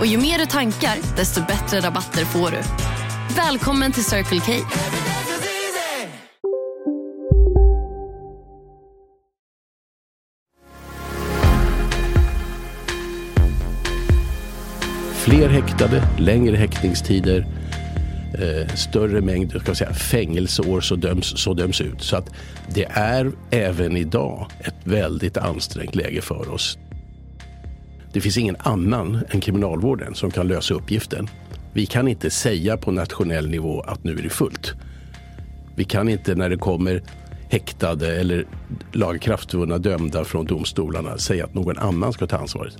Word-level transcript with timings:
Och 0.00 0.06
ju 0.06 0.18
mer 0.18 0.38
du 0.38 0.46
tankar, 0.46 1.16
desto 1.16 1.40
bättre 1.40 1.80
rabatter 1.80 2.24
får 2.24 2.50
du. 2.50 2.58
Välkommen 3.36 3.92
till 3.92 4.04
Circle 4.04 4.40
K. 4.40 4.52
Fler 15.14 15.48
häktade, 15.48 16.08
längre 16.18 16.56
häktningstider, 16.56 17.46
eh, 18.34 18.74
större 18.74 19.20
mängd 19.20 19.60
ska 19.60 19.74
säga, 19.74 19.92
fängelseår 19.94 20.80
så 20.80 20.96
döms, 20.96 21.42
så 21.42 21.54
döms 21.54 21.80
ut. 21.80 22.02
Så 22.02 22.16
att 22.16 22.30
det 22.68 22.84
är 22.90 23.32
även 23.50 23.96
idag 23.96 24.50
ett 24.60 24.74
väldigt 24.84 25.36
ansträngt 25.36 25.94
läge 25.94 26.22
för 26.22 26.48
oss. 26.48 26.78
Det 28.12 28.20
finns 28.20 28.38
ingen 28.38 28.56
annan 28.58 29.24
än 29.30 29.40
kriminalvården 29.40 30.14
som 30.14 30.30
kan 30.30 30.48
lösa 30.48 30.74
uppgiften. 30.74 31.28
Vi 31.72 31.86
kan 31.86 32.08
inte 32.08 32.30
säga 32.30 32.76
på 32.76 32.90
nationell 32.90 33.50
nivå 33.50 33.80
att 33.80 34.04
nu 34.04 34.18
är 34.18 34.22
det 34.22 34.28
fullt. 34.28 34.74
Vi 35.76 35.84
kan 35.84 36.08
inte 36.08 36.34
när 36.34 36.50
det 36.50 36.56
kommer 36.56 37.02
häktade 37.48 38.20
eller 38.20 38.46
lagakraftvunna 38.92 39.78
dömda 39.78 40.24
från 40.24 40.46
domstolarna 40.46 41.18
säga 41.18 41.44
att 41.44 41.54
någon 41.54 41.78
annan 41.78 42.12
ska 42.12 42.26
ta 42.26 42.36
ansvaret. 42.36 42.76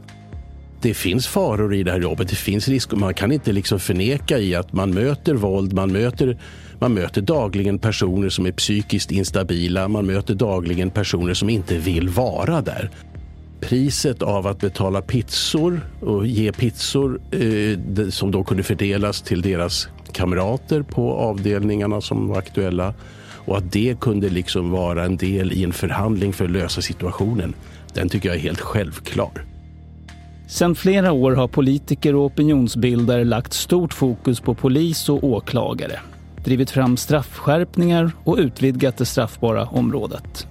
Det 0.82 0.94
finns 0.94 1.26
faror 1.26 1.74
i 1.74 1.82
det 1.82 1.92
här 1.92 2.00
jobbet. 2.00 2.28
Det 2.28 2.36
finns 2.36 2.68
risker. 2.68 2.96
Man 2.96 3.14
kan 3.14 3.32
inte 3.32 3.52
liksom 3.52 3.80
förneka 3.80 4.38
i 4.38 4.54
att 4.54 4.72
man 4.72 4.94
möter 4.94 5.34
våld, 5.34 5.72
man 5.72 5.92
möter, 5.92 6.38
man 6.78 6.94
möter 6.94 7.22
dagligen 7.22 7.78
personer 7.78 8.28
som 8.28 8.46
är 8.46 8.52
psykiskt 8.52 9.10
instabila, 9.10 9.88
man 9.88 10.06
möter 10.06 10.34
dagligen 10.34 10.90
personer 10.90 11.34
som 11.34 11.50
inte 11.50 11.78
vill 11.78 12.08
vara 12.08 12.60
där 12.60 12.90
priset 13.62 14.22
av 14.22 14.46
att 14.46 14.60
betala 14.60 15.02
pizzor 15.02 15.80
och 16.00 16.26
ge 16.26 16.52
pizzor 16.52 17.20
eh, 17.30 18.08
som 18.08 18.30
då 18.30 18.44
kunde 18.44 18.62
fördelas 18.62 19.22
till 19.22 19.42
deras 19.42 19.88
kamrater 20.12 20.82
på 20.82 21.12
avdelningarna 21.12 22.00
som 22.00 22.28
var 22.28 22.38
aktuella 22.38 22.94
och 23.46 23.56
att 23.56 23.72
det 23.72 24.00
kunde 24.00 24.28
liksom 24.28 24.70
vara 24.70 25.04
en 25.04 25.16
del 25.16 25.52
i 25.52 25.64
en 25.64 25.72
förhandling 25.72 26.32
för 26.32 26.44
att 26.44 26.50
lösa 26.50 26.82
situationen. 26.82 27.54
Den 27.94 28.08
tycker 28.08 28.28
jag 28.28 28.36
är 28.36 28.40
helt 28.40 28.60
självklar. 28.60 29.44
Sedan 30.48 30.74
flera 30.74 31.12
år 31.12 31.32
har 31.32 31.48
politiker 31.48 32.14
och 32.14 32.24
opinionsbildare 32.24 33.24
lagt 33.24 33.52
stort 33.52 33.94
fokus 33.94 34.40
på 34.40 34.54
polis 34.54 35.08
och 35.08 35.24
åklagare, 35.24 36.00
drivit 36.44 36.70
fram 36.70 36.96
straffskärpningar 36.96 38.12
och 38.24 38.36
utvidgat 38.38 38.96
det 38.96 39.06
straffbara 39.06 39.66
området. 39.66 40.46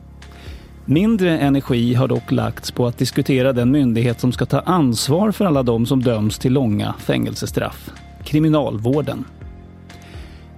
Mindre 0.86 1.38
energi 1.38 1.94
har 1.94 2.08
dock 2.08 2.32
lagts 2.32 2.72
på 2.72 2.88
att 2.88 2.98
diskutera 2.98 3.54
den 3.54 3.72
myndighet 3.72 4.20
som 4.20 4.32
ska 4.32 4.46
ta 4.46 4.60
ansvar 4.60 5.32
för 5.32 5.46
alla 5.46 5.64
de 5.64 5.86
som 5.86 6.04
döms 6.04 6.40
till 6.40 6.54
långa 6.54 6.94
fängelsestraff, 7.00 7.90
kriminalvården. 8.24 9.26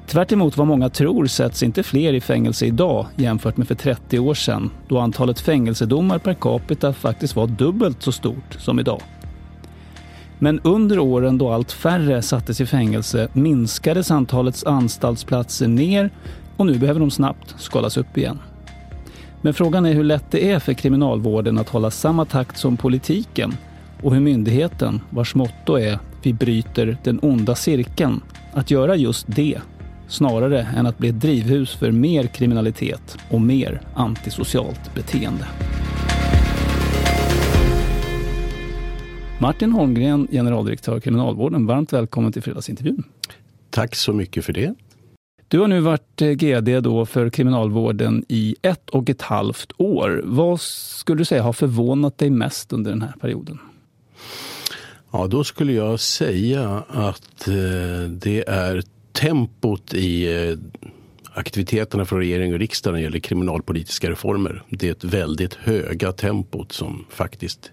Tvärt 0.08 0.32
vad 0.32 0.68
många 0.68 0.90
tror 0.90 1.26
sätts 1.26 1.64
inte 1.64 1.84
fler 1.84 2.14
i 2.14 2.22
fängelse 2.22 2.66
idag 2.66 3.08
jämfört 3.16 3.58
med 3.58 3.68
för 3.68 3.76
30 3.76 4.20
år 4.20 4.34
sedan 4.34 4.72
då 4.88 5.00
antalet 5.00 5.40
fängelsedomar 5.40 6.20
per 6.20 6.34
capita 6.34 6.94
faktiskt 6.94 7.36
var 7.36 7.48
dubbelt 7.48 8.04
så 8.04 8.12
stort 8.12 8.58
som 8.60 8.80
idag. 8.80 9.02
Men 10.40 10.60
under 10.64 11.00
åren 11.00 11.38
då 11.38 11.52
allt 11.52 11.72
färre 11.72 12.22
sattes 12.22 12.62
i 12.62 12.66
fängelse 12.66 13.28
minskades 13.34 14.12
antalet 14.12 14.64
anstaltsplatser 14.66 15.68
ner 15.68 16.10
och 16.58 16.66
nu 16.66 16.78
behöver 16.78 17.00
de 17.00 17.12
snabbt 17.12 17.56
skalas 17.58 17.98
upp 17.98 18.18
igen. 18.18 18.40
Men 19.46 19.54
frågan 19.54 19.86
är 19.86 19.94
hur 19.94 20.04
lätt 20.04 20.32
det 20.32 20.52
är 20.52 20.60
för 20.60 20.74
kriminalvården 20.74 21.58
att 21.58 21.70
hålla 21.70 21.92
samma 21.92 22.26
takt 22.26 22.58
som 22.58 22.78
politiken 22.78 23.54
och 24.02 24.14
hur 24.14 24.20
myndigheten, 24.20 25.02
vars 25.10 25.36
motto 25.36 25.76
är 25.76 26.00
“Vi 26.22 26.34
bryter 26.34 26.98
den 27.04 27.20
onda 27.22 27.56
cirkeln”, 27.56 28.22
att 28.54 28.72
göra 28.72 28.96
just 28.96 29.26
det 29.28 29.62
snarare 30.08 30.62
än 30.62 30.86
att 30.86 30.98
bli 30.98 31.10
ett 31.10 31.22
drivhus 31.22 31.76
för 31.76 31.92
mer 31.92 32.24
kriminalitet 32.24 33.18
och 33.30 33.42
mer 33.42 33.82
antisocialt 33.94 34.96
beteende. 34.96 35.46
Martin 39.40 39.72
Holmgren, 39.72 40.28
generaldirektör 40.32 41.00
Kriminalvården, 41.00 41.66
varmt 41.66 41.94
välkommen 41.94 42.32
till 42.32 42.42
fredagsintervjun. 42.42 43.04
Tack 43.70 43.96
så 43.96 44.14
mycket 44.14 44.46
för 44.46 44.54
det. 44.54 44.76
Du 45.54 45.60
har 45.60 45.68
nu 45.68 45.80
varit 45.80 46.22
eh, 46.22 46.30
GD 46.30 46.80
då 46.84 47.06
för 47.06 47.30
Kriminalvården 47.30 48.26
i 48.28 48.56
ett 48.62 48.90
och 48.90 49.10
ett 49.10 49.22
halvt 49.22 49.72
år. 49.78 50.22
Vad 50.24 50.62
skulle 50.62 51.18
du 51.18 51.26
säga 51.26 51.44
har 51.44 51.54
förvånat 51.54 52.18
dig 52.18 52.30
mest 52.30 52.74
under 52.74 52.92
den 52.92 53.02
här 53.02 53.14
perioden? 53.22 53.60
Ja, 55.12 55.28
då 55.28 55.44
skulle 55.44 55.74
jag 55.74 56.00
säga 56.00 56.84
att 56.88 57.48
eh, 57.48 58.10
det 58.10 58.44
är 58.48 58.84
tempot 59.12 59.94
i 59.94 60.36
eh, 60.50 60.58
aktiviteterna 61.34 62.06
från 62.06 62.20
regering 62.20 62.54
och 62.54 62.60
riksdag 62.60 62.92
när 62.92 63.00
det 63.00 63.04
gäller 63.04 63.20
kriminalpolitiska 63.20 64.10
reformer. 64.10 64.64
Det 64.70 64.88
är 64.88 64.92
ett 64.92 65.04
väldigt 65.04 65.54
höga 65.54 66.12
tempot 66.12 66.72
som 66.72 67.06
faktiskt 67.10 67.72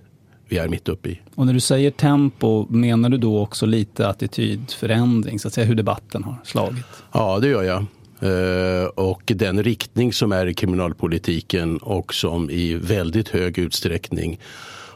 vi 0.51 0.59
är 0.59 0.69
mitt 0.69 0.89
uppe 0.89 1.09
i. 1.09 1.21
Och 1.35 1.47
när 1.47 1.53
du 1.53 1.61
säger 1.61 1.91
tempo, 1.91 2.67
menar 2.71 3.09
du 3.09 3.17
då 3.17 3.41
också 3.41 3.67
lite 3.67 4.09
attitydförändring, 4.09 5.39
så 5.39 5.49
att 5.49 5.55
säga 5.55 5.67
hur 5.67 5.75
debatten 5.75 6.25
har 6.25 6.37
slagit? 6.45 6.85
Ja, 7.13 7.39
det 7.39 7.49
gör 7.49 7.63
jag. 7.63 7.85
Uh, 8.23 8.87
och 8.87 9.33
den 9.37 9.63
riktning 9.63 10.13
som 10.13 10.33
är 10.33 10.47
i 10.47 10.55
kriminalpolitiken 10.55 11.77
och 11.77 12.15
som 12.15 12.51
i 12.51 12.75
väldigt 12.75 13.29
hög 13.29 13.59
utsträckning 13.59 14.41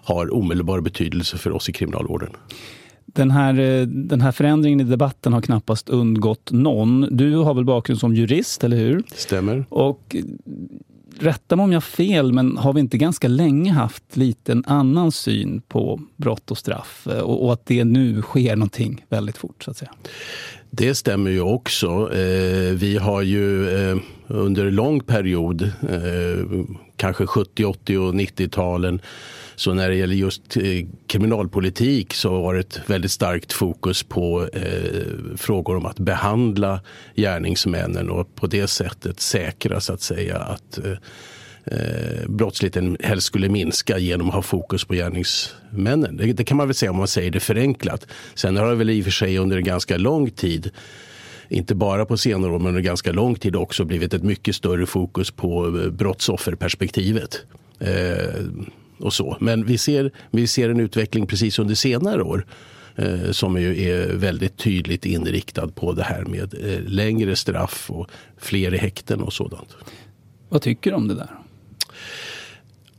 har 0.04 0.34
omedelbar 0.34 0.80
betydelse 0.80 1.38
för 1.38 1.52
oss 1.52 1.68
i 1.68 1.72
kriminalvården. 1.72 2.30
Den 3.06 3.30
här, 3.30 3.60
eh, 3.60 3.86
den 3.86 4.20
här 4.20 4.32
förändringen 4.32 4.80
i 4.80 4.84
debatten 4.84 5.32
har 5.32 5.40
knappast 5.40 5.88
undgått 5.88 6.52
någon. 6.52 7.16
Du 7.16 7.36
har 7.36 7.54
väl 7.54 7.64
bakgrund 7.64 8.00
som 8.00 8.14
jurist, 8.14 8.64
eller 8.64 8.76
hur? 8.76 9.02
Stämmer. 9.14 9.64
Och 9.68 10.16
rätta 11.18 11.56
mig 11.56 11.64
om 11.64 11.72
jag 11.72 11.76
har 11.76 11.80
fel, 11.80 12.32
men 12.32 12.56
har 12.56 12.72
vi 12.72 12.80
inte 12.80 12.98
ganska 12.98 13.28
länge 13.28 13.72
haft 13.72 14.16
lite 14.16 14.52
en 14.52 14.64
annan 14.66 15.12
syn 15.12 15.62
på 15.68 16.00
brott 16.16 16.50
och 16.50 16.58
straff 16.58 17.06
eh, 17.06 17.18
och, 17.18 17.44
och 17.44 17.52
att 17.52 17.66
det 17.66 17.84
nu 17.84 18.22
sker 18.22 18.56
någonting 18.56 19.04
väldigt 19.08 19.36
fort 19.36 19.62
så 19.64 19.70
att 19.70 19.76
säga? 19.76 19.90
Det 20.70 20.94
stämmer 20.94 21.30
ju 21.30 21.40
också. 21.40 22.12
Eh, 22.12 22.72
vi 22.72 22.98
har 23.00 23.22
ju 23.22 23.68
eh, 23.68 23.96
under 24.26 24.70
lång 24.70 25.00
period, 25.00 25.62
eh, 25.62 26.64
kanske 26.96 27.26
70, 27.26 27.64
80 27.64 27.98
och 27.98 28.14
90-talen, 28.14 29.00
så 29.56 29.74
när 29.74 29.88
det 29.88 29.94
gäller 29.94 30.14
just 30.14 30.56
eh, 30.56 30.86
kriminalpolitik 31.06 32.14
så 32.14 32.42
har 32.42 32.54
det 32.54 32.60
ett 32.60 32.80
väldigt 32.86 33.10
starkt 33.10 33.52
fokus 33.52 34.02
på 34.02 34.48
eh, 34.52 35.36
frågor 35.36 35.76
om 35.76 35.86
att 35.86 35.98
behandla 35.98 36.80
gärningsmännen 37.14 38.10
och 38.10 38.34
på 38.34 38.46
det 38.46 38.66
sättet 38.66 39.20
säkra 39.20 39.80
så 39.80 39.92
att 39.92 40.00
säga 40.00 40.38
att 40.38 40.78
eh, 40.78 40.92
eh, 41.64 42.28
brottsligheten 42.28 42.96
helst 43.00 43.26
skulle 43.26 43.48
minska 43.48 43.98
genom 43.98 44.28
att 44.28 44.34
ha 44.34 44.42
fokus 44.42 44.84
på 44.84 44.94
gärningsmännen. 44.94 46.16
Det, 46.16 46.32
det, 46.32 46.44
kan 46.44 46.56
man 46.56 46.68
väl 46.68 46.74
säga 46.74 46.90
om 46.90 46.96
man 46.96 47.08
säger 47.08 47.30
det 47.30 47.40
förenklat. 47.40 48.06
Sen 48.34 48.56
har 48.56 48.68
det 48.68 48.74
väl 48.74 48.90
i 48.90 49.00
och 49.00 49.04
för 49.04 49.12
sig 49.12 49.38
under 49.38 49.56
en 49.56 49.64
ganska 49.64 49.96
lång 49.96 50.30
tid 50.30 50.70
inte 51.48 51.74
bara 51.74 52.06
på 52.06 52.16
senare 52.16 52.52
år 52.52 52.58
men 52.58 52.68
under 52.68 52.80
ganska 52.80 53.12
lång 53.12 53.34
tid 53.34 53.56
också 53.56 53.84
blivit 53.84 54.14
ett 54.14 54.22
mycket 54.22 54.56
större 54.56 54.86
fokus 54.86 55.30
på 55.30 55.66
eh, 55.66 55.90
brottsofferperspektivet. 55.90 57.42
Eh, 57.78 58.44
och 59.04 59.12
så. 59.12 59.36
Men 59.40 59.64
vi 59.64 59.78
ser, 59.78 60.10
vi 60.30 60.46
ser 60.46 60.68
en 60.68 60.80
utveckling 60.80 61.26
precis 61.26 61.58
under 61.58 61.74
senare 61.74 62.22
år 62.22 62.46
eh, 62.96 63.30
som 63.30 63.56
är, 63.56 63.60
är 63.60 64.14
väldigt 64.14 64.56
tydligt 64.56 65.06
inriktad 65.06 65.68
på 65.68 65.92
det 65.92 66.02
här 66.02 66.24
med 66.24 66.54
eh, 66.54 66.80
längre 66.80 67.36
straff 67.36 67.90
och 67.90 68.10
fler 68.38 68.74
i 68.74 68.78
häkten 68.78 69.20
och 69.20 69.32
sådant. 69.32 69.76
Vad 70.48 70.62
tycker 70.62 70.90
du 70.90 70.96
om 70.96 71.08
det 71.08 71.14
där? 71.14 71.30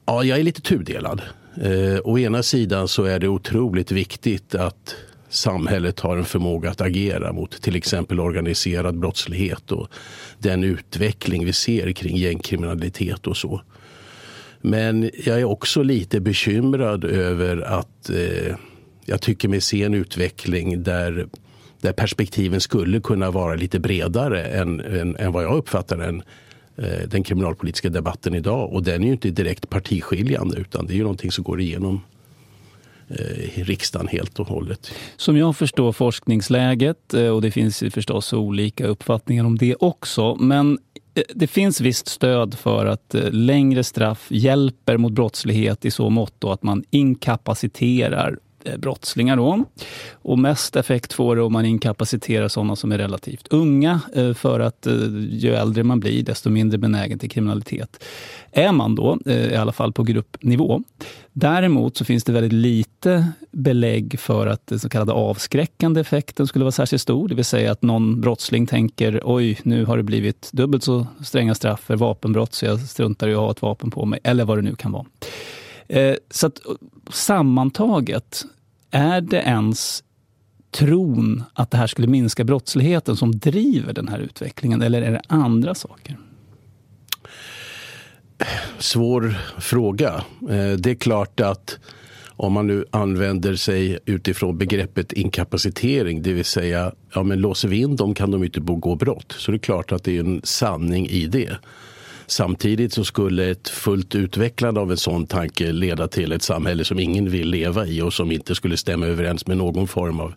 Ja, 0.06 0.24
jag 0.24 0.40
är 0.40 0.44
lite 0.44 0.62
tudelad. 0.62 1.22
Eh, 1.62 2.00
å 2.04 2.19
ena 2.19 2.44
sidan 2.44 2.88
så 2.88 3.04
är 3.04 3.19
det 3.19 3.28
otroligt 3.28 3.92
viktigt 3.92 4.56
att 4.56 4.96
samhället 5.30 6.00
har 6.00 6.18
en 6.18 6.25
förmåga 6.25 6.72
att 6.72 6.81
agera 6.81 7.34
mot 7.34 7.62
till 7.62 7.75
exempel 7.75 8.19
organiserad 8.19 9.00
brottslighet 9.00 9.72
och 9.72 9.88
den 10.40 10.63
utveckling 10.63 11.46
vi 11.46 11.54
ser 11.54 11.92
kring 11.92 12.18
gängkriminalitet 12.18 13.28
och 13.28 13.38
så. 13.38 13.62
Men 14.65 15.12
jag 15.25 15.39
är 15.39 15.44
också 15.44 15.83
lite 15.83 16.19
bekymrad 16.19 17.03
över 17.03 17.57
att 17.57 18.09
eh, 18.09 18.56
jag 19.06 19.21
tycker 19.21 19.47
mig 19.47 19.62
se 19.62 19.83
en 19.83 19.94
utveckling 19.94 20.83
där, 20.83 21.27
där 21.81 21.94
perspektiven 21.94 22.62
skulle 22.62 23.00
kunna 23.00 23.31
vara 23.31 23.56
lite 23.56 23.79
bredare 23.79 24.44
än, 24.44 24.79
än, 24.79 25.15
än 25.15 25.31
vad 25.31 25.44
jag 25.44 25.57
uppfattar 25.57 25.97
den, 25.97 26.23
eh, 26.77 27.07
den 27.07 27.23
kriminalpolitiska 27.23 27.89
debatten 27.89 28.35
idag. 28.35 28.73
Och 28.73 28.83
den 28.83 29.01
är 29.01 29.06
ju 29.06 29.12
inte 29.12 29.29
direkt 29.29 29.69
partiskiljande 29.69 30.57
utan 30.57 30.88
det 30.88 30.94
är 30.94 30.97
ju 30.97 31.03
någonting 31.03 31.31
som 31.31 31.44
går 31.44 31.62
igenom 31.62 32.01
eh, 33.09 33.59
i 33.59 33.63
riksdagen 33.63 34.07
helt 34.07 34.39
och 34.39 34.47
hållet. 34.47 34.91
Som 35.17 35.38
jag 35.38 35.56
förstår 35.56 35.91
forskningsläget, 35.91 37.13
eh, 37.13 37.27
och 37.27 37.41
det 37.41 37.51
finns 37.51 37.83
förstås 37.91 38.33
olika 38.33 38.88
uppfattningar 38.88 39.45
om 39.45 39.57
det 39.57 39.75
också, 39.75 40.35
men 40.35 40.77
Eh, 41.15 41.23
det 41.35 41.47
finns 41.47 41.81
visst 41.81 42.07
stöd 42.07 42.53
för 42.53 42.85
att 42.85 43.15
eh, 43.15 43.31
längre 43.31 43.83
straff 43.83 44.27
hjälper 44.29 44.97
mot 44.97 45.13
brottslighet 45.13 45.85
i 45.85 45.91
så 45.91 46.09
mått 46.09 46.44
att 46.44 46.63
man 46.63 46.83
inkapaciterar 46.89 48.39
Eh, 48.65 48.77
brottslingar. 48.77 49.38
Då. 49.38 49.63
Och 50.13 50.39
mest 50.39 50.75
effekt 50.75 51.13
får 51.13 51.35
det 51.35 51.41
om 51.41 51.53
man 51.53 51.65
inkapaciterar 51.65 52.47
sådana 52.47 52.75
som 52.75 52.91
är 52.91 52.97
relativt 52.97 53.47
unga 53.47 54.01
eh, 54.15 54.33
för 54.33 54.59
att 54.59 54.88
eh, 54.88 54.94
ju 55.29 55.53
äldre 55.53 55.83
man 55.83 56.00
blir 56.00 56.23
desto 56.23 56.50
mindre 56.50 56.77
benägen 56.77 57.19
till 57.19 57.29
kriminalitet 57.29 58.03
är 58.51 58.71
man 58.71 58.95
då, 58.95 59.17
i 59.25 59.56
alla 59.56 59.71
fall 59.71 59.94
på 59.94 60.03
gruppnivå. 60.03 60.81
Däremot 61.33 61.97
så 61.97 62.06
finns 62.06 62.23
det 62.23 62.31
väldigt 62.31 62.53
lite 62.53 63.27
belägg 63.51 64.19
för 64.19 64.47
att 64.47 64.67
den 64.67 64.79
så 64.79 64.89
kallade 64.89 65.12
avskräckande 65.12 66.01
effekten 66.01 66.47
skulle 66.47 66.65
vara 66.65 66.71
särskilt 66.71 67.01
stor. 67.01 67.27
Det 67.27 67.35
vill 67.35 67.45
säga 67.45 67.71
att 67.71 67.81
någon 67.81 68.21
brottsling 68.21 68.67
tänker 68.67 69.21
oj, 69.23 69.59
nu 69.63 69.85
har 69.85 69.97
det 69.97 70.03
blivit 70.03 70.50
dubbelt 70.53 70.83
så 70.83 71.07
stränga 71.23 71.56
straff 71.56 71.79
för 71.79 71.95
vapenbrott 71.95 72.53
så 72.53 72.65
jag 72.65 72.79
struntar 72.79 73.27
i 73.27 73.33
att 73.33 73.39
ha 73.39 73.51
ett 73.51 73.62
vapen 73.62 73.91
på 73.91 74.06
mig. 74.06 74.19
Eller 74.23 74.45
vad 74.45 74.57
det 74.57 74.62
nu 74.62 74.75
kan 74.75 74.91
vara. 74.91 75.06
Eh, 75.88 76.16
så 76.30 76.48
att, 76.48 76.60
sammantaget, 77.10 78.46
är 78.92 79.22
det 79.22 79.42
ens 79.42 80.04
tron 80.72 81.44
att 81.54 81.72
det 81.72 81.78
här 81.78 81.88
skulle 81.88 82.08
minska 82.08 82.44
brottsligheten 82.44 83.16
som 83.16 83.40
driver 83.40 83.94
den 83.94 84.08
här 84.08 84.20
utvecklingen? 84.20 84.82
Eller 84.82 85.02
är 85.02 85.12
det 85.12 85.22
andra 85.28 85.76
saker? 85.76 86.18
svår 88.78 89.36
fråga. 89.60 90.14
Eh, 90.50 90.72
det 90.78 90.92
är 90.92 90.96
klart 90.96 91.40
att 91.40 91.80
om 92.38 92.54
man 92.54 92.68
nu 92.68 92.86
använder 92.92 93.56
sig 93.56 94.00
utifrån 94.06 94.58
begreppet 94.58 95.14
inkapacitering, 95.14 96.22
det 96.22 96.34
vill 96.34 96.46
säga 96.46 96.92
ja, 97.14 97.24
men 97.24 97.42
låser 97.42 97.68
vi 97.68 97.78
in 97.78 97.96
dem 97.96 98.14
kan 98.14 98.32
de 98.32 98.44
inte 98.44 98.62
begå 98.62 98.96
brott. 98.96 99.36
Så 99.38 99.52
det 99.52 99.58
är 99.58 99.60
klart 99.60 99.92
att 99.92 100.04
det 100.04 100.18
är 100.18 100.20
en 100.20 100.42
sanning 100.44 101.08
i 101.08 101.28
det. 101.28 101.58
Samtidigt 102.27 102.94
så 102.94 103.04
skulle 103.04 103.50
ett 103.51 103.69
fullt 103.69 104.16
utvecklande 104.16 104.80
av 104.80 104.92
en 104.92 104.98
sån 104.98 105.27
tanke 105.27 105.72
leda 105.72 106.07
till 106.07 106.31
ett 106.31 106.42
samhälle 106.42 106.86
som 106.86 107.00
ingen 107.00 107.30
vill 107.30 107.50
leva 107.50 107.86
i 107.86 108.01
och 108.01 108.13
som 108.13 108.31
inte 108.31 108.56
skulle 108.56 108.77
stämma 108.77 109.06
överens 109.06 109.48
med 109.48 109.57
någon 109.57 109.88
form 109.88 110.19
av 110.19 110.33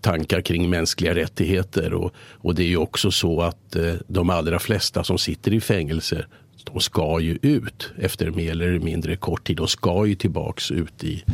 tankar 0.00 0.40
kring 0.40 0.70
mänskliga 0.70 1.14
rättigheter. 1.14 1.94
Och, 1.94 2.14
och 2.16 2.54
det 2.54 2.62
är 2.62 2.68
ju 2.68 2.76
också 2.76 3.10
så 3.10 3.42
att 3.42 3.76
eh, 3.76 3.94
de 4.06 4.30
allra 4.30 4.58
flesta 4.58 5.04
som 5.04 5.18
sitter 5.18 5.52
i 5.52 5.60
fängelse 5.60 6.26
de 6.64 6.80
ska 6.80 7.20
ju 7.20 7.38
ut 7.42 7.92
efter 7.98 8.30
mer 8.30 8.50
eller 8.50 8.78
mindre 8.78 9.16
kort 9.16 9.46
tid. 9.46 9.56
De 9.56 9.68
ska 9.68 10.06
ju 10.06 10.14
tillbaks 10.14 10.70
ut 10.70 11.04
i, 11.04 11.24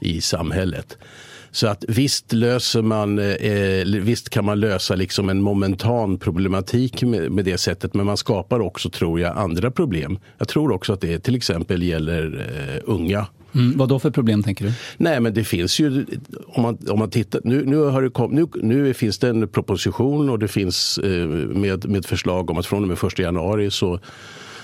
i 0.00 0.20
samhället. 0.20 0.98
Så 1.52 1.66
att 1.66 1.84
visst, 1.88 2.32
löser 2.32 2.82
man, 2.82 3.18
eh, 3.18 4.02
visst 4.02 4.30
kan 4.30 4.44
man 4.44 4.60
lösa 4.60 4.94
liksom 4.94 5.28
en 5.28 5.42
momentan 5.42 6.18
problematik 6.18 7.02
med, 7.02 7.30
med, 7.32 7.44
det 7.44 7.58
sättet 7.58 7.94
men 7.94 8.06
man 8.06 8.16
skapar 8.16 8.60
också, 8.60 8.90
tror 8.90 9.20
jag, 9.20 9.36
andra 9.36 9.70
problem. 9.70 10.18
Jag 10.38 10.48
tror 10.48 10.72
också 10.72 10.92
att 10.92 11.00
det 11.00 11.18
till 11.18 11.34
exempel 11.34 11.82
gäller 11.82 12.46
eh, 12.74 12.82
unga. 12.84 13.26
Mm, 13.54 13.78
vad 13.78 13.88
då 13.88 13.98
för 13.98 14.10
problem 14.10 14.42
tänker 14.42 14.64
du? 14.64 14.72
Nej 14.96 15.20
men 15.20 15.34
det 15.34 15.44
finns 15.44 15.80
ju, 15.80 16.06
om 16.46 16.62
man, 16.62 16.78
om 16.88 16.98
man 16.98 17.10
tittar, 17.10 17.40
nu, 17.44 17.64
nu, 17.64 17.76
har 17.76 18.02
det 18.02 18.10
kom, 18.10 18.30
nu, 18.30 18.46
nu 18.54 18.94
finns 18.94 19.18
det 19.18 19.28
en 19.28 19.48
proposition 19.48 20.30
och 20.30 20.38
det 20.38 20.48
finns 20.48 20.98
eh, 20.98 21.26
med, 21.28 21.88
med 21.88 22.06
förslag 22.06 22.50
om 22.50 22.58
att 22.58 22.66
från 22.66 22.82
och 22.82 22.88
med 22.88 23.04
1 23.04 23.18
januari 23.18 23.70
så 23.70 23.94
Eh, 23.94 23.98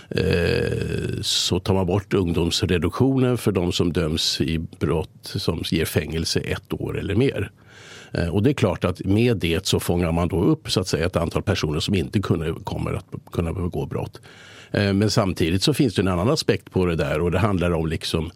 Eh, 0.08 1.20
så 1.22 1.60
tar 1.60 1.74
man 1.74 1.86
bort 1.86 2.14
ungdomsreduktionen 2.14 3.38
för 3.38 3.52
de 3.52 3.72
som 3.72 3.92
döms 3.92 4.40
i 4.40 4.58
brott 4.58 5.20
som 5.22 5.62
ger 5.70 5.84
fängelse 5.84 6.40
ett 6.40 6.72
år 6.72 6.98
eller 6.98 7.14
mer. 7.14 7.50
Eh, 8.12 8.28
och 8.28 8.42
det 8.42 8.50
är 8.50 8.54
klart 8.54 8.84
att 8.84 9.04
med 9.04 9.36
det 9.36 9.66
så 9.66 9.80
fångar 9.80 10.12
man 10.12 10.28
då 10.28 10.42
upp 10.42 10.70
så 10.70 10.80
att 10.80 10.88
säga, 10.88 11.06
ett 11.06 11.16
antal 11.16 11.42
personer 11.42 11.80
som 11.80 11.94
inte 11.94 12.20
kunde, 12.20 12.54
kommer 12.64 12.92
att 12.92 13.06
kunna 13.32 13.52
begå 13.52 13.86
brott. 13.86 14.20
Eh, 14.70 14.92
men 14.92 15.10
samtidigt 15.10 15.62
så 15.62 15.74
finns 15.74 15.94
det 15.94 16.02
en 16.02 16.08
annan 16.08 16.30
aspekt 16.30 16.70
på 16.70 16.86
det 16.86 16.96
där 16.96 17.20
och 17.20 17.30
det 17.30 17.38
handlar 17.38 17.70
om 17.70 17.86
liksom 17.86 18.30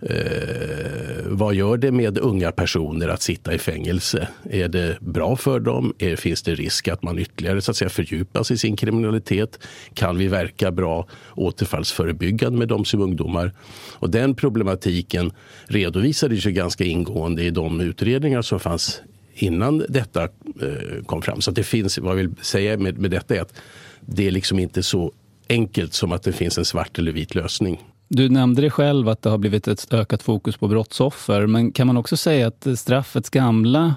Eh, 0.00 1.26
vad 1.26 1.54
gör 1.54 1.76
det 1.76 1.92
med 1.92 2.18
unga 2.18 2.52
personer 2.52 3.08
att 3.08 3.22
sitta 3.22 3.54
i 3.54 3.58
fängelse? 3.58 4.28
Är 4.50 4.68
det 4.68 4.96
bra 5.00 5.36
för 5.36 5.60
dem? 5.60 5.94
Är, 5.98 6.16
finns 6.16 6.42
det 6.42 6.54
risk 6.54 6.88
att 6.88 7.02
man 7.02 7.18
ytterligare 7.18 7.60
så 7.60 7.70
att 7.70 7.76
säga, 7.76 7.88
fördjupas 7.88 8.50
i 8.50 8.58
sin 8.58 8.76
kriminalitet? 8.76 9.58
Kan 9.94 10.18
vi 10.18 10.28
verka 10.28 10.70
bra 10.70 11.06
återfallsförebyggande 11.34 12.58
med 12.58 12.68
dem 12.68 12.84
som 12.84 13.00
ungdomar? 13.00 13.52
Och 13.92 14.10
den 14.10 14.34
problematiken 14.34 15.32
redovisades 15.64 16.46
ju 16.46 16.50
ganska 16.50 16.84
ingående 16.84 17.42
i 17.42 17.50
de 17.50 17.80
utredningar 17.80 18.42
som 18.42 18.60
fanns 18.60 19.02
innan 19.34 19.84
detta 19.88 20.22
eh, 20.22 21.04
kom 21.06 21.22
fram. 21.22 21.40
Så 21.40 21.50
det 21.50 21.62
finns, 21.62 21.98
vad 21.98 22.10
jag 22.10 22.16
vill 22.16 22.34
säga 22.42 22.76
med, 22.78 22.98
med 22.98 23.10
detta 23.10 23.36
är 23.36 23.40
att 23.40 23.54
det 24.00 24.26
är 24.26 24.30
liksom 24.30 24.58
inte 24.58 24.82
så 24.82 25.12
enkelt 25.48 25.94
som 25.94 26.12
att 26.12 26.22
det 26.22 26.32
finns 26.32 26.58
en 26.58 26.64
svart 26.64 26.98
eller 26.98 27.12
vit 27.12 27.34
lösning. 27.34 27.80
Du 28.08 28.28
nämnde 28.28 28.62
det 28.62 28.70
själv 28.70 29.08
att 29.08 29.22
det 29.22 29.30
har 29.30 29.38
blivit 29.38 29.68
ett 29.68 29.94
ökat 29.94 30.22
fokus 30.22 30.56
på 30.56 30.68
brottsoffer. 30.68 31.46
Men 31.46 31.72
kan 31.72 31.86
man 31.86 31.96
också 31.96 32.16
säga 32.16 32.46
att 32.46 32.66
straffets 32.78 33.30
gamla 33.30 33.94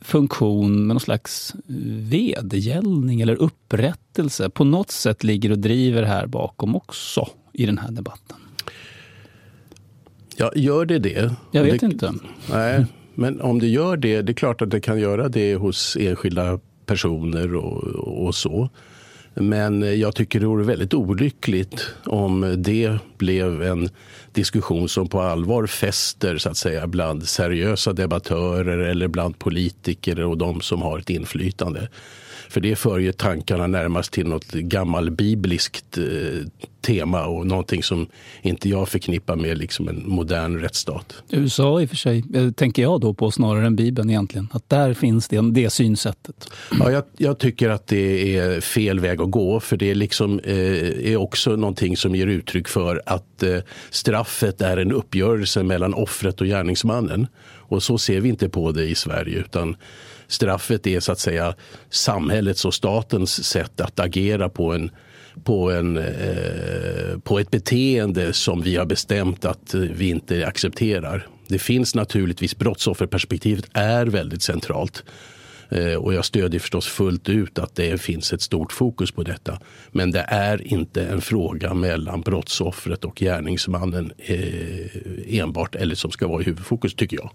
funktion 0.00 0.86
med 0.86 0.94
någon 0.94 1.00
slags 1.00 1.54
vedergällning 2.10 3.20
eller 3.20 3.34
upprättelse 3.34 4.50
på 4.50 4.64
något 4.64 4.90
sätt 4.90 5.24
ligger 5.24 5.50
och 5.50 5.58
driver 5.58 6.02
här 6.02 6.26
bakom 6.26 6.76
också 6.76 7.28
i 7.52 7.66
den 7.66 7.78
här 7.78 7.90
debatten? 7.90 8.36
Ja, 10.36 10.52
gör 10.54 10.86
det 10.86 10.98
det? 10.98 11.34
Jag 11.50 11.64
vet 11.64 11.80
det, 11.80 11.86
inte. 11.86 12.12
Nej, 12.50 12.86
men 13.14 13.40
om 13.40 13.58
det 13.58 13.66
gör 13.66 13.96
det, 13.96 14.22
det 14.22 14.32
är 14.32 14.34
klart 14.34 14.62
att 14.62 14.70
det 14.70 14.80
kan 14.80 15.00
göra 15.00 15.28
det 15.28 15.54
hos 15.54 15.96
enskilda 16.00 16.60
personer 16.86 17.54
och, 17.54 17.84
och 18.26 18.34
så. 18.34 18.68
Men 19.34 19.82
eh, 19.82 19.92
jag 19.92 20.14
tycker 20.14 20.40
det 20.40 20.46
vore 20.46 20.64
väldigt 20.64 20.94
olyckligt 20.94 21.86
om 22.04 22.54
det 22.58 22.98
blev 23.18 23.62
en 23.62 23.88
diskussion 24.32 24.88
som 24.88 25.08
på 25.08 25.20
allvar 25.20 25.66
fäster 25.66 26.38
så 26.38 26.50
att 26.50 26.56
säga, 26.56 26.86
bland 26.86 27.28
seriösa 27.28 27.92
debattörer 27.92 28.78
eller 28.78 29.08
bland 29.08 29.38
politiker 29.38 30.20
och 30.20 30.38
de 30.38 30.60
som 30.60 30.82
har 30.82 30.98
ett 30.98 31.10
inflytande. 31.10 31.88
För 32.48 32.60
det 32.60 32.76
för 32.76 32.98
ju 32.98 33.12
tankarna 33.12 33.66
närmast 33.66 34.12
till 34.12 34.26
något 34.26 34.52
gammalbibliskt 34.52 35.98
eh, 35.98 36.04
tema 36.84 37.26
och 37.26 37.46
någonting 37.46 37.82
som 37.82 38.06
inte 38.42 38.68
jag 38.68 38.88
förknippar 38.88 39.36
med 39.36 39.58
liksom 39.58 39.88
en 39.88 40.02
modern 40.06 40.58
rättsstat. 40.58 41.22
USA 41.30 41.80
i 41.80 41.84
och 41.84 41.88
för 41.88 41.96
sig, 41.96 42.24
eh, 42.34 42.50
tänker 42.50 42.82
jag 42.82 43.00
då 43.00 43.14
på 43.14 43.30
snarare 43.30 43.66
än 43.66 43.76
Bibeln 43.76 44.10
egentligen. 44.10 44.48
Att 44.52 44.68
där 44.68 44.94
finns 44.94 45.28
det, 45.28 45.52
det 45.52 45.70
synsättet. 45.70 46.50
Ja, 46.80 46.90
jag, 46.90 47.04
jag, 47.16 47.38
tycker 47.38 47.70
att 47.70 47.86
det 47.86 48.36
är 48.36 48.60
fel 48.60 49.00
väg 49.00 49.20
att 49.20 49.30
gå 49.30 49.60
för 49.60 49.76
det 49.76 49.90
är, 49.90 49.94
liksom, 49.94 50.40
eh, 50.44 51.12
är 51.12 51.16
också 51.16 51.56
någonting 51.56 51.96
som 51.96 52.14
ger 52.14 52.26
uttryck 52.26 52.68
för 52.68 53.02
att 53.06 53.42
eh, 53.42 53.58
straffet 53.90 54.60
är 54.60 54.76
en 54.76 54.92
uppgörelse 54.92 55.62
mellan 55.62 55.94
offret 55.94 56.40
och 56.40 56.46
gärningsmannen. 56.46 57.26
Och 57.66 57.82
så 57.82 57.98
ser 57.98 58.20
vi 58.20 58.28
inte 58.28 58.48
på 58.48 58.72
det 58.72 58.84
i 58.84 58.94
Sverige 58.94 59.38
utan 59.38 59.76
straffet 60.28 60.86
är 60.86 61.00
så 61.00 61.12
att 61.12 61.18
säga 61.18 61.54
samhällets 61.90 62.64
och 62.64 62.74
statens 62.74 63.44
sätt 63.44 63.80
att 63.80 64.00
agera 64.00 64.48
på 64.48 64.72
en 64.72 64.90
på, 65.44 65.70
en, 65.70 65.96
eh, 65.96 67.18
på 67.22 67.38
ett 67.38 67.50
beteende 67.50 68.32
som 68.32 68.62
vi 68.62 68.76
har 68.76 68.86
bestämt 68.86 69.44
att 69.44 69.74
vi 69.74 70.08
inte 70.08 70.46
accepterar. 70.46 71.26
Det 71.48 71.58
finns 71.58 71.94
naturligtvis, 71.94 72.58
brottsofferperspektivet 72.58 73.64
är 73.72 74.06
väldigt 74.06 74.42
centralt. 74.42 75.04
Eh, 75.68 75.94
och 75.94 76.14
jag 76.14 76.24
stödjer 76.24 76.60
förstås 76.60 76.86
fullt 76.86 77.28
ut 77.28 77.58
att 77.58 77.74
det 77.74 78.00
finns 78.00 78.32
ett 78.32 78.42
stort 78.42 78.72
fokus 78.72 79.12
på 79.12 79.22
detta. 79.22 79.58
Men 79.90 80.10
det 80.10 80.24
är 80.28 80.72
inte 80.72 81.06
en 81.06 81.20
fråga 81.20 81.74
mellan 81.74 82.20
brottsoffret 82.20 83.04
och 83.04 83.16
gärningsmannen 83.16 84.12
eh, 84.18 85.38
enbart, 85.40 85.74
eller 85.74 85.94
som 85.94 86.10
ska 86.10 86.28
vara 86.28 86.42
i 86.42 86.44
huvudfokus 86.44 86.94
tycker 86.94 87.16
jag. 87.16 87.30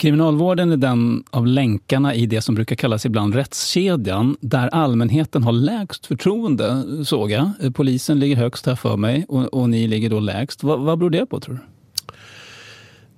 Kriminalvården 0.00 0.72
är 0.72 0.76
den 0.76 1.24
av 1.30 1.46
länkarna 1.46 2.14
i 2.14 2.26
det 2.26 2.40
som 2.40 2.54
brukar 2.54 2.76
kallas 2.76 3.06
ibland 3.06 3.34
rättskedjan, 3.34 4.36
där 4.40 4.68
allmänheten 4.68 5.42
har 5.42 5.52
lägst 5.52 6.06
förtroende, 6.06 6.84
såg 7.04 7.30
jag. 7.30 7.50
Polisen 7.74 8.20
ligger 8.20 8.36
högst 8.36 8.66
här 8.66 8.76
för 8.76 8.96
mig 8.96 9.24
och, 9.28 9.54
och 9.54 9.70
ni 9.70 9.86
ligger 9.86 10.10
då 10.10 10.20
lägst. 10.20 10.62
Va, 10.62 10.76
vad 10.76 10.98
beror 10.98 11.10
det 11.10 11.26
på 11.26 11.40
tror 11.40 11.54
du? 11.54 11.60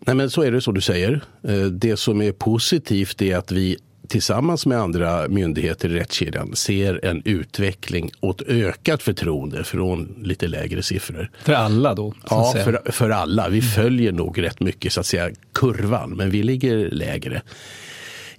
Nej, 0.06 0.16
men 0.16 0.30
så 0.30 0.42
är 0.42 0.52
det 0.52 0.60
så 0.60 0.72
du 0.72 0.80
säger. 0.80 1.20
Eh, 1.42 1.64
det 1.64 1.96
som 1.96 2.22
är 2.22 2.32
positivt 2.32 3.22
är 3.22 3.36
att 3.36 3.52
vi 3.52 3.76
tillsammans 4.08 4.66
med 4.66 4.78
andra 4.78 5.28
myndigheter 5.28 5.88
i 5.88 5.94
rättskedjan 5.94 6.56
ser 6.56 7.04
en 7.04 7.22
utveckling 7.24 8.10
åt 8.20 8.42
ökat 8.42 9.02
förtroende 9.02 9.64
från 9.64 10.14
lite 10.22 10.46
lägre 10.46 10.82
siffror. 10.82 11.30
För 11.42 11.52
alla 11.52 11.94
då? 11.94 12.14
Ja, 12.30 12.54
för, 12.64 12.92
för 12.92 13.10
alla. 13.10 13.48
Vi 13.48 13.62
följer 13.62 14.12
nog 14.12 14.42
rätt 14.42 14.60
mycket 14.60 14.92
så 14.92 15.00
att 15.00 15.06
säga 15.06 15.30
kurvan, 15.52 16.10
men 16.10 16.30
vi 16.30 16.42
ligger 16.42 16.90
lägre. 16.90 17.42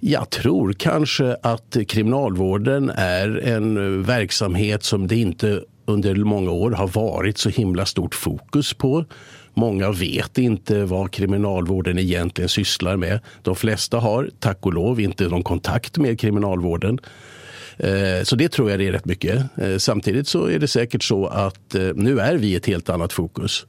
Jag 0.00 0.30
tror 0.30 0.72
kanske 0.72 1.36
att 1.42 1.76
kriminalvården 1.88 2.90
är 2.90 3.40
en 3.44 4.02
verksamhet 4.02 4.84
som 4.84 5.06
det 5.06 5.16
inte 5.16 5.62
under 5.86 6.14
många 6.14 6.50
år 6.50 6.70
har 6.70 6.88
varit 6.88 7.38
så 7.38 7.48
himla 7.48 7.86
stort 7.86 8.14
fokus 8.14 8.74
på. 8.74 9.04
Många 9.54 9.90
vet 9.90 10.38
inte 10.38 10.84
vad 10.84 11.10
kriminalvården 11.10 11.98
egentligen 11.98 12.48
sysslar 12.48 12.96
med. 12.96 13.20
De 13.42 13.56
flesta 13.56 13.98
har, 13.98 14.30
tack 14.38 14.58
och 14.60 14.72
lov, 14.72 15.00
inte 15.00 15.28
någon 15.28 15.42
kontakt 15.42 15.98
med 15.98 16.20
kriminalvården. 16.20 16.98
Eh, 17.76 18.22
så 18.22 18.36
det 18.36 18.48
tror 18.48 18.70
jag 18.70 18.78
det 18.78 18.86
är 18.88 18.92
rätt 18.92 19.04
mycket. 19.04 19.44
Eh, 19.56 19.76
samtidigt 19.78 20.28
så 20.28 20.46
är 20.46 20.58
det 20.58 20.68
säkert 20.68 21.02
så 21.02 21.26
att 21.26 21.74
eh, 21.74 21.88
nu 21.94 22.20
är 22.20 22.36
vi 22.36 22.54
ett 22.54 22.66
helt 22.66 22.88
annat 22.88 23.12
fokus. 23.12 23.66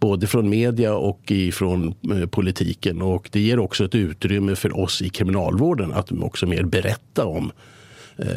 Både 0.00 0.26
från 0.26 0.48
media 0.48 0.94
och 0.94 1.32
från 1.52 1.94
politiken. 2.30 3.02
Och 3.02 3.28
det 3.32 3.40
ger 3.40 3.58
också 3.58 3.84
ett 3.84 3.94
utrymme 3.94 4.56
för 4.56 4.78
oss 4.78 5.02
i 5.02 5.08
kriminalvården 5.08 5.92
att 5.92 6.12
också 6.12 6.46
mer 6.46 6.62
berätta 6.62 7.24
om 7.24 7.52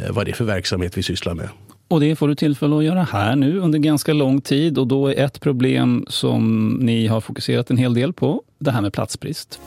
vad 0.10 0.26
det 0.26 0.32
är 0.32 0.36
för 0.36 0.46
verksamhet 0.46 0.98
vi 0.98 1.04
sysslar 1.04 1.34
med. 1.34 1.50
Och 1.88 2.00
det 2.00 2.16
får 2.16 2.28
du 2.28 2.36
tillfälle 2.36 2.78
att 2.78 2.84
göra 2.84 3.04
här 3.04 3.36
nu 3.36 3.60
under 3.60 3.80
ganska 3.80 4.14
lång 4.14 4.42
tid. 4.42 4.78
Och 4.78 4.88
då 4.88 5.08
är 5.08 5.26
ett 5.26 5.40
problem 5.40 6.06
som 6.10 6.70
ni 6.82 7.08
har 7.08 7.22
fokuserat 7.22 7.70
en 7.70 7.78
hel 7.78 7.94
del 7.94 8.14
på, 8.14 8.44
det 8.60 8.72
här 8.72 8.82
med 8.82 8.94
platsbrist. 8.94 9.60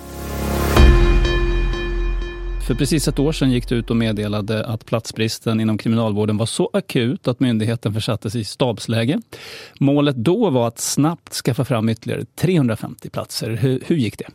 För 2.67 2.75
precis 2.75 3.09
ett 3.09 3.19
år 3.19 3.33
sedan 3.33 3.51
gick 3.51 3.69
du 3.69 3.75
ut 3.75 3.91
och 3.91 3.97
meddelade 3.97 4.67
att 4.67 4.87
platsbristen 4.87 5.61
inom 5.61 5.79
kriminalvården 5.79 6.37
var 6.37 6.47
så 6.47 6.71
akut 6.73 7.29
att 7.29 7.41
myndigheten 7.41 7.95
försattes 7.95 8.35
i 8.35 8.45
stabsläge. 8.45 9.21
Målet 9.81 10.17
då 10.17 10.51
var 10.51 10.69
att 10.69 10.79
snabbt 10.79 11.33
skaffa 11.33 11.65
fram 11.65 11.89
ytterligare 11.89 12.25
350 12.25 13.11
platser. 13.11 13.51
Hur, 13.51 13.83
hur 13.87 13.97
gick 13.97 14.19
det? 14.19 14.27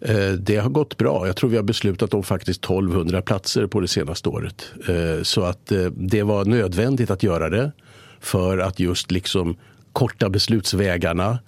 Eh, 0.00 0.32
det 0.32 0.56
har 0.56 0.70
gått 0.70 0.96
bra. 0.96 1.26
Jag 1.26 1.36
tror 1.36 1.50
vi 1.50 1.56
har 1.56 1.62
beslutat 1.62 2.14
om 2.14 2.22
faktiskt 2.22 2.64
1200 2.64 3.22
platser 3.22 3.66
på 3.66 3.80
det 3.80 3.88
senaste 3.88 4.28
året. 4.28 4.72
Eh, 4.88 5.22
så 5.22 5.42
att 5.42 5.72
eh, 5.72 5.84
det 5.84 6.22
var 6.22 6.44
nödvändigt 6.44 7.10
att 7.10 7.22
göra 7.22 7.50
det 7.50 7.72
för 8.20 8.58
att 8.58 8.80
just 8.80 9.10
liksom 9.10 9.56
korta 9.92 10.28
beslutsvägarna 10.28 11.38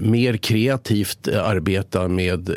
mer 0.00 0.36
kreativt 0.36 1.28
arbeta 1.28 2.08
med 2.08 2.50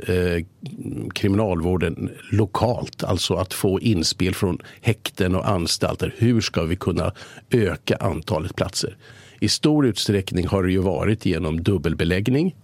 kriminalvården 1.13 2.11
lokalt. 2.31 3.03
Alltså 3.03 3.33
att 3.33 3.53
få 3.53 3.79
inspel 3.79 4.35
från 4.35 4.57
häkten 4.81 5.35
och 5.35 5.49
anstalter. 5.49 6.15
Hur 6.17 6.41
ska 6.41 6.63
vi 6.63 6.75
kunna 6.75 7.11
öka 7.49 7.95
antalet 7.95 8.55
platser? 8.55 8.97
I 9.39 9.49
stor 9.49 9.85
utsträckning 9.85 10.47
har 10.47 10.63
det 10.63 10.71
ju 10.71 10.77
varit 10.77 11.25
genom 11.25 11.63
dubbelbeläggning 11.63 12.55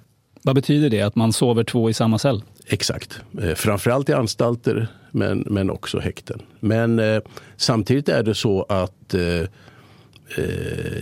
vad 0.41 0.55
betyder 0.55 0.89
det, 0.89 1.01
att 1.01 1.15
man 1.15 1.33
sover 1.33 1.63
två 1.63 1.89
i 1.89 1.93
samma 1.93 2.19
cell? 2.19 2.43
Exakt. 2.65 3.21
Eh, 3.41 3.53
framförallt 3.53 4.09
i 4.09 4.13
anstalter, 4.13 4.87
men, 5.11 5.43
men 5.49 5.69
också 5.69 5.99
häkten. 5.99 6.41
Men 6.59 6.99
eh, 6.99 7.21
samtidigt 7.57 8.09
är 8.09 8.23
det 8.23 8.35
så 8.35 8.63
att 8.63 9.13
eh, 9.13 9.21
eh 9.21 9.47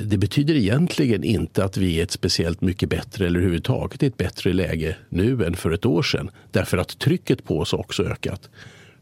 det 0.01 0.17
betyder 0.17 0.55
egentligen 0.55 1.23
inte 1.23 1.63
att 1.63 1.77
vi 1.77 1.99
är 1.99 2.03
ett 2.03 2.11
speciellt 2.11 2.61
mycket 2.61 2.89
bättre 2.89 3.25
eller 3.25 3.39
överhuvudtaget 3.39 4.03
ett 4.03 4.17
bättre 4.17 4.53
läge 4.53 4.95
nu 5.09 5.45
än 5.45 5.55
för 5.55 5.71
ett 5.71 5.85
år 5.85 6.03
sedan. 6.03 6.29
Därför 6.51 6.77
att 6.77 6.99
trycket 6.99 7.43
på 7.43 7.59
oss 7.59 7.73
också 7.73 8.03
ökat. 8.03 8.49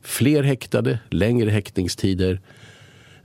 Fler 0.01 0.43
häktade, 0.43 0.99
längre 1.09 1.49
häktningstider, 1.49 2.39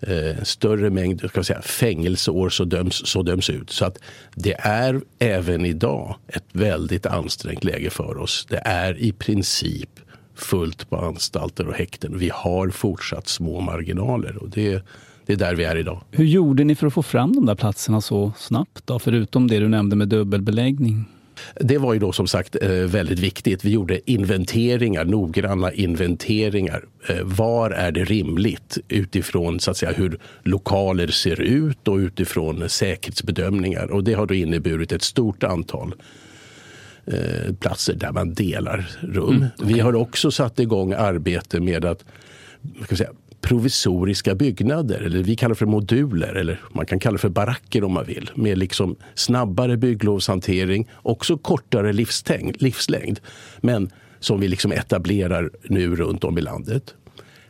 eh, 0.01 0.43
större 0.43 0.91
mängd 0.91 1.29
ska 1.29 1.45
säga, 1.45 1.63
fängelseår 1.63 2.49
så 2.49 2.65
döms, 2.65 3.07
så 3.07 3.23
döms 3.23 3.51
ut. 3.51 3.71
Så 3.71 3.85
att 3.85 3.99
det 4.35 4.55
är 4.59 5.01
även 5.19 5.67
idag 5.67 6.17
ett 6.29 6.45
väldigt 6.53 7.07
ansträngt 7.07 7.65
läge 7.65 7.91
för 7.91 8.19
oss. 8.19 8.47
Det 8.51 8.63
är 8.65 8.99
i 8.99 9.13
princip 9.13 9.91
fullt 10.35 10.91
på 10.91 10.97
anstalter 10.97 11.69
och 11.69 11.75
häkten. 11.75 12.19
Vi 12.19 12.31
har 12.35 12.71
fortsatt 12.71 13.29
små 13.29 13.61
marginaler 13.61 14.37
och 14.37 14.51
det, 14.51 14.83
det 15.27 15.33
är 15.33 15.37
där 15.37 15.55
vi 15.55 15.65
är 15.65 15.77
idag. 15.77 16.03
Hur 16.11 16.25
gjorde 16.25 16.65
ni 16.65 16.75
för 16.75 16.87
att 16.87 16.95
få 16.95 17.03
fram 17.03 17.33
de 17.33 17.47
där 17.47 17.55
platserna 17.55 18.01
så 18.01 18.33
snabbt? 18.39 18.87
Då? 18.87 18.99
Förutom 18.99 19.49
det 19.49 19.59
du 19.59 19.69
nämnde 19.69 19.97
med 19.97 20.09
dubbelbeläggning. 20.09 21.05
Det 21.55 21.79
var 21.79 21.93
ju 21.93 21.99
då 21.99 22.13
som 22.13 22.27
sagt 22.27 22.57
eh, 22.63 22.71
väldigt 22.71 23.19
viktigt. 23.19 23.65
Vi 23.65 23.71
gjorde 23.71 24.11
inventeringar, 24.11 25.05
noggranna 25.05 25.73
inventeringar. 25.73 26.85
Eh, 27.09 27.23
var 27.23 27.71
är 27.71 27.93
det 27.93 28.05
rimligt 28.05 28.79
utifrån 28.89 29.61
så 29.61 29.71
att 29.71 29.77
säga, 29.77 29.93
hur 29.93 30.19
lokaler 30.43 31.09
ser 31.09 31.41
ut 31.41 31.89
och 31.89 31.97
utifrån 31.97 32.69
säkerhetsbedömningar. 32.69 33.91
Och 33.91 34.05
det 34.05 34.13
har 34.15 34.27
då 34.27 34.35
inneburit 34.35 34.93
ett 34.93 35.03
stort 35.03 35.43
antal 35.43 35.95
eh, 37.07 37.55
platser 37.55 37.95
där 37.95 38.13
man 38.13 38.35
delar 38.35 38.91
rum. 39.01 39.37
Mm, 39.37 39.49
okay. 39.59 39.75
Vi 39.75 39.81
har 39.81 39.95
också 39.95 40.31
satt 40.31 40.59
igång 40.59 40.93
arbete 40.93 41.61
med 41.61 41.85
att 41.85 42.05
ska 42.85 42.97
säga, 42.97 43.11
provisoriska 43.41 44.35
byggnader, 44.35 45.01
eller 45.01 45.23
vi 45.23 45.37
kallar 45.37 45.55
för 45.55 45.67
moduler, 45.67 46.35
eller 46.35 46.61
man 46.73 46.87
kan 46.87 46.99
kalla 46.99 47.13
det 47.13 47.19
för 47.19 47.29
baracker 47.29 47.85
om 47.85 47.93
man 47.93 48.05
vill, 48.05 48.31
med 48.35 48.59
liksom 48.59 48.97
snabbare 49.15 49.77
bygglovshantering, 49.77 50.89
också 50.95 51.39
kortare 51.39 51.93
livslängd, 52.59 53.21
men 53.61 53.91
som 54.21 54.41
vi 54.41 54.49
liksom 54.49 54.73
etablerar 54.73 55.51
nu 55.63 55.97
runt 55.97 56.25
om 56.25 56.39
i 56.39 56.41
landet. 56.41 56.95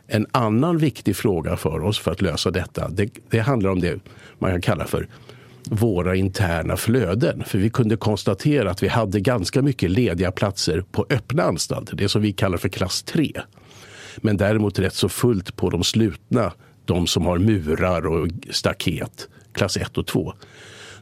En 0.07 0.27
annan 0.31 0.77
viktig 0.77 1.15
fråga 1.15 1.57
för 1.57 1.83
oss 1.83 1.99
för 1.99 2.11
att 2.11 2.21
lösa 2.21 2.51
detta, 2.51 2.89
det, 2.89 3.09
det 3.29 3.39
handlar 3.39 3.69
om 3.69 3.79
det 3.79 3.99
man 4.39 4.51
kan 4.51 4.61
kalla 4.61 4.85
för 4.85 5.07
våra 5.69 6.15
interna 6.15 6.77
flöden. 6.77 7.43
För 7.45 7.57
vi 7.57 7.69
kunde 7.69 7.97
konstatera 7.97 8.71
att 8.71 8.83
vi 8.83 8.87
hade 8.87 9.19
ganska 9.19 9.61
mycket 9.61 9.91
lediga 9.91 10.31
platser 10.31 10.83
på 10.91 11.05
öppna 11.09 11.43
anstalter, 11.43 11.95
det 11.95 12.09
som 12.09 12.21
vi 12.21 12.31
kallar 12.31 12.57
för 12.57 12.69
klass 12.69 13.03
3. 13.03 13.31
Men 14.17 14.37
däremot 14.37 14.79
rätt 14.79 14.95
så 14.95 15.09
fullt 15.09 15.55
på 15.55 15.69
de 15.69 15.83
slutna, 15.83 16.53
de 16.85 17.07
som 17.07 17.25
har 17.25 17.37
murar 17.37 18.07
och 18.07 18.27
staket, 18.49 19.27
klass 19.53 19.77
1 19.77 19.97
och 19.97 20.07
2. 20.07 20.33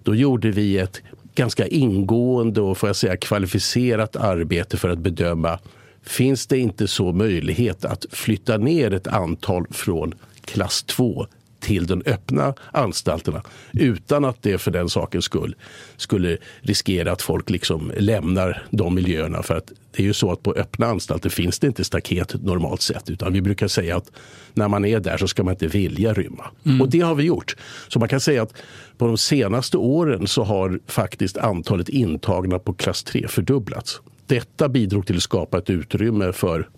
Då 0.03 0.15
gjorde 0.15 0.51
vi 0.51 0.77
ett 0.77 1.01
ganska 1.35 1.67
ingående 1.67 2.61
och 2.61 2.77
får 2.77 2.89
jag 2.89 2.95
säga 2.95 3.17
kvalificerat 3.17 4.15
arbete 4.15 4.77
för 4.77 4.89
att 4.89 4.99
bedöma 4.99 5.59
finns 6.03 6.47
det 6.47 6.57
inte 6.57 6.87
så 6.87 7.11
möjlighet 7.11 7.85
att 7.85 8.05
flytta 8.11 8.57
ner 8.57 8.93
ett 8.93 9.07
antal 9.07 9.65
från 9.71 10.13
klass 10.45 10.83
2 10.83 11.27
till 11.59 11.87
de 11.87 12.03
öppna 12.05 12.53
anstalterna 12.71 13.41
utan 13.73 14.25
att 14.25 14.43
det 14.43 14.57
för 14.57 14.71
den 14.71 14.89
sakens 14.89 15.25
skull 15.25 15.55
skulle 15.97 16.37
riskera 16.61 17.11
att 17.11 17.21
folk 17.21 17.49
liksom 17.49 17.91
lämnar 17.97 18.63
de 18.69 18.95
miljöerna. 18.95 19.43
För 19.43 19.55
att 19.55 19.71
det 19.91 20.03
är 20.03 20.07
ju 20.07 20.13
så 20.13 20.31
att 20.31 20.43
på 20.43 20.53
öppna 20.53 20.85
anstalter 20.85 21.29
finns 21.29 21.59
det 21.59 21.67
inte 21.67 21.83
staket 21.83 22.43
normalt 22.43 22.81
sett 22.81 23.09
utan 23.09 23.33
vi 23.33 23.41
brukar 23.41 23.67
säga 23.67 23.97
att 23.97 24.11
när 24.53 24.67
man 24.67 24.85
är 24.85 24.99
där 24.99 25.17
så 25.17 25.27
ska 25.27 25.43
man 25.43 25.53
inte 25.53 25.67
vilja 25.67 26.13
rymma. 26.13 26.45
Mm. 26.65 26.81
Och 26.81 26.89
det 26.89 26.99
har 26.99 27.15
vi 27.15 27.23
gjort. 27.23 27.55
Så 27.87 27.99
man 27.99 28.09
kan 28.09 28.19
säga 28.19 28.43
att 28.43 28.53
på 28.97 29.07
de 29.07 29.17
senaste 29.17 29.77
åren 29.77 30.27
så 30.27 30.43
har 30.43 30.79
faktiskt 30.87 31.37
antalet 31.37 31.89
intagna 31.89 32.59
på 32.59 32.73
klass 32.73 33.03
3 33.03 33.27
fördubblats. 33.27 34.01
Detta 34.25 34.69
bidrog 34.69 35.07
till 35.07 35.15
att 35.15 35.23
skapa 35.23 35.57
ett 35.57 35.69
utrymme 35.69 36.33
för 36.33 36.69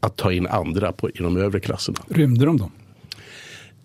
att 0.00 0.16
ta 0.16 0.32
in 0.32 0.46
andra 0.46 0.92
på, 0.92 1.10
i 1.10 1.18
de 1.18 1.36
övre 1.36 1.60
klasserna. 1.60 1.98
Rymde 2.08 2.46
de 2.46 2.56
då? 2.56 2.70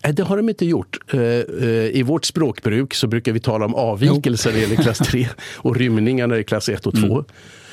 Nej, 0.04 0.12
det 0.12 0.22
har 0.22 0.36
de 0.36 0.48
inte 0.48 0.66
gjort. 0.66 0.98
Eh, 1.12 1.20
eh, 1.20 1.96
I 1.96 2.02
vårt 2.02 2.24
språkbruk 2.24 2.94
så 2.94 3.06
brukar 3.06 3.32
vi 3.32 3.40
tala 3.40 3.64
om 3.64 3.74
avvikelser 3.74 4.50
när 4.50 4.56
det 4.56 4.62
gäller 4.62 4.82
klass 4.82 4.98
3 4.98 5.28
och 5.56 5.76
rymningar 5.76 6.26
när 6.26 6.34
det 6.34 6.40
är 6.40 6.44
klass 6.44 6.68
1 6.68 6.86
och 6.86 6.94
2. 6.94 7.06
Mm. 7.06 7.24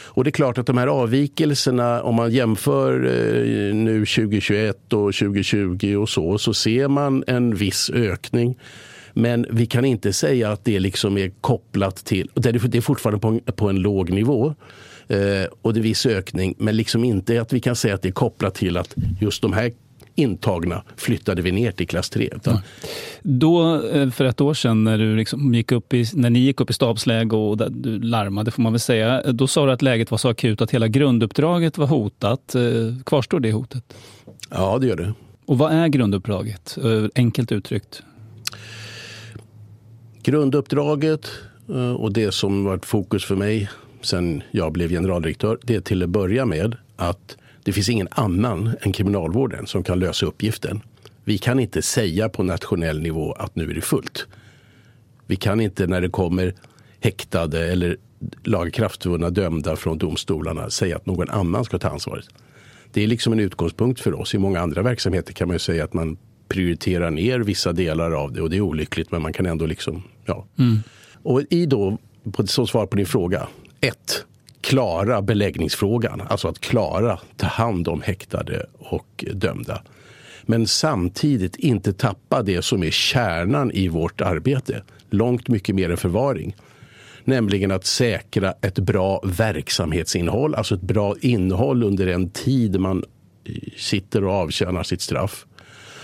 Och 0.09 0.23
det 0.23 0.29
är 0.29 0.31
klart 0.31 0.57
att 0.57 0.65
de 0.65 0.77
här 0.77 0.87
avvikelserna, 0.87 2.03
om 2.03 2.15
man 2.15 2.31
jämför 2.31 3.05
eh, 3.05 3.75
nu 3.75 4.05
2021 4.05 4.93
och 4.93 5.15
2020 5.15 5.95
och 5.95 6.09
så, 6.09 6.37
så 6.37 6.53
ser 6.53 6.87
man 6.87 7.23
en 7.27 7.55
viss 7.55 7.89
ökning. 7.89 8.57
Men 9.13 9.45
vi 9.49 9.65
kan 9.65 9.85
inte 9.85 10.13
säga 10.13 10.51
att 10.51 10.65
det 10.65 10.79
liksom 10.79 11.17
är 11.17 11.31
kopplat 11.41 11.95
till, 11.95 12.29
det 12.33 12.49
är 12.49 12.81
fortfarande 12.81 13.19
på 13.19 13.27
en, 13.27 13.39
på 13.39 13.69
en 13.69 13.75
låg 13.75 14.09
nivå. 14.09 14.55
Eh, 15.07 15.45
och 15.61 15.73
det 15.73 15.79
är 15.79 15.81
viss 15.81 16.05
ökning, 16.05 16.55
men 16.57 16.77
liksom 16.77 17.03
inte 17.03 17.41
att 17.41 17.53
vi 17.53 17.59
kan 17.59 17.75
säga 17.75 17.95
att 17.95 18.01
det 18.01 18.07
är 18.07 18.13
kopplat 18.13 18.55
till 18.55 18.77
att 18.77 18.95
just 19.21 19.41
de 19.41 19.53
här 19.53 19.71
intagna 20.15 20.83
flyttade 20.95 21.41
vi 21.41 21.51
ner 21.51 21.71
till 21.71 21.87
klass 21.87 22.09
3. 22.09 22.29
Ja. 22.43 22.61
Då, 23.21 23.83
eh, 23.85 24.09
för 24.09 24.25
ett 24.25 24.41
år 24.41 24.53
sedan, 24.53 24.83
när, 24.83 24.97
du 24.97 25.15
liksom 25.15 25.53
gick 25.53 25.71
upp 25.71 25.93
i, 25.93 26.05
när 26.13 26.29
ni 26.29 26.39
gick 26.39 26.61
upp 26.61 26.69
i 26.69 26.73
stabsläge 26.73 27.35
och 27.35 27.71
du 27.71 27.99
larmade, 27.99 28.51
får 28.51 28.61
man 28.61 28.73
väl 28.73 28.79
säga, 28.79 29.31
då 29.31 29.47
sa 29.47 29.65
du 29.65 29.71
att 29.71 29.81
läget 29.81 30.11
var 30.11 30.17
så 30.17 30.29
akut 30.29 30.61
att 30.61 30.71
hela 30.71 30.87
grunduppdraget 30.87 31.77
var 31.77 31.87
hotat. 31.87 32.55
Eh, 32.55 32.61
kvarstår 33.05 33.39
det 33.39 33.51
hotet? 33.51 33.83
Ja, 34.49 34.77
det 34.81 34.87
gör 34.87 34.95
det. 34.95 35.13
Och 35.45 35.57
vad 35.57 35.71
är 35.71 35.87
grunduppdraget, 35.87 36.77
eh, 36.83 37.05
enkelt 37.15 37.51
uttryckt? 37.51 38.03
Grunduppdraget 40.23 41.31
och 41.97 42.13
det 42.13 42.31
som 42.31 42.63
varit 42.63 42.85
fokus 42.85 43.25
för 43.25 43.35
mig 43.35 43.69
sen 44.01 44.43
jag 44.51 44.71
blev 44.71 44.89
generaldirektör, 44.89 45.59
det 45.63 45.75
är 45.75 45.81
till 45.81 46.03
att 46.03 46.09
börja 46.09 46.45
med 46.45 46.75
att 46.95 47.37
det 47.63 47.73
finns 47.73 47.89
ingen 47.89 48.07
annan 48.11 48.75
än 48.81 48.91
kriminalvården 48.91 49.67
som 49.67 49.83
kan 49.83 49.99
lösa 49.99 50.25
uppgiften. 50.25 50.81
Vi 51.23 51.37
kan 51.37 51.59
inte 51.59 51.81
säga 51.81 52.29
på 52.29 52.43
nationell 52.43 53.01
nivå 53.01 53.31
att 53.31 53.55
nu 53.55 53.69
är 53.69 53.73
det 53.73 53.81
fullt. 53.81 54.27
Vi 55.27 55.35
kan 55.35 55.61
inte 55.61 55.87
när 55.87 56.01
det 56.01 56.09
kommer 56.09 56.53
häktade 56.99 57.71
eller 57.71 57.97
lagakraftvunna 58.43 59.29
dömda 59.29 59.75
från 59.75 59.97
domstolarna 59.97 60.69
säga 60.69 60.95
att 60.95 61.05
någon 61.05 61.29
annan 61.29 61.65
ska 61.65 61.79
ta 61.79 61.89
ansvaret. 61.89 62.25
Det 62.93 63.03
är 63.03 63.07
liksom 63.07 63.33
en 63.33 63.39
utgångspunkt 63.39 63.99
för 63.99 64.19
oss. 64.19 64.35
I 64.35 64.37
många 64.37 64.59
andra 64.59 64.81
verksamheter 64.81 65.33
kan 65.33 65.47
man 65.47 65.55
ju 65.55 65.59
säga 65.59 65.83
att 65.83 65.93
man 65.93 66.17
prioriterar 66.47 67.11
ner 67.11 67.39
vissa 67.39 67.73
delar 67.73 68.11
av 68.11 68.33
det 68.33 68.41
och 68.41 68.49
det 68.49 68.57
är 68.57 68.61
olyckligt 68.61 69.11
men 69.11 69.21
man 69.21 69.33
kan 69.33 69.45
ändå 69.45 69.65
liksom, 69.65 70.03
ja. 70.25 70.45
Mm. 70.59 70.77
Och 71.23 71.41
i 71.49 71.65
då, 71.65 71.97
som 72.45 72.67
svar 72.67 72.85
på 72.85 72.95
din 72.95 73.05
fråga, 73.05 73.47
ett, 73.81 74.25
klara 74.61 75.21
beläggningsfrågan, 75.21 76.21
alltså 76.29 76.47
att 76.47 76.59
klara 76.59 77.19
ta 77.37 77.47
hand 77.47 77.87
om 77.87 78.01
häktade 78.01 78.65
och 78.79 79.25
dömda. 79.33 79.81
Men 80.43 80.67
samtidigt 80.67 81.55
inte 81.55 81.93
tappa 81.93 82.43
det 82.43 82.61
som 82.61 82.83
är 82.83 82.91
kärnan 82.91 83.71
i 83.71 83.87
vårt 83.87 84.21
arbete. 84.21 84.83
Långt 85.09 85.47
mycket 85.47 85.75
mer 85.75 85.91
än 85.91 85.97
förvaring. 85.97 86.55
Nämligen 87.23 87.71
att 87.71 87.85
säkra 87.85 88.53
ett 88.61 88.79
bra 88.79 89.21
verksamhetsinnehåll, 89.25 90.55
alltså 90.55 90.75
ett 90.75 90.81
bra 90.81 91.15
innehåll 91.21 91.83
under 91.83 92.05
den 92.05 92.29
tid 92.29 92.79
man 92.79 93.03
eh, 93.43 93.53
sitter 93.77 94.23
och 94.23 94.33
avtjänar 94.33 94.83
sitt 94.83 95.01
straff. 95.01 95.45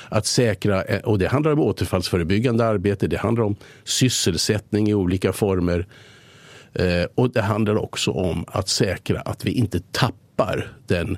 Att 0.10 0.26
säkra, 0.26 0.84
eh, 0.84 1.00
och 1.00 1.20
det 1.20 1.28
handlar 1.28 1.52
om 1.52 1.60
återfallsförebyggande 1.60 2.66
arbete, 2.66 3.08
det 3.08 3.18
handlar 3.18 3.44
om 3.44 3.56
sysselsättning 3.84 4.90
i 4.90 4.94
olika 4.94 5.34
former. 5.34 5.88
Eh, 6.76 7.08
och 7.16 7.32
det 7.32 7.42
handlar 7.42 7.76
också 7.76 8.12
om 8.12 8.46
att 8.48 8.70
säkra 8.70 9.22
att 9.22 9.46
vi 9.46 9.52
inte 9.52 9.80
tappar 9.92 10.72
den 10.88 11.18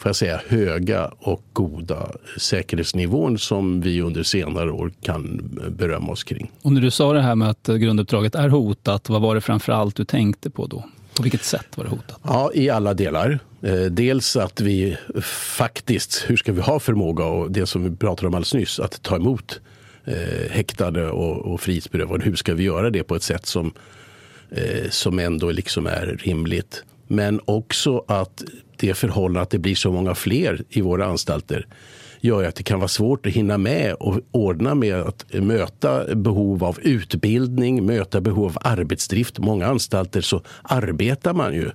får 0.00 0.08
jag 0.08 0.16
säga, 0.16 0.40
höga 0.48 1.10
och 1.18 1.42
goda 1.52 2.10
säkerhetsnivån 2.38 3.38
som 3.38 3.80
vi 3.80 4.02
under 4.02 4.22
senare 4.22 4.70
år 4.70 4.92
kan 5.02 5.50
berömma 5.70 6.12
oss 6.12 6.24
kring. 6.24 6.50
Och 6.62 6.72
när 6.72 6.80
du 6.80 6.90
sa 6.90 7.12
det 7.12 7.22
här 7.22 7.34
med 7.34 7.50
att 7.50 7.66
grunduppdraget 7.66 8.34
är 8.34 8.48
hotat, 8.48 9.08
vad 9.08 9.22
var 9.22 9.34
det 9.34 9.40
framför 9.40 9.72
allt 9.72 9.96
du 9.96 10.04
tänkte 10.04 10.50
på 10.50 10.66
då? 10.66 10.84
På 11.14 11.22
vilket 11.22 11.44
sätt 11.44 11.66
var 11.74 11.84
det 11.84 11.90
hotat? 11.90 12.20
Ja, 12.22 12.50
i 12.54 12.70
alla 12.70 12.94
delar. 12.94 13.38
Eh, 13.62 13.74
dels 13.74 14.36
att 14.36 14.60
vi 14.60 14.96
faktiskt, 15.56 16.24
hur 16.26 16.36
ska 16.36 16.52
vi 16.52 16.60
ha 16.60 16.80
förmåga 16.80 17.24
och 17.24 17.52
det 17.52 17.66
som 17.66 17.84
vi 17.84 17.96
pratade 17.96 18.28
om 18.28 18.34
alldeles 18.34 18.54
nyss, 18.54 18.80
att 18.80 19.02
ta 19.02 19.16
emot 19.16 19.60
eh, 20.04 20.50
häktade 20.50 21.10
och, 21.10 21.52
och 21.52 21.60
frihetsberövade. 21.60 22.24
Hur 22.24 22.36
ska 22.36 22.54
vi 22.54 22.62
göra 22.62 22.90
det 22.90 23.02
på 23.02 23.14
ett 23.14 23.22
sätt 23.22 23.46
som, 23.46 23.72
eh, 24.50 24.90
som 24.90 25.18
ändå 25.18 25.50
liksom 25.50 25.86
är 25.86 26.18
rimligt? 26.22 26.84
Men 27.06 27.40
också 27.44 28.04
att 28.08 28.42
det 28.76 28.94
förhållandet 28.94 29.42
att 29.42 29.50
det 29.50 29.58
blir 29.58 29.74
så 29.74 29.92
många 29.92 30.14
fler 30.14 30.64
i 30.68 30.80
våra 30.80 31.06
anstalter 31.06 31.66
gör 32.20 32.44
att 32.44 32.54
det 32.54 32.62
kan 32.62 32.78
vara 32.78 32.88
svårt 32.88 33.26
att 33.26 33.32
hinna 33.32 33.58
med 33.58 33.94
och 33.94 34.20
ordna 34.30 34.74
med 34.74 34.96
att 34.96 35.32
möta 35.32 36.14
behov 36.14 36.64
av 36.64 36.78
utbildning, 36.82 37.86
möta 37.86 38.20
behov 38.20 38.44
av 38.46 38.58
arbetsdrift. 38.60 39.38
Många 39.38 39.66
anstalter 39.66 40.20
så 40.20 40.42
arbetar 40.62 41.34
man 41.34 41.54
ju 41.54 41.70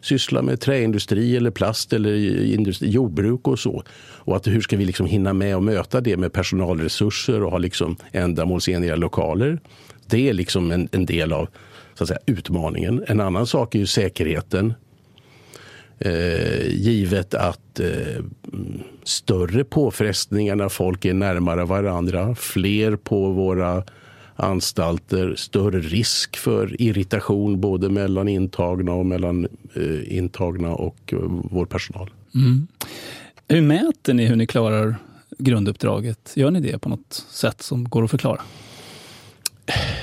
sysslar 0.00 0.42
med 0.42 0.60
träindustri 0.60 1.36
eller 1.36 1.50
plast 1.50 1.92
eller 1.92 2.44
industri, 2.44 2.90
jordbruk 2.90 3.48
och 3.48 3.58
så. 3.58 3.82
Och 3.98 4.36
att 4.36 4.46
hur 4.46 4.60
ska 4.60 4.76
vi 4.76 4.84
liksom 4.84 5.06
hinna 5.06 5.32
med 5.32 5.56
att 5.56 5.62
möta 5.62 6.00
det 6.00 6.16
med 6.16 6.32
personalresurser 6.32 7.42
och 7.42 7.50
ha 7.50 7.58
liksom 7.58 7.96
ändamålsenliga 8.12 8.96
lokaler. 8.96 9.60
Det 10.06 10.28
är 10.28 10.32
liksom 10.32 10.70
en, 10.70 10.88
en 10.92 11.06
del 11.06 11.32
av 11.32 11.48
så 11.96 12.04
att 12.04 12.08
säga, 12.08 12.20
utmaningen. 12.26 13.04
En 13.06 13.20
annan 13.20 13.46
sak 13.46 13.74
är 13.74 13.78
ju 13.78 13.86
säkerheten. 13.86 14.74
Eh, 15.98 16.66
givet 16.66 17.34
att 17.34 17.80
eh, 17.80 18.24
större 19.04 19.64
påfrestningar 19.64 20.56
när 20.56 20.68
folk 20.68 21.04
är 21.04 21.14
närmare 21.14 21.64
varandra, 21.64 22.34
fler 22.34 22.96
på 22.96 23.30
våra 23.30 23.84
anstalter, 24.36 25.34
större 25.36 25.80
risk 25.80 26.36
för 26.36 26.82
irritation 26.82 27.60
både 27.60 27.88
mellan 27.88 28.28
intagna 28.28 28.92
och 28.92 29.06
mellan 29.06 29.48
eh, 29.74 30.16
intagna 30.16 30.74
och 30.74 31.12
eh, 31.12 31.18
vår 31.50 31.66
personal. 31.66 32.10
Mm. 32.34 32.66
Hur 33.48 33.60
mäter 33.60 34.14
ni 34.14 34.26
hur 34.26 34.36
ni 34.36 34.46
klarar 34.46 34.96
grunduppdraget? 35.38 36.32
Gör 36.34 36.50
ni 36.50 36.60
det 36.60 36.78
på 36.78 36.88
något 36.88 37.24
sätt 37.30 37.62
som 37.62 37.84
går 37.84 38.04
att 38.04 38.10
förklara? 38.10 38.40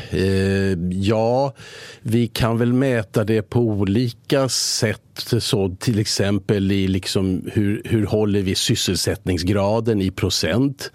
Eh, 0.09 0.77
ja, 0.91 1.53
vi 2.01 2.27
kan 2.27 2.57
väl 2.57 2.73
mäta 2.73 3.23
det 3.23 3.41
på 3.41 3.59
olika 3.59 4.49
sätt. 4.49 5.01
Så 5.39 5.75
till 5.79 5.99
exempel 5.99 6.71
i 6.71 6.87
liksom 6.87 7.49
hur, 7.53 7.81
hur 7.85 8.05
håller 8.05 8.41
vi 8.41 8.55
sysselsättningsgraden 8.55 10.01
i 10.01 10.11
procent? 10.11 10.91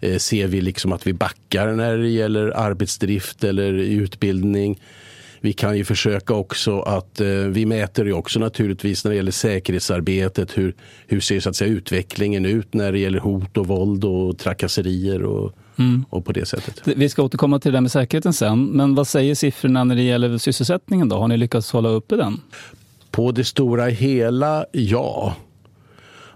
Eh, 0.00 0.18
ser 0.18 0.46
vi 0.46 0.60
liksom 0.60 0.92
att 0.92 1.06
vi 1.06 1.12
backar 1.12 1.72
när 1.72 1.98
det 1.98 2.08
gäller 2.08 2.56
arbetsdrift 2.56 3.44
eller 3.44 3.72
utbildning? 3.72 4.80
Vi 5.40 5.52
kan 5.52 5.76
ju 5.76 5.84
försöka 5.84 6.34
också 6.34 6.80
att, 6.80 7.20
eh, 7.20 7.28
vi 7.28 7.66
mäter 7.66 8.06
ju 8.06 8.12
också 8.12 8.40
naturligtvis 8.40 9.04
när 9.04 9.10
det 9.10 9.16
gäller 9.16 9.32
säkerhetsarbetet, 9.32 10.58
hur, 10.58 10.74
hur 11.06 11.20
ser 11.20 11.40
så 11.40 11.48
att 11.48 11.56
säga, 11.56 11.70
utvecklingen 11.70 12.46
ut 12.46 12.74
när 12.74 12.92
det 12.92 12.98
gäller 12.98 13.18
hot 13.18 13.56
och 13.56 13.66
våld 13.66 14.04
och 14.04 14.38
trakasserier 14.38 15.22
och, 15.22 15.52
mm. 15.76 16.04
och 16.10 16.24
på 16.24 16.32
det 16.32 16.46
sättet. 16.46 16.80
Vi 16.84 17.08
ska 17.08 17.22
återkomma 17.22 17.58
till 17.58 17.72
det 17.72 17.76
där 17.76 17.80
med 17.80 17.92
säkerheten 17.92 18.32
sen, 18.32 18.64
men 18.64 18.94
vad 18.94 19.08
säger 19.08 19.34
siffrorna 19.34 19.84
när 19.84 19.96
det 19.96 20.02
gäller 20.02 20.38
sysselsättningen 20.38 21.08
då? 21.08 21.16
Har 21.16 21.28
ni 21.28 21.36
lyckats 21.36 21.72
hålla 21.72 21.88
uppe 21.88 22.16
den? 22.16 22.40
På 23.10 23.32
det 23.32 23.44
stora 23.44 23.86
hela, 23.86 24.66
ja. 24.72 25.36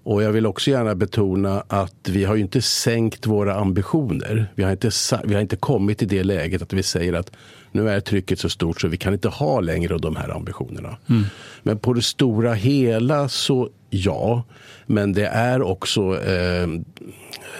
Och 0.02 0.22
jag 0.22 0.32
vill 0.32 0.46
också 0.46 0.70
gärna 0.70 0.94
betona 0.94 1.64
att 1.68 2.08
vi 2.08 2.24
har 2.24 2.36
inte 2.36 2.62
sänkt 2.62 3.26
våra 3.26 3.54
ambitioner. 3.54 4.46
Vi 4.54 4.62
har 4.62 4.70
inte, 4.70 4.90
vi 5.24 5.34
har 5.34 5.40
inte 5.40 5.56
kommit 5.56 5.98
till 5.98 6.08
det 6.08 6.24
läget 6.24 6.62
att 6.62 6.72
vi 6.72 6.82
säger 6.82 7.12
att 7.12 7.30
nu 7.72 7.90
är 7.90 8.00
trycket 8.00 8.40
så 8.40 8.48
stort 8.48 8.80
så 8.80 8.88
vi 8.88 8.96
kan 8.96 9.12
inte 9.12 9.28
ha 9.28 9.60
längre 9.60 9.98
de 9.98 10.16
här 10.16 10.36
ambitionerna. 10.36 10.96
Mm. 11.08 11.24
Men 11.62 11.78
på 11.78 11.92
det 11.92 12.02
stora 12.02 12.54
hela 12.54 13.28
så 13.28 13.68
ja. 13.90 14.42
Men 14.86 15.12
det 15.12 15.26
är 15.26 15.62
också 15.62 16.20
eh, 16.22 16.62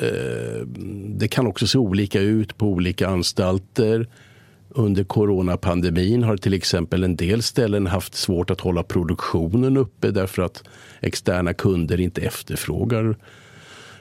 eh, 0.01 0.67
det 1.07 1.29
kan 1.29 1.47
också 1.47 1.67
se 1.67 1.79
olika 1.79 2.21
ut 2.21 2.59
på 2.59 2.67
olika 2.67 3.09
anstalter. 3.09 4.07
Under 4.71 5.05
coronapandemin 5.05 6.23
har 6.23 6.37
till 6.37 6.55
exempel 6.55 7.05
en 7.05 7.17
del 7.17 7.43
ställen 7.43 7.87
haft 7.87 8.15
svårt 8.15 8.51
att 8.51 8.61
hålla 8.61 8.83
produktionen 8.83 9.77
uppe 9.77 10.11
därför 10.11 10.43
att 10.43 10.63
externa 11.01 11.55
kunder 11.55 12.01
inte 12.01 12.21
efterfrågar 12.21 13.17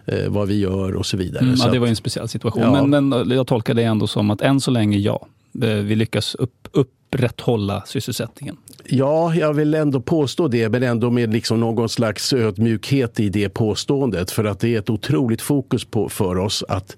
eh, 0.05 0.29
vad 0.29 0.47
vi 0.47 0.59
gör 0.59 0.95
och 0.95 1.05
så 1.05 1.17
vidare. 1.17 1.43
Mm, 1.43 1.55
ja, 1.57 1.71
det 1.71 1.79
var 1.79 1.87
en 1.87 1.95
speciell 1.95 2.27
situation. 2.27 2.63
Ja. 2.63 2.85
Men, 2.85 3.09
men, 3.09 3.29
jag 3.29 3.47
tolkar 3.47 3.73
det 3.73 3.83
ändå 3.83 4.07
som 4.07 4.29
att 4.29 4.41
än 4.41 4.61
så 4.61 4.71
länge 4.71 4.97
ja, 4.97 5.27
Eh, 5.62 5.69
vi 5.69 5.95
lyckas 5.95 6.36
upp, 6.36 6.67
upprätthålla 6.71 7.83
sysselsättningen. 7.86 8.57
Ja, 8.86 9.36
jag 9.36 9.53
vill 9.53 9.73
ändå 9.73 10.01
påstå 10.01 10.47
det, 10.47 10.69
men 10.69 10.83
ändå 10.83 11.10
med 11.10 11.33
liksom 11.33 11.60
någon 11.60 11.89
slags 11.89 12.33
ödmjukhet 12.33 13.19
i 13.19 13.29
det 13.29 13.49
påståendet. 13.49 14.31
För 14.31 14.43
att 14.43 14.60
det 14.60 14.75
är 14.75 14.79
ett 14.79 14.89
otroligt 14.89 15.41
fokus 15.41 15.86
på, 15.86 16.10
för 16.10 16.38
oss 16.38 16.63
att 16.67 16.97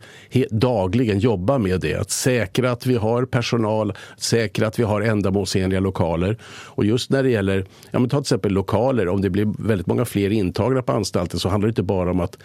dagligen 0.52 1.20
jobba 1.20 1.58
med 1.58 1.82
det. 1.82 1.96
Att 1.96 2.12
säkra 2.12 2.72
att 2.72 2.86
vi 2.86 2.96
har 2.96 3.26
personal, 3.26 3.94
säkra 4.18 4.68
att 4.68 4.80
vi 4.80 4.84
har 4.84 5.02
ändamålsenliga 5.02 5.80
lokaler. 5.80 6.38
Och 6.66 6.86
just 6.86 7.10
när 7.10 7.24
det 7.24 7.30
gäller, 7.30 7.66
ja 7.92 8.00
men 8.00 8.10
ta 8.10 8.18
till 8.18 8.22
exempel 8.22 8.52
lokaler, 8.52 9.08
om 9.08 9.22
det 9.22 9.30
blir 9.30 9.68
väldigt 9.68 9.88
många 9.88 10.06
fler 10.06 10.30
intagna 10.30 10.82
på 10.82 10.92
anstalten 10.92 11.40
så 11.40 11.50
handlar 11.50 11.68
det 11.68 11.72
inte 11.72 11.84
bara 11.84 12.12
om 12.12 12.20
att 12.20 12.38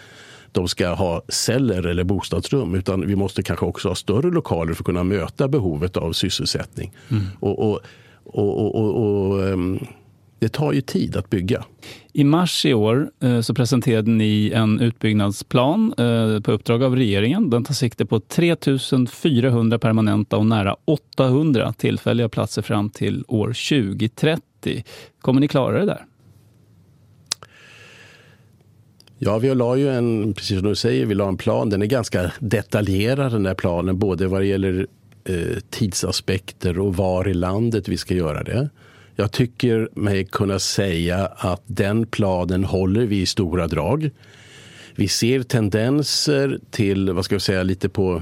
de 0.55 0.67
ska 0.67 0.93
ha 0.93 1.21
celler 1.29 1.85
eller 1.85 2.03
bostadsrum 2.03 2.75
utan 2.75 3.07
vi 3.07 3.15
måste 3.15 3.43
kanske 3.43 3.65
också 3.65 3.87
ha 3.87 3.95
större 3.95 4.31
lokaler 4.31 4.73
för 4.73 4.81
att 4.81 4.85
kunna 4.85 5.03
möta 5.03 5.47
behovet 5.47 5.97
av 5.97 6.13
sysselsättning. 6.13 6.93
Mm. 7.09 7.23
och, 7.39 7.71
och 7.71 7.79
och, 8.25 9.31
och, 9.31 9.47
ehm, 9.47 9.79
det 10.39 10.49
tar 10.49 10.73
ju 10.73 10.81
tid 10.81 11.17
att 11.17 11.29
bygga. 11.29 11.65
I 12.13 12.23
mars 12.23 12.65
i 12.65 12.73
år 12.73 13.09
eh, 13.23 13.41
så 13.41 13.53
presenterade 13.53 14.11
ni 14.11 14.51
en 14.55 14.79
utbyggnadsplan 14.79 15.93
eh, 15.97 16.39
på 16.39 16.51
uppdrag 16.51 16.83
av 16.83 16.95
regeringen. 16.95 17.49
Den 17.49 17.63
tar 17.63 17.73
sikte 17.73 18.05
på 18.05 18.19
3 18.19 18.55
400 19.11 19.79
permanenta 19.79 20.37
och 20.37 20.45
nära 20.45 20.75
800 20.85 21.73
tillfälliga 21.73 22.29
platser 22.29 22.61
fram 22.61 22.89
till 22.89 23.23
år 23.27 23.47
2030. 23.47 24.83
Kommer 25.21 25.41
ni 25.41 25.47
klara 25.47 25.79
det 25.79 25.85
där? 25.85 26.05
Ja, 29.17 29.37
vi 29.37 29.55
la 29.55 29.75
ju 29.75 29.89
en, 29.89 30.33
precis 30.33 30.59
som 30.59 30.69
du 30.69 30.75
säger, 30.75 31.05
vi 31.05 31.15
la 31.15 31.27
en 31.27 31.37
plan. 31.37 31.69
Den 31.69 31.81
är 31.81 31.85
ganska 31.85 32.31
detaljerad 32.39 33.31
den 33.31 33.43
där 33.43 33.53
planen, 33.53 33.99
både 33.99 34.27
vad 34.27 34.41
det 34.41 34.45
gäller 34.45 34.87
eh, 35.23 35.57
tidsaspekter 35.69 36.79
och 36.79 36.95
var 36.95 37.27
i 37.27 37.33
landet 37.33 37.87
vi 37.87 37.97
ska 37.97 38.13
göra 38.13 38.43
det. 38.43 38.69
Jag 39.15 39.31
tycker 39.31 39.89
mig 39.93 40.25
kunna 40.25 40.59
säga 40.59 41.25
att 41.25 41.61
den 41.65 42.05
planen 42.07 42.63
håller 42.63 43.05
vi 43.05 43.21
i 43.21 43.25
stora 43.25 43.67
drag. 43.67 44.09
Vi 44.95 45.07
ser 45.07 45.43
tendenser 45.43 46.59
till, 46.71 47.11
vad 47.11 47.25
ska 47.25 47.35
jag 47.35 47.41
säga, 47.41 47.63
lite 47.63 47.89
på 47.89 48.21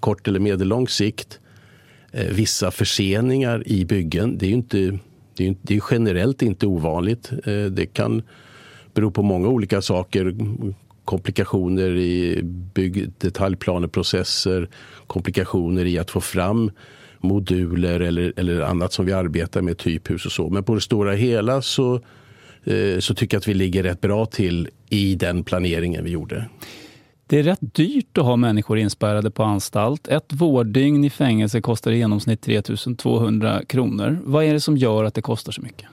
kort 0.00 0.28
eller 0.28 0.40
medellång 0.40 0.88
sikt. 0.88 1.40
Eh, 2.12 2.26
vissa 2.26 2.70
förseningar 2.70 3.68
i 3.68 3.84
byggen. 3.84 4.38
Det 4.38 4.46
är 4.46 4.48
ju 4.48 4.54
inte 4.54 4.98
Det 5.36 5.48
är, 5.48 5.56
det 5.62 5.76
är 5.76 5.82
generellt 5.90 6.42
inte 6.42 6.66
ovanligt. 6.66 7.32
Eh, 7.44 7.64
det 7.64 7.86
kan 7.86 8.22
bero 8.96 9.10
på 9.10 9.22
många 9.22 9.48
olika 9.48 9.82
saker. 9.82 10.34
Komplikationer 11.04 11.90
i 11.96 12.42
bygg, 12.74 13.10
detaljplaneprocesser, 13.18 14.68
komplikationer 15.06 15.84
i 15.84 15.98
att 15.98 16.10
få 16.10 16.20
fram 16.20 16.70
moduler 17.20 18.00
eller, 18.00 18.32
eller 18.36 18.60
annat 18.60 18.92
som 18.92 19.06
vi 19.06 19.12
arbetar 19.12 19.62
med, 19.62 19.78
typhus 19.78 20.26
och 20.26 20.32
så. 20.32 20.48
Men 20.48 20.64
på 20.64 20.74
det 20.74 20.80
stora 20.80 21.12
hela 21.12 21.62
så, 21.62 21.94
eh, 22.64 22.98
så 22.98 23.14
tycker 23.14 23.36
jag 23.36 23.40
att 23.40 23.48
vi 23.48 23.54
ligger 23.54 23.82
rätt 23.82 24.00
bra 24.00 24.26
till 24.26 24.68
i 24.90 25.14
den 25.14 25.44
planeringen 25.44 26.04
vi 26.04 26.10
gjorde. 26.10 26.48
Det 27.26 27.38
är 27.38 27.42
rätt 27.42 27.74
dyrt 27.74 28.18
att 28.18 28.24
ha 28.24 28.36
människor 28.36 28.78
inspärrade 28.78 29.30
på 29.30 29.42
anstalt. 29.42 30.08
Ett 30.08 30.32
vårddygn 30.32 31.04
i 31.04 31.10
fängelse 31.10 31.60
kostar 31.60 31.92
i 31.92 31.96
genomsnitt 31.96 32.42
3 32.42 32.62
200 32.98 33.62
kronor. 33.68 34.18
Vad 34.24 34.44
är 34.44 34.52
det 34.52 34.60
som 34.60 34.76
gör 34.76 35.04
att 35.04 35.14
det 35.14 35.22
kostar 35.22 35.52
så 35.52 35.62
mycket? 35.62 35.86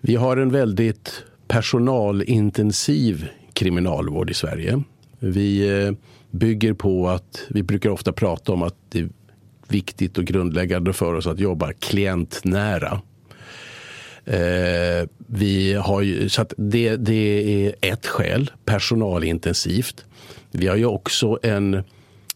Vi 0.00 0.14
har 0.14 0.36
en 0.36 0.50
väldigt 0.50 1.24
personalintensiv 1.48 3.28
kriminalvård 3.52 4.30
i 4.30 4.34
Sverige. 4.34 4.82
Vi 5.18 5.82
eh, 5.84 5.92
bygger 6.30 6.72
på 6.72 7.08
att, 7.08 7.46
vi 7.48 7.62
brukar 7.62 7.90
ofta 7.90 8.12
prata 8.12 8.52
om 8.52 8.62
att 8.62 8.76
det 8.88 8.98
är 8.98 9.08
viktigt 9.68 10.18
och 10.18 10.24
grundläggande 10.24 10.92
för 10.92 11.14
oss 11.14 11.26
att 11.26 11.38
jobba 11.38 11.72
klientnära. 11.72 13.00
Eh, 14.24 15.08
vi 15.26 15.74
har 15.74 16.02
ju, 16.02 16.28
så 16.28 16.46
det, 16.56 16.96
det 16.96 17.66
är 17.66 17.74
ett 17.80 18.06
skäl, 18.06 18.50
personalintensivt. 18.64 20.04
Vi 20.50 20.66
har 20.66 20.76
ju 20.76 20.84
också 20.84 21.38
en 21.42 21.82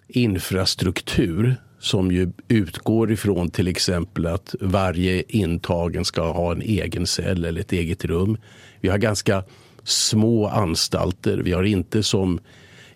infrastruktur 0.09 1.57
som 1.79 2.13
ju 2.13 2.33
utgår 2.49 3.13
ifrån 3.13 3.51
till 3.51 3.69
exempel 3.69 4.27
att 4.27 4.55
varje 4.61 5.23
intagen 5.29 6.05
ska 6.05 6.33
ha 6.33 6.53
en 6.53 6.63
egen 6.63 7.07
cell 7.07 7.45
eller 7.45 7.61
ett 7.61 7.73
eget 7.73 8.05
rum. 8.05 8.37
Vi 8.83 8.89
har 8.89 8.99
ganska 8.99 9.45
små 9.85 10.47
anstalter. 10.47 11.39
Vi 11.39 11.53
har 11.53 11.63
inte 11.63 12.03
som 12.03 12.41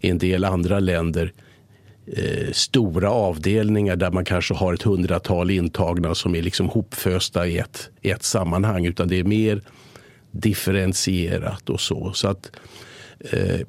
i 0.00 0.10
en 0.10 0.18
del 0.18 0.44
andra 0.44 0.80
länder 0.80 1.32
eh, 2.06 2.52
stora 2.52 3.10
avdelningar 3.10 3.96
där 3.96 4.10
man 4.10 4.24
kanske 4.24 4.54
har 4.54 4.74
ett 4.74 4.82
hundratal 4.82 5.50
intagna 5.50 6.14
som 6.14 6.34
är 6.34 6.42
liksom 6.42 6.68
hopfösta 6.68 7.46
i 7.46 7.58
ett, 7.58 7.90
i 8.00 8.10
ett 8.10 8.22
sammanhang. 8.22 8.86
Utan 8.86 9.08
det 9.08 9.18
är 9.18 9.24
mer 9.24 9.62
differentierat 10.30 11.70
och 11.70 11.80
så. 11.80 12.12
Så 12.12 12.28
att 12.28 12.50
eh, 13.20 13.60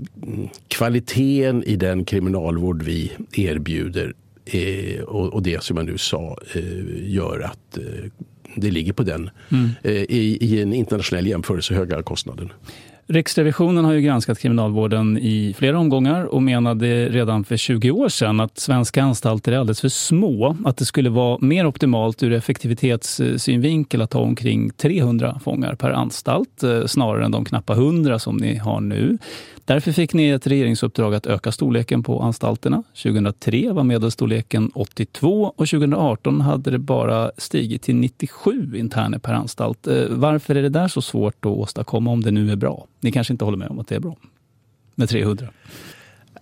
kvaliteten 0.68 1.64
i 1.64 1.76
den 1.76 2.06
kriminalvård 2.06 2.84
vi 2.84 3.12
erbjuder 3.32 4.14
eh, 4.46 5.02
och, 5.02 5.34
och, 5.34 5.44
det 5.44 5.64
som 5.64 5.78
jag 5.78 5.86
nu 5.86 5.98
sa 5.98 6.38
eh, 6.56 7.10
gör 7.14 7.40
att 7.40 7.78
eh, 7.78 8.12
det 8.58 8.72
ligger 8.72 8.94
på 8.94 9.04
den 9.04 9.30
mm. 9.50 9.70
Eh, 9.84 9.94
i, 9.94 10.38
i 10.42 10.62
en 10.62 10.74
internationell 10.74 11.28
jämförelse 11.28 11.74
höga 11.74 12.04
kostnaden. 12.04 12.52
Riksrevisionen 13.10 13.86
har 13.86 13.94
ju 13.94 14.02
granskat 14.02 14.40
kriminalvården 14.40 15.18
i 15.18 15.56
flera 15.58 15.80
omgångar 15.80 16.24
och 16.24 16.44
menade 16.44 17.10
redan 17.10 17.44
för 17.44 17.58
20 17.58 17.92
år 17.92 18.10
sedan 18.10 18.40
att 18.40 18.60
svenska 18.60 19.04
anstalter 19.04 19.52
är 19.52 19.58
alldeles 19.58 19.82
för 19.82 19.90
små. 19.90 20.58
Att 20.66 20.78
det 20.78 20.86
skulle 20.86 21.10
vara 21.10 21.38
mer 21.42 21.66
optimalt 21.66 22.24
ur 22.24 22.34
effektivitetssynvinkel 22.34 24.02
att 24.02 24.14
ha 24.14 24.22
omkring 24.22 24.70
300 24.70 25.40
fångar 25.44 25.76
per 25.76 25.92
anstalt 25.92 26.64
eh, 26.64 26.86
snarare 26.86 27.26
än 27.26 27.32
de 27.32 27.46
knappa 27.46 27.74
100 27.74 28.20
som 28.20 28.38
ni 28.38 28.56
har 28.56 28.82
nu. 28.82 29.18
Därför 29.66 29.92
fick 29.92 30.14
ni 30.14 30.30
ett 30.30 30.48
regeringsuppdrag 30.48 31.16
att 31.16 31.26
öka 31.26 31.52
storleken 31.52 32.04
på 32.04 32.22
anstalterna. 32.22 32.84
2003 33.04 33.72
var 33.72 33.84
medelstorleken 33.84 34.72
82 34.76 35.54
och 35.58 35.68
2018 35.68 36.42
hade 36.42 36.72
det 36.72 36.78
bara 36.78 37.32
stigit 37.38 37.82
till 37.82 37.96
97 37.96 38.72
interner 38.76 39.20
per 39.20 39.34
anstalt. 39.34 39.88
Eh, 39.88 40.04
varför 40.10 40.56
är 40.56 40.62
det 40.62 40.70
där 40.70 40.88
så 40.88 41.02
svårt 41.02 41.46
att 41.46 41.52
åstadkomma 41.52 42.12
om 42.12 42.22
det 42.24 42.32
nu 42.32 42.52
är 42.52 42.56
bra? 42.56 42.88
Ni 43.00 43.12
kanske 43.12 43.34
inte 43.34 43.46
håller 43.46 43.58
med 43.58 43.70
om 43.70 43.80
att 43.80 43.88
det 43.88 43.96
är 43.96 44.00
bra 44.00 44.16
med 44.96 45.10
300? 45.10 45.48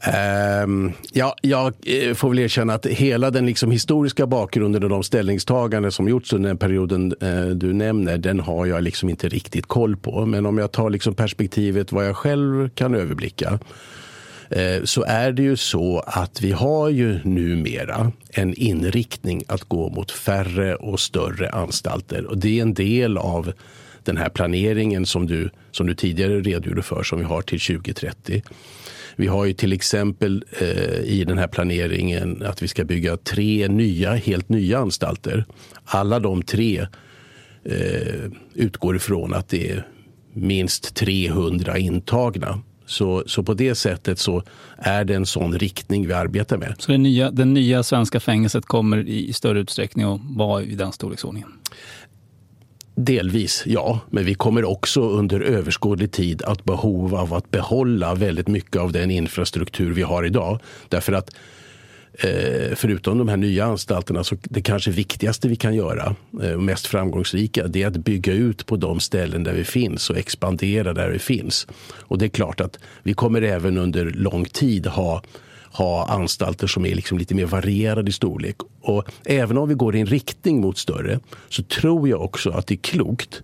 Um, 0.08 0.14
ehm, 0.14 0.94
ja, 1.14 1.36
jag 1.42 1.74
eh, 1.86 2.14
får 2.14 2.30
väl 2.30 2.40
erkänna 2.40 2.74
att 2.74 2.86
hela 2.86 3.32
den 3.32 3.46
liksom 3.46 3.72
historiska 3.72 4.28
bakgrunden 4.28 4.84
och 4.84 4.90
de 4.90 5.04
ställningstaganden 5.04 5.92
som 5.92 6.10
gjorts 6.10 6.34
under 6.34 6.48
den 6.48 6.58
perioden 6.58 7.14
uh, 7.24 7.50
du 7.50 7.74
nämner, 7.74 8.18
den 8.18 8.40
har 8.40 8.66
jag 8.66 8.84
liksom 8.84 9.10
inte 9.10 9.30
riktigt 9.30 9.66
koll 9.66 9.98
på. 9.98 10.26
Men 10.26 10.46
om 10.46 10.58
jag 10.58 10.72
tar 10.72 10.90
liksom 10.90 11.16
perspektivet 11.16 11.92
vad 11.92 12.08
jag 12.08 12.16
själv 12.16 12.70
kan 12.70 12.96
överblicka 12.96 13.60
eh, 14.50 14.84
så 14.84 15.04
är 15.04 15.32
det 15.32 15.44
ju 15.44 15.58
så 15.58 16.00
att 16.00 16.42
vi 16.42 16.52
har 16.52 16.90
ju 16.90 17.20
numera 17.24 18.12
en 18.30 18.54
inriktning 18.54 19.44
att 19.48 19.64
gå 19.64 19.90
mot 19.90 20.12
färre 20.12 20.76
och 20.76 21.00
större 21.00 21.50
anstalter. 21.50 22.26
Och 22.26 22.38
det 22.38 22.58
är 22.58 22.62
en 22.62 22.74
del 22.74 23.18
av 23.18 23.54
den 24.06 24.18
här 24.18 24.30
planeringen 24.30 25.06
som 25.06 25.28
du, 25.28 25.50
som 25.72 25.88
du 25.88 25.96
tidigare 25.96 26.42
redogjorde 26.42 26.82
för 26.84 27.04
som 27.04 27.20
vi 27.20 27.26
har 27.26 27.42
till 27.42 27.60
2030. 27.60 28.44
Vi 29.16 29.28
har 29.28 29.46
ju 29.46 29.54
till 29.54 29.74
exempel 29.74 30.44
eh, 30.60 31.00
i 31.00 31.24
den 31.28 31.38
här 31.38 31.48
planeringen 31.48 32.44
att 32.46 32.64
vi 32.64 32.68
ska 32.68 32.84
bygga 32.84 33.18
tre 33.18 33.68
nya, 33.68 34.14
helt 34.14 34.50
nya 34.50 34.80
anstalter. 34.80 35.46
Alla 35.86 36.20
de 36.20 36.44
tre 36.44 36.88
eh, 37.66 38.32
utgår 38.54 38.96
ifrån 38.96 39.34
att 39.34 39.50
det 39.50 39.72
är 39.72 39.88
minst 40.34 40.96
300 40.96 41.78
intagna. 41.78 42.60
Så, 42.86 43.24
så 43.26 43.44
på 43.44 43.54
det 43.54 43.76
sättet 43.76 44.20
så 44.20 44.44
är 44.78 45.06
det 45.06 45.16
en 45.16 45.26
sån 45.26 45.60
riktning 45.60 46.08
vi 46.08 46.14
arbetar 46.14 46.58
med. 46.58 46.76
Så 46.80 46.92
det 46.92 46.98
nya, 46.98 47.32
det 47.32 47.46
nya 47.46 47.84
svenska 47.84 48.20
fängelset 48.20 48.66
kommer 48.66 48.98
i 48.98 49.34
större 49.34 49.60
utsträckning 49.60 50.06
att 50.06 50.22
vara 50.24 50.64
i 50.64 50.76
den 50.76 50.92
storleksordningen? 50.92 51.50
Delvis, 52.96 53.64
ja. 53.66 54.00
Men 54.10 54.26
vi 54.26 54.34
kommer 54.34 54.66
också 54.66 55.02
under 55.02 55.40
överskådlig 55.40 56.12
tid 56.12 56.42
att 56.44 56.64
behov 56.64 57.16
av 57.16 57.34
att 57.34 57.52
behålla 57.52 58.16
väldigt 58.16 58.48
mycket 58.48 58.76
av 58.76 58.92
den 58.92 59.12
infrastruktur 59.12 59.94
vi 59.94 60.02
har 60.02 60.24
idag. 60.24 60.60
Därför 60.90 61.14
att 61.14 61.36
eh, 62.14 62.76
förutom 62.76 63.18
de 63.18 63.28
här 63.28 63.38
nya 63.38 63.66
anstalterna 63.66 64.24
så 64.24 64.36
det 64.44 64.62
kanske 64.62 64.92
viktigaste 64.92 65.48
vi 65.48 65.56
kan 65.56 65.76
göra, 65.76 66.16
eh, 66.44 66.58
mest 66.58 66.88
framgångsrika, 66.88 67.68
det 67.68 67.84
är 67.84 67.88
att 67.88 67.98
bygga 67.98 68.34
ut 68.34 68.66
på 68.66 68.76
de 68.76 69.00
ställen 69.00 69.44
där 69.44 69.54
vi 69.54 69.64
finns 69.64 70.10
och 70.10 70.18
expandera 70.18 70.94
där 70.94 71.10
vi 71.10 71.20
finns. 71.20 71.68
Och 71.92 72.18
det 72.18 72.26
är 72.26 72.30
klart 72.30 72.62
att 72.62 72.80
vi 73.04 73.14
kommer 73.14 73.42
även 73.42 73.78
under 73.78 74.06
lång 74.06 74.46
tid 74.46 74.88
ha 74.88 75.22
ha 75.78 76.06
anstalter 76.06 76.68
som 76.68 76.86
är 76.86 76.96
liksom 76.96 77.18
lite 77.18 77.36
mer 77.36 77.46
varierade 77.46 78.10
i 78.10 78.14
storlek. 78.14 78.56
Och 78.82 79.04
även 79.26 79.58
om 79.58 79.70
vi 79.70 79.76
går 79.76 79.96
i 79.96 80.00
en 80.00 80.06
riktning 80.06 80.62
mot 80.62 80.78
större 80.78 81.20
så 81.50 81.64
tror 81.64 82.10
jag 82.10 82.22
också 82.22 82.50
att 82.50 82.68
det 82.68 82.74
är 82.74 82.78
klokt 82.78 83.42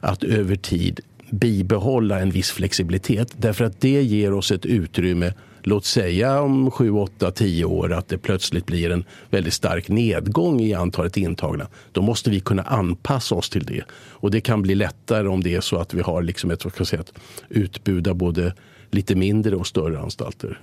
att 0.00 0.24
över 0.24 0.56
tid 0.56 1.00
bibehålla 1.30 2.20
en 2.20 2.30
viss 2.30 2.50
flexibilitet. 2.50 3.34
Därför 3.36 3.64
att 3.64 3.80
det 3.80 4.02
ger 4.02 4.32
oss 4.32 4.50
ett 4.50 4.66
utrymme 4.66 5.32
låt 5.62 5.84
säga 5.84 6.40
om 6.40 6.70
7, 6.70 6.90
8, 6.90 7.30
10 7.30 7.64
år 7.64 7.92
att 7.92 8.08
det 8.08 8.18
plötsligt 8.18 8.66
blir 8.66 8.90
en 8.90 9.04
väldigt 9.30 9.54
stark 9.54 9.88
nedgång 9.88 10.60
i 10.60 10.74
antalet 10.74 11.16
intagna. 11.16 11.66
Då 11.92 12.02
måste 12.02 12.30
vi 12.30 12.40
kunna 12.40 12.62
anpassa 12.62 13.34
oss 13.34 13.50
till 13.50 13.64
det. 13.64 13.82
Och 13.92 14.30
det 14.30 14.40
kan 14.40 14.62
bli 14.62 14.74
lättare 14.74 15.28
om 15.28 15.42
det 15.42 15.54
är 15.54 15.60
så 15.60 15.76
att 15.76 15.94
vi 15.94 16.00
har 16.00 16.22
liksom 16.22 16.50
ett, 16.50 16.64
vad 16.64 16.72
ska 16.72 16.84
säga, 16.84 17.00
ett 17.00 17.12
utbud 17.48 18.08
av 18.08 18.14
både 18.14 18.54
lite 18.90 19.14
mindre 19.14 19.56
och 19.56 19.66
större 19.66 19.98
anstalter. 19.98 20.60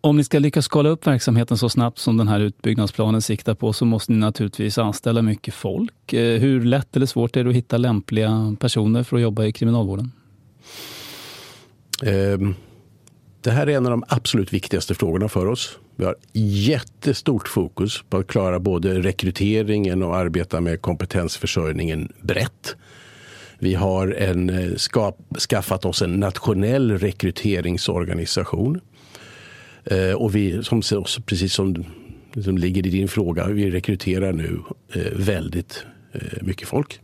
Om 0.00 0.16
ni 0.16 0.24
ska 0.24 0.38
lyckas 0.38 0.64
skala 0.64 0.88
upp 0.88 1.06
verksamheten 1.06 1.58
så 1.58 1.68
snabbt 1.68 1.98
som 1.98 2.16
den 2.16 2.28
här 2.28 2.40
utbyggnadsplanen 2.40 3.22
siktar 3.22 3.54
på 3.54 3.72
så 3.72 3.84
måste 3.84 4.12
ni 4.12 4.18
naturligtvis 4.18 4.78
anställa 4.78 5.22
mycket 5.22 5.54
folk. 5.54 6.12
Eh, 6.12 6.40
hur 6.40 6.64
lätt 6.64 6.96
eller 6.96 7.06
svårt 7.06 7.36
är 7.36 7.44
det 7.44 7.50
att 7.50 7.56
hitta 7.56 7.76
lämpliga 7.76 8.56
personer 8.60 9.02
för 9.02 9.16
att 9.16 9.22
jobba 9.22 9.44
i 9.44 9.52
kriminalvården? 9.52 10.12
Ehm, 12.02 12.54
det 13.40 13.50
här 13.50 13.66
är 13.66 13.76
en 13.76 13.86
av 13.86 13.90
de 13.90 14.04
absolut 14.08 14.52
viktigaste 14.52 14.94
frågorna 14.94 15.28
för 15.28 15.46
oss. 15.46 15.78
Vi 15.96 16.04
har 16.04 16.16
jättestort 16.32 17.48
fokus 17.48 18.02
på 18.10 18.16
att 18.16 18.26
klara 18.26 18.60
både 18.60 18.98
rekryteringen 18.98 20.02
och 20.02 20.16
arbeta 20.16 20.60
med 20.60 20.82
kompetensförsörjningen 20.82 22.12
brett. 22.20 22.76
Vi 23.58 23.74
har 23.74 24.08
en, 24.08 24.50
eh, 24.50 24.70
skaffat 25.48 25.84
oss 25.84 26.02
en 26.02 26.20
nationell 26.20 26.98
rekryteringsorganisation 26.98 28.80
Eh, 29.84 30.12
och 30.12 30.34
vi, 30.34 30.64
som, 30.64 30.82
precis 31.26 31.54
som, 31.54 31.84
som 32.44 32.58
ligger 32.58 32.86
i 32.86 32.90
din 32.90 33.08
fråga, 33.08 33.46
vi 33.46 33.70
rekryterar 33.70 34.32
nu 34.32 34.58
eh, 34.92 35.12
väldigt 35.12 35.86
eh, 36.12 36.42
mycket 36.42 36.68
folk. 36.68 37.00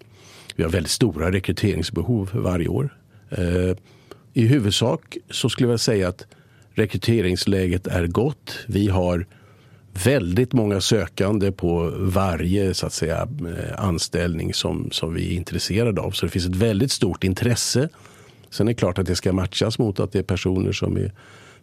Vi 0.56 0.62
har 0.62 0.70
väldigt 0.70 0.92
stora 0.92 1.32
rekryteringsbehov 1.32 2.30
varje 2.32 2.68
år. 2.68 2.98
Eh, 3.30 3.76
I 4.32 4.46
huvudsak 4.46 5.16
så 5.30 5.48
skulle 5.48 5.70
jag 5.70 5.80
säga 5.80 6.08
att 6.08 6.26
rekryteringsläget 6.74 7.86
är 7.86 8.06
gott. 8.06 8.58
Vi 8.66 8.88
har 8.88 9.26
väldigt 10.04 10.52
många 10.52 10.80
sökande 10.80 11.52
på 11.52 11.92
varje 11.96 12.74
så 12.74 12.86
att 12.86 12.92
säga, 12.92 13.28
eh, 13.40 13.84
anställning 13.84 14.54
som, 14.54 14.88
som 14.90 15.14
vi 15.14 15.32
är 15.32 15.36
intresserade 15.36 16.00
av. 16.00 16.10
Så 16.10 16.26
det 16.26 16.32
finns 16.32 16.46
ett 16.46 16.56
väldigt 16.56 16.92
stort 16.92 17.24
intresse. 17.24 17.88
Sen 18.50 18.68
är 18.68 18.70
det 18.70 18.74
klart 18.74 18.98
att 18.98 19.06
det 19.06 19.16
ska 19.16 19.32
matchas 19.32 19.78
mot 19.78 20.00
att 20.00 20.12
det 20.12 20.18
är 20.18 20.22
personer 20.22 20.72
som 20.72 20.96
är 20.96 21.12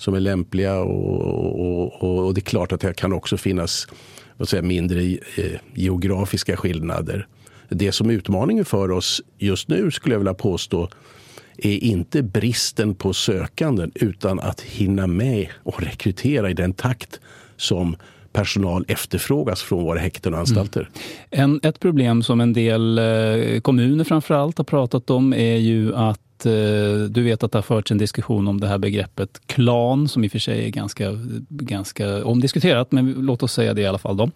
som 0.01 0.13
är 0.13 0.19
lämpliga. 0.19 0.79
Och, 0.79 2.03
och, 2.03 2.25
och 2.25 2.33
det 2.33 2.39
är 2.39 2.43
klart 2.43 2.71
att 2.71 2.81
det 2.81 2.93
kan 2.93 3.13
också 3.13 3.37
finnas 3.37 3.87
vad 4.37 4.49
säger, 4.49 4.63
mindre 4.63 5.01
eh, 5.01 5.59
geografiska 5.73 6.57
skillnader. 6.57 7.27
Det 7.69 7.91
som 7.91 8.09
är 8.09 8.13
utmaningen 8.13 8.65
för 8.65 8.91
oss 8.91 9.21
just 9.37 9.67
nu 9.67 9.91
skulle 9.91 10.15
jag 10.15 10.19
vilja 10.19 10.33
påstå 10.33 10.89
är 11.57 11.83
inte 11.83 12.23
bristen 12.23 12.95
på 12.95 13.13
sökanden 13.13 13.91
utan 13.95 14.39
att 14.39 14.61
hinna 14.61 15.07
med 15.07 15.47
och 15.63 15.83
rekrytera 15.83 16.49
i 16.49 16.53
den 16.53 16.73
takt 16.73 17.19
som 17.57 17.95
personal 18.33 18.85
efterfrågas 18.87 19.61
från 19.61 19.83
våra 19.83 19.99
häkten 19.99 20.33
och 20.33 20.39
anstalter. 20.39 20.89
Mm. 21.31 21.51
En, 21.51 21.69
ett 21.69 21.79
problem 21.79 22.23
som 22.23 22.41
en 22.41 22.53
del 22.53 22.97
eh, 22.97 23.61
kommuner 23.61 24.03
framförallt 24.03 24.57
har 24.57 24.65
pratat 24.65 25.09
om 25.09 25.33
är 25.33 25.57
ju 25.57 25.95
att 25.95 26.30
eh, 26.45 26.51
du 27.09 27.23
vet 27.23 27.43
att 27.43 27.51
det 27.51 27.57
har 27.57 27.63
förts 27.63 27.91
en 27.91 27.97
diskussion 27.97 28.47
om 28.47 28.59
det 28.59 28.67
här 28.67 28.77
begreppet 28.77 29.41
klan 29.45 30.07
som 30.07 30.23
i 30.23 30.27
och 30.27 30.31
för 30.31 30.39
sig 30.39 30.65
är 30.65 30.69
ganska, 30.69 31.11
ganska 31.49 32.25
omdiskuterat, 32.25 32.91
men 32.91 33.13
låt 33.13 33.43
oss 33.43 33.53
säga 33.53 33.73
det 33.73 33.81
i 33.81 33.85
alla 33.85 33.97
fall. 33.97 34.17
Då 34.17 34.29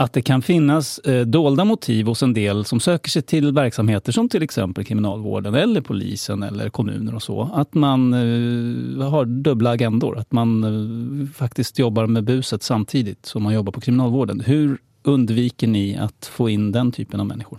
att 0.00 0.12
det 0.12 0.22
kan 0.22 0.42
finnas 0.42 0.98
eh, 0.98 1.26
dolda 1.26 1.64
motiv 1.64 2.06
hos 2.06 2.22
en 2.22 2.34
del 2.34 2.64
som 2.64 2.80
söker 2.80 3.10
sig 3.10 3.22
till 3.22 3.52
verksamheter 3.52 4.12
som 4.12 4.28
till 4.28 4.42
exempel 4.42 4.84
kriminalvården 4.84 5.54
eller 5.54 5.80
polisen 5.80 6.42
eller 6.42 6.70
kommuner 6.70 7.14
och 7.14 7.22
så. 7.22 7.50
Att 7.54 7.74
man 7.74 8.12
eh, 8.12 9.10
har 9.10 9.24
dubbla 9.24 9.70
agendor, 9.70 10.18
att 10.18 10.32
man 10.32 10.64
eh, 10.64 11.28
faktiskt 11.34 11.78
jobbar 11.78 12.06
med 12.06 12.24
buset 12.24 12.62
samtidigt 12.62 13.26
som 13.26 13.42
man 13.42 13.54
jobbar 13.54 13.72
på 13.72 13.80
kriminalvården. 13.80 14.40
Hur 14.40 14.78
undviker 15.02 15.66
ni 15.66 15.96
att 15.96 16.30
få 16.32 16.48
in 16.48 16.72
den 16.72 16.92
typen 16.92 17.20
av 17.20 17.26
människor? 17.26 17.58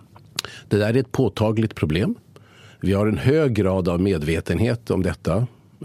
Det 0.70 0.78
där 0.78 0.94
är 0.94 0.98
ett 0.98 1.12
påtagligt 1.12 1.76
problem. 1.76 2.15
Vi 2.84 2.94
har 2.94 3.08
en 3.08 3.17
hög 3.17 3.54
grad 3.54 3.89
av 3.89 4.02
medvetenhet 4.02 4.91
om 4.91 5.04
detta 5.04 5.36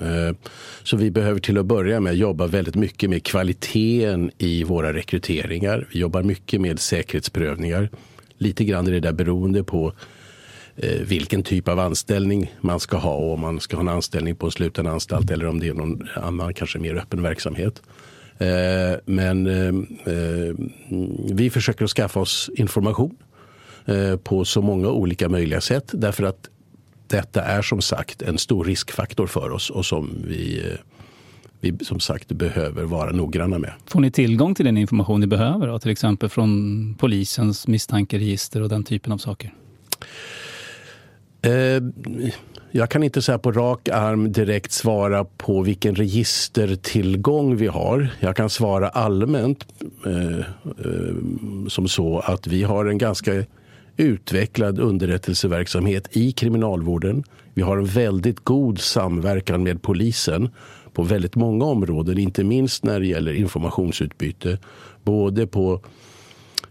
eh, 0.00 0.36
så 0.82 0.96
vi 0.96 1.10
behöver 1.10 1.40
till 1.40 1.58
att 1.58 1.66
börja 1.66 2.00
med 2.00 2.14
jobba 2.14 2.46
väldigt 2.46 2.74
mycket 2.74 3.10
med 3.10 3.24
kvaliteten 3.24 4.30
i 4.38 4.64
våra 4.64 4.92
rekryteringar. 4.92 5.88
Vi 5.92 5.98
jobbar 5.98 6.22
mycket 6.22 6.60
med 6.60 6.78
säkerhetsprövningar. 6.80 7.90
Lite 8.38 8.64
grann 8.64 8.86
är 8.86 8.90
det 8.90 9.00
där 9.00 9.12
beroende 9.12 9.64
på 9.64 9.92
eh, 10.76 11.00
vilken 11.00 11.42
typ 11.42 11.68
av 11.68 11.78
anställning 11.78 12.54
man 12.60 12.80
ska 12.80 12.96
ha 12.96 13.14
och 13.14 13.32
om 13.32 13.40
man 13.40 13.60
ska 13.60 13.76
ha 13.76 13.80
en 13.80 13.88
anställning 13.88 14.36
på 14.36 14.46
en 14.46 14.52
sluten 14.52 14.86
anstalt 14.86 15.30
eller 15.30 15.46
om 15.46 15.60
det 15.60 15.68
är 15.68 15.74
någon 15.74 16.08
annan, 16.14 16.54
kanske 16.54 16.78
mer 16.78 16.96
öppen 16.96 17.22
verksamhet. 17.22 17.82
Eh, 18.38 18.98
men 19.04 19.48
vi 21.34 21.50
försöker 21.50 21.84
att 21.84 21.90
skaffa 21.90 22.20
oss 22.20 22.50
information 22.54 23.16
på 24.22 24.44
så 24.44 24.62
många 24.62 24.88
olika 24.88 25.28
möjliga 25.28 25.60
sätt 25.60 25.90
därför 25.92 26.24
att 26.24 26.50
detta 27.08 27.42
är 27.42 27.62
som 27.62 27.82
sagt 27.82 28.22
en 28.22 28.38
stor 28.38 28.64
riskfaktor 28.64 29.26
för 29.26 29.50
oss 29.50 29.70
och 29.70 29.86
som 29.86 30.24
vi, 30.26 30.58
eh, 30.58 30.78
vi 31.60 31.84
som 31.84 32.00
sagt 32.00 32.32
behöver 32.32 32.84
vara 32.84 33.12
noggranna 33.12 33.58
med. 33.58 33.72
Får 33.86 34.00
ni 34.00 34.10
tillgång 34.10 34.54
till 34.54 34.64
den 34.64 34.76
information 34.76 35.20
ni 35.20 35.26
behöver? 35.26 35.66
Då? 35.66 35.78
Till 35.78 35.90
exempel 35.90 36.28
från 36.28 36.94
polisens 36.98 37.68
misstankeregister 37.68 38.62
och 38.62 38.68
den 38.68 38.84
typen 38.84 39.12
av 39.12 39.18
saker? 39.18 39.54
Eh, 41.42 41.82
jag 42.70 42.90
kan 42.90 43.02
inte 43.02 43.22
säga 43.22 43.38
på 43.38 43.52
rak 43.52 43.88
arm 43.88 44.32
direkt 44.32 44.72
svara 44.72 45.24
på 45.24 45.62
vilken 45.62 45.94
registertillgång 45.94 47.56
vi 47.56 47.66
har. 47.66 48.08
Jag 48.20 48.36
kan 48.36 48.50
svara 48.50 48.88
allmänt 48.88 49.66
eh, 50.06 50.38
eh, 50.38 51.14
som 51.68 51.88
så 51.88 52.18
att 52.18 52.46
vi 52.46 52.62
har 52.62 52.86
en 52.86 52.98
ganska 52.98 53.32
utvecklad 53.96 54.78
underrättelseverksamhet 54.78 56.16
i 56.16 56.32
kriminalvården. 56.32 57.24
Vi 57.54 57.62
har 57.62 57.78
en 57.78 57.86
väldigt 57.86 58.44
god 58.44 58.78
samverkan 58.78 59.62
med 59.62 59.82
polisen 59.82 60.50
på 60.92 61.02
väldigt 61.02 61.34
många 61.34 61.64
områden, 61.64 62.18
inte 62.18 62.44
minst 62.44 62.84
när 62.84 63.00
det 63.00 63.06
gäller 63.06 63.32
informationsutbyte. 63.32 64.58
Både 65.04 65.46
på 65.46 65.80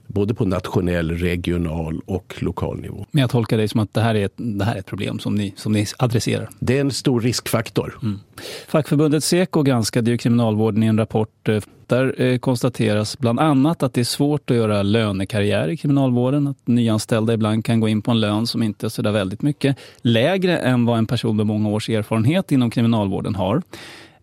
både 0.07 0.33
på 0.33 0.45
nationell, 0.45 1.11
regional 1.11 2.01
och 2.05 2.35
lokal 2.39 2.81
nivå. 2.81 3.05
Men 3.11 3.21
jag 3.21 3.29
tolkar 3.29 3.57
det 3.57 3.67
som 3.67 3.79
att 3.79 3.93
det 3.93 4.01
här 4.01 4.15
är 4.15 4.25
ett, 4.25 4.33
det 4.35 4.65
här 4.65 4.75
är 4.75 4.79
ett 4.79 4.85
problem 4.85 5.19
som 5.19 5.35
ni, 5.35 5.53
som 5.57 5.71
ni 5.71 5.85
adresserar? 5.97 6.49
Det 6.59 6.77
är 6.77 6.81
en 6.81 6.91
stor 6.91 7.21
riskfaktor. 7.21 7.99
Mm. 8.03 8.19
Fackförbundet 8.67 9.23
Seko 9.23 9.63
granskade 9.63 10.11
ju 10.11 10.17
kriminalvården 10.17 10.83
i 10.83 10.85
en 10.85 10.97
rapport. 10.97 11.49
Där 11.87 12.21
eh, 12.21 12.37
konstateras 12.37 13.19
bland 13.19 13.39
annat 13.39 13.83
att 13.83 13.93
det 13.93 14.01
är 14.01 14.05
svårt 14.05 14.51
att 14.51 14.57
göra 14.57 14.83
lönekarriär 14.83 15.67
i 15.67 15.77
kriminalvården. 15.77 16.47
Att 16.47 16.67
nyanställda 16.67 17.33
ibland 17.33 17.65
kan 17.65 17.79
gå 17.79 17.87
in 17.87 18.01
på 18.01 18.11
en 18.11 18.19
lön 18.19 18.47
som 18.47 18.63
inte 18.63 18.87
är 18.87 18.89
så 18.89 19.01
väldigt 19.01 19.41
mycket 19.41 19.77
lägre 20.01 20.57
än 20.57 20.85
vad 20.85 20.97
en 20.97 21.07
person 21.07 21.37
med 21.37 21.45
många 21.45 21.69
års 21.69 21.89
erfarenhet 21.89 22.51
inom 22.51 22.69
kriminalvården 22.69 23.35
har. 23.35 23.61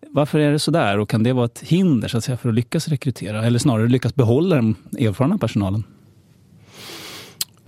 Varför 0.09 0.39
är 0.39 0.51
det 0.51 0.59
så 0.59 0.71
där 0.71 0.99
och 0.99 1.09
kan 1.09 1.23
det 1.23 1.33
vara 1.33 1.45
ett 1.45 1.63
hinder 1.65 2.07
så 2.07 2.17
att 2.17 2.23
säga, 2.23 2.37
för 2.37 2.49
att 2.49 2.55
lyckas 2.55 2.87
rekrytera 2.87 3.45
eller 3.45 3.59
snarare 3.59 3.87
lyckas 3.87 4.15
behålla 4.15 4.55
den 4.55 4.75
erfarna 4.99 5.37
personalen? 5.37 5.83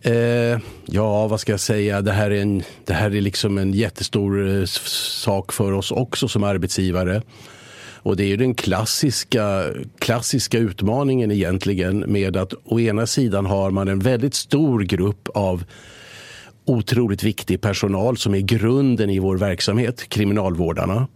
Eh, 0.01 0.59
ja, 0.85 1.27
vad 1.27 1.39
ska 1.39 1.53
jag 1.53 1.59
säga? 1.59 2.01
Det 2.01 2.11
här 2.11 2.31
är, 2.31 2.41
en, 2.41 2.63
det 2.85 2.93
här 2.93 3.15
är 3.15 3.21
liksom 3.21 3.57
en 3.57 3.73
jättestor 3.73 4.59
eh, 4.59 4.65
sak 4.65 5.53
för 5.53 5.71
oss 5.71 5.91
också 5.91 6.27
som 6.27 6.43
arbetsgivare. 6.43 7.21
Och 8.05 8.15
det 8.15 8.23
är 8.23 8.27
ju 8.27 8.37
den 8.37 8.55
klassiska, 8.55 9.63
klassiska 9.99 10.57
utmaningen 10.57 11.31
egentligen 11.31 11.99
med 11.99 12.37
att 12.37 12.53
å 12.63 12.79
ena 12.79 13.07
sidan 13.07 13.45
har 13.45 13.71
man 13.71 13.87
en 13.87 13.99
väldigt 13.99 14.33
stor 14.33 14.81
grupp 14.81 15.29
av 15.33 15.63
otroligt 16.65 17.23
viktig 17.23 17.61
personal 17.61 18.17
som 18.17 18.35
är 18.35 18.39
grunden 18.39 19.09
i 19.09 19.19
vår 19.19 19.37
verksamhet, 19.37 20.09
kriminalvårdarna. 20.09 21.07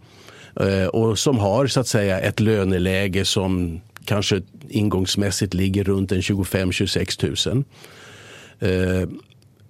Eh, 0.60 0.86
och 0.86 1.18
som 1.18 1.38
har 1.38 1.66
så 1.66 1.80
att 1.80 1.86
säga 1.86 2.20
ett 2.20 2.40
löneläge 2.40 3.24
som 3.24 3.80
kanske 4.04 4.42
ingångsmässigt 4.68 5.54
ligger 5.54 5.84
runt 5.84 6.12
en 6.12 6.20
25-26 6.20 7.54
000. 7.54 7.64
Eh, 8.60 9.08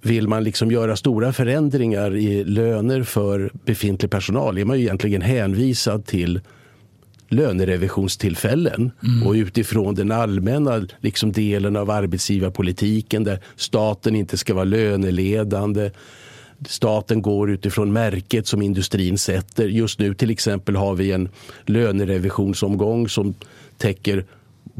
vill 0.02 0.28
man 0.28 0.44
liksom 0.44 0.70
göra 0.70 0.96
stora 0.96 1.32
förändringar 1.32 2.16
i 2.16 2.44
löner 2.44 3.02
för 3.02 3.50
befintlig 3.64 4.10
personal 4.10 4.58
är 4.58 4.64
man 4.64 4.78
ju 4.78 4.84
egentligen 4.84 5.22
hänvisad 5.22 6.06
till 6.06 6.40
lönerevisionstillfällen 7.30 8.90
mm. 9.04 9.26
och 9.26 9.32
utifrån 9.32 9.94
den 9.94 10.12
allmänna 10.12 10.86
liksom 11.00 11.32
delen 11.32 11.76
av 11.76 11.90
arbetsgivarpolitiken 11.90 13.24
där 13.24 13.38
staten 13.56 14.16
inte 14.16 14.36
ska 14.36 14.54
vara 14.54 14.64
löneledande 14.64 15.90
staten 16.68 17.22
går 17.22 17.50
utifrån 17.50 17.92
märket 17.92 18.46
som 18.46 18.62
industrin 18.62 19.18
sätter. 19.18 19.68
Just 19.68 19.98
nu 19.98 20.14
till 20.14 20.30
exempel 20.30 20.76
har 20.76 20.94
vi 20.94 21.12
en 21.12 21.28
lönerevisionsomgång 21.66 23.08
som 23.08 23.34
täcker 23.78 24.24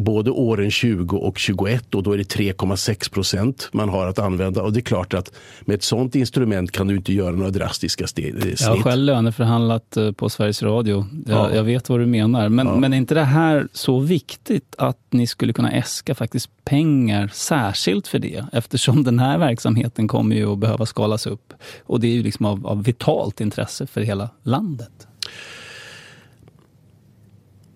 både 0.01 0.31
åren 0.31 0.71
20 0.71 1.17
och 1.17 1.39
21 1.39 1.95
och 1.95 2.03
då 2.03 2.13
är 2.13 2.19
det 2.19 2.35
3,6 2.35 3.13
procent 3.13 3.69
man 3.73 3.89
har 3.89 4.07
att 4.07 4.19
använda. 4.19 4.63
Och 4.63 4.73
det 4.73 4.79
är 4.79 4.83
klart 4.83 5.15
att 5.15 5.33
med 5.61 5.75
ett 5.75 5.83
sådant 5.83 6.15
instrument 6.15 6.73
kan 6.73 6.87
du 6.87 6.97
inte 6.97 7.13
göra 7.13 7.31
några 7.31 7.51
drastiska 7.51 8.07
snitt. 8.07 8.61
Jag 8.61 8.69
har 8.69 8.77
själv 8.77 9.05
löneförhandlat 9.05 9.97
eh, 9.97 10.13
på 10.13 10.29
Sveriges 10.29 10.63
Radio. 10.63 11.07
Jag, 11.27 11.51
ja. 11.51 11.55
jag 11.55 11.65
vet 11.65 11.89
vad 11.89 12.01
du 12.01 12.07
menar. 12.07 12.49
Men, 12.49 12.67
ja. 12.67 12.77
men 12.77 12.93
är 12.93 12.97
inte 12.97 13.15
det 13.15 13.25
här 13.25 13.69
så 13.73 13.99
viktigt 13.99 14.75
att 14.79 14.99
ni 15.11 15.27
skulle 15.27 15.53
kunna 15.53 15.71
äska 15.71 16.15
faktiskt 16.15 16.51
pengar 16.65 17.31
särskilt 17.33 18.09
för 18.09 18.19
det? 18.19 18.45
Eftersom 18.53 19.05
den 19.05 19.19
här 19.19 19.39
verksamheten 19.39 20.09
kommer 20.09 20.37
ju 20.37 20.53
att 20.53 20.59
behöva 20.59 20.87
skalas 20.87 21.27
upp. 21.27 21.53
Och 21.83 22.01
det 22.01 22.07
är 22.07 22.13
ju 22.13 22.23
liksom 22.23 22.47
av, 22.47 22.67
av 22.67 22.85
vitalt 22.85 23.41
intresse 23.41 23.87
för 23.87 24.01
hela 24.01 24.31
landet. 24.43 25.07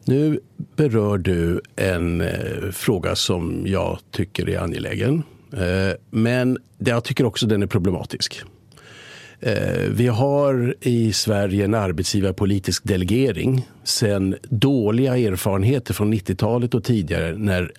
Nu 0.05 0.41
berör 0.77 1.19
du 1.19 1.61
en 1.77 2.21
eh, 2.21 2.71
fråga 2.73 3.17
som 3.17 3.65
jag 3.67 3.99
tycker 4.11 4.49
är 4.49 4.59
angelägen. 4.59 5.23
Eh, 5.53 5.97
men 6.11 6.59
jag 6.79 7.05
tycker 7.05 7.27
också 7.27 7.47
den 7.47 7.63
är 7.63 7.67
problematisk. 7.67 8.43
Eh, 9.41 9.89
vi 9.91 10.07
har 10.07 10.75
i 10.81 11.13
Sverige 11.13 11.65
en 11.65 11.75
arbetsgivarpolitisk 11.75 12.85
delegering 12.85 13.69
sen 13.85 14.37
dåliga 14.43 15.17
erfarenheter 15.17 15.95
från 15.95 16.15
90-talet 16.15 16.75
och 16.75 16.85
tidigare 16.85 17.39
när 17.39 17.73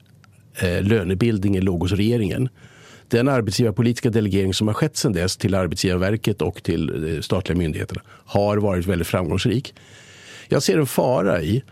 eh, 0.59 0.83
lönebildningen 0.83 1.65
låg 1.65 1.81
hos 1.81 1.91
regeringen. 1.91 2.49
Den 3.07 3.27
arbetsgivarpolitiska 3.27 4.09
delegering 4.09 4.53
som 4.53 4.67
har 4.67 4.73
skett 4.73 4.97
sedan 4.97 5.13
dess 5.13 5.37
till 5.37 5.55
Arbetsgivarverket 5.55 6.41
och 6.41 6.63
till 6.63 7.13
eh, 7.15 7.21
statliga 7.21 7.57
myndigheterna 7.57 8.01
har 8.07 8.57
varit 8.57 8.85
väldigt 8.85 9.07
framgångsrik. 9.07 9.73
Jag 10.47 10.63
ser 10.63 10.77
en 10.77 10.85
fara 10.85 11.41
i 11.41 11.63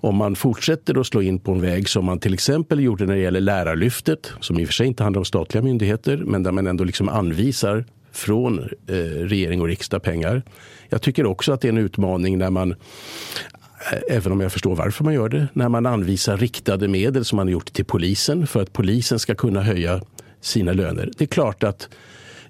om 0.00 0.16
man 0.16 0.36
fortsätter 0.36 1.00
att 1.00 1.06
slå 1.06 1.22
in 1.22 1.38
på 1.38 1.52
en 1.52 1.60
väg 1.60 1.88
som 1.88 2.04
man 2.04 2.18
till 2.18 2.34
exempel 2.34 2.80
gjorde 2.80 3.06
när 3.06 3.14
det 3.14 3.20
gäller 3.20 3.40
Lärarlyftet, 3.40 4.32
som 4.40 4.58
i 4.58 4.64
och 4.64 4.68
för 4.68 4.74
sig 4.74 4.86
inte 4.86 5.02
handlar 5.02 5.18
om 5.18 5.24
statliga 5.24 5.62
myndigheter, 5.62 6.16
men 6.16 6.42
där 6.42 6.52
man 6.52 6.66
ändå 6.66 6.84
liksom 6.84 7.08
anvisar 7.08 7.84
från 8.12 8.58
eh, 8.86 8.94
regering 9.04 9.60
och 9.60 9.66
riksdag 9.66 10.02
pengar. 10.02 10.42
Jag 10.88 11.02
tycker 11.02 11.26
också 11.26 11.52
att 11.52 11.60
det 11.60 11.68
är 11.68 11.72
en 11.72 11.78
utmaning 11.78 12.38
när 12.38 12.50
man 12.50 12.70
eh, 12.70 14.16
även 14.16 14.32
om 14.32 14.40
jag 14.40 14.52
förstår 14.52 14.76
varför 14.76 15.04
man 15.04 15.14
gör 15.14 15.28
det, 15.28 15.48
när 15.52 15.68
man 15.68 15.86
anvisar 15.86 16.36
riktade 16.36 16.88
medel 16.88 17.24
som 17.24 17.36
man 17.36 17.46
har 17.46 17.52
gjort 17.52 17.72
till 17.72 17.84
polisen 17.84 18.46
för 18.46 18.62
att 18.62 18.72
polisen 18.72 19.18
ska 19.18 19.34
kunna 19.34 19.62
höja 19.62 20.00
sina 20.40 20.72
löner. 20.72 21.10
Det 21.18 21.24
är 21.24 21.28
klart 21.28 21.62
att 21.62 21.88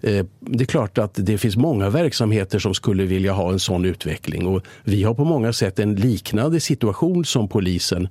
Eh, 0.02 0.26
det 0.40 0.64
är 0.64 0.66
klart 0.66 0.98
att 0.98 1.14
det 1.14 1.38
finns 1.38 1.56
många 1.56 1.90
verksamheter 1.90 2.58
som 2.58 2.74
skulle 2.74 3.04
vilja 3.04 3.32
ha 3.32 3.52
en 3.52 3.60
sån 3.60 3.84
utveckling 3.84 4.46
och 4.46 4.62
vi 4.84 5.02
har 5.02 5.14
på 5.14 5.24
många 5.24 5.52
sätt 5.52 5.78
en 5.78 5.94
liknande 5.94 6.60
situation 6.60 7.24
som 7.24 7.48
polisen 7.48 8.08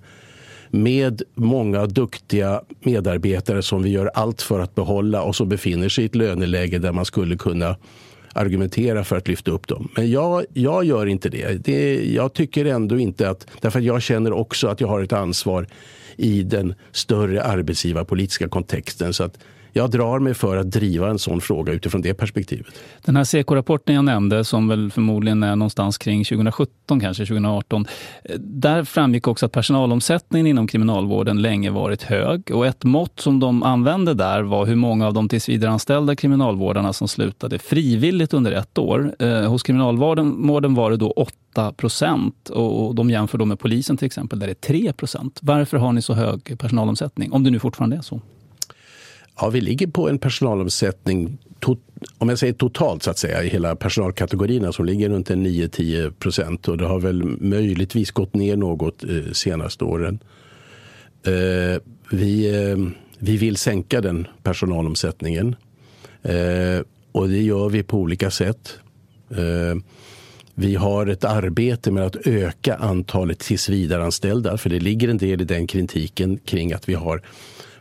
med 0.70 1.22
många 1.36 1.86
duktiga 1.86 2.62
medarbetare 2.80 3.62
som 3.62 3.84
vi 3.84 3.90
gör 3.90 4.12
allt 4.14 4.42
för 4.42 4.60
att 4.60 4.76
behålla 4.76 5.22
och 5.22 5.36
som 5.36 5.50
befinner 5.50 5.90
sig 5.90 6.04
i 6.04 6.08
ett 6.08 6.16
löneläge 6.16 6.80
där 6.80 6.92
man 6.92 7.06
skulle 7.06 7.38
kunna 7.38 7.76
argumentera 8.34 9.04
för 9.04 9.18
att 9.18 9.28
lyfta 9.28 9.52
upp 9.52 9.68
dem. 9.68 9.90
Men 9.96 10.12
jag, 10.12 10.46
jag 10.54 10.86
gör 10.86 11.06
inte 11.06 11.30
det. 11.30 11.66
det. 11.66 12.14
Jag 12.14 12.34
tycker 12.34 12.66
ändå 12.66 13.00
inte 13.00 13.30
att... 13.30 13.48
Därför 13.62 13.80
att 13.80 13.86
jag 13.86 14.02
känner 14.02 14.32
också 14.32 14.68
att 14.68 14.82
jag 14.82 14.88
har 14.88 15.02
ett 15.02 15.14
ansvar 15.14 15.68
i 16.18 16.44
den 16.44 16.74
större 16.92 17.44
arbetsgivarpolitiska 17.44 18.48
kontexten. 18.48 19.14
Så 19.14 19.24
att 19.24 19.38
jag 19.74 19.92
drar 19.92 20.20
mig 20.20 20.34
för 20.34 20.58
att 20.58 20.72
driva 20.72 21.10
en 21.10 21.20
sån 21.20 21.42
fråga 21.42 21.74
utifrån 21.74 22.02
det 22.02 22.14
perspektivet. 22.14 22.74
Den 23.06 23.16
här 23.16 23.24
Seko-rapporten 23.24 23.96
jag 23.96 24.06
nämnde, 24.06 24.44
som 24.44 24.68
väl 24.68 24.92
förmodligen 24.92 25.44
är 25.44 25.56
någonstans 25.56 25.98
kring 25.98 26.24
2017, 26.24 27.00
kanske 27.00 27.26
2018. 27.26 27.86
Eh, 28.24 28.36
där 28.40 28.84
framgick 28.84 29.28
också 29.28 29.46
att 29.46 29.52
personalomsättningen 29.52 30.48
inom 30.48 30.68
kriminalvården 30.68 31.42
länge 31.42 31.70
varit 31.70 32.04
hög. 32.04 32.52
Och 32.54 32.66
ett 32.68 32.84
mått 32.84 33.20
som 33.20 33.40
de 33.40 33.64
använde 33.64 34.14
där 34.14 34.42
var 34.42 34.66
hur 34.66 34.76
många 34.76 35.08
av 35.08 35.14
de 35.14 35.30
tillsvidareanställda 35.30 36.16
kriminalvårdarna 36.16 36.94
som 36.94 37.08
slutade 37.08 37.60
frivilligt 37.60 38.34
under 38.34 38.52
ett 38.52 38.78
år. 38.78 39.16
Eh, 39.20 39.50
hos 39.50 39.64
kriminalvården 39.64 40.76
var 40.76 40.92
det 40.92 40.98
då 40.98 41.12
8 41.12 41.72
procent 41.72 42.50
och 42.50 42.96
de 42.96 43.10
jämför 43.10 43.38
då 43.38 43.46
med 43.46 43.60
polisen 43.60 43.98
till 43.98 44.06
exempel 44.06 44.40
där 44.40 44.48
det 44.48 44.52
är 44.54 44.68
3 44.68 44.94
procent. 44.94 45.40
Varför 45.42 45.78
har 45.78 45.94
ni 45.94 46.02
så 46.02 46.14
hög 46.14 46.60
personalomsättning? 46.60 47.32
Om 47.32 47.44
det 47.44 47.50
nu 47.50 47.60
fortfarande 47.60 47.96
är 47.96 48.02
så. 48.02 48.22
Ja, 49.42 49.50
vi 49.50 49.62
ligger 49.62 49.88
på 49.88 50.10
en 50.10 50.20
personalomsättning 50.20 51.38
om 52.18 52.30
jag 52.30 52.40
säger 52.40 52.54
totalt 52.54 53.04
så 53.04 53.12
att 53.12 53.18
säga 53.18 53.44
i 53.44 53.50
hela 53.50 53.76
personalkategorierna 53.76 54.72
som 54.72 54.86
ligger 54.86 55.10
runt 55.10 55.30
9-10 55.30 56.12
procent 56.12 56.68
och 56.68 56.78
det 56.78 56.86
har 56.86 57.00
väl 57.00 57.24
möjligtvis 57.24 58.12
gått 58.12 58.34
ner 58.34 58.56
något 58.56 59.04
eh, 59.04 59.32
senaste 59.34 59.84
åren. 59.84 60.20
Eh, 61.24 61.82
vi, 62.12 62.62
eh, 62.70 62.78
vi 63.20 63.38
vill 63.38 63.58
sänka 63.58 64.02
den 64.02 64.28
personalomsättningen 64.44 65.56
eh, 66.24 66.82
och 67.12 67.30
det 67.30 67.42
gör 67.42 67.70
vi 67.70 67.84
på 67.84 67.98
olika 67.98 68.32
sätt. 68.32 68.80
Eh, 69.30 69.76
vi 70.56 70.76
har 70.76 71.08
ett 71.08 71.24
arbete 71.24 71.92
med 71.92 72.06
att 72.06 72.28
öka 72.28 72.76
antalet 72.76 73.40
tillsvidareanställda 73.40 74.58
för 74.58 74.70
det 74.70 74.80
ligger 74.80 75.10
en 75.10 75.18
del 75.18 75.42
i 75.42 75.46
den 75.46 75.68
kritiken 75.68 76.38
kring 76.38 76.74
att 76.74 76.90
vi 76.90 76.94
har 76.94 77.22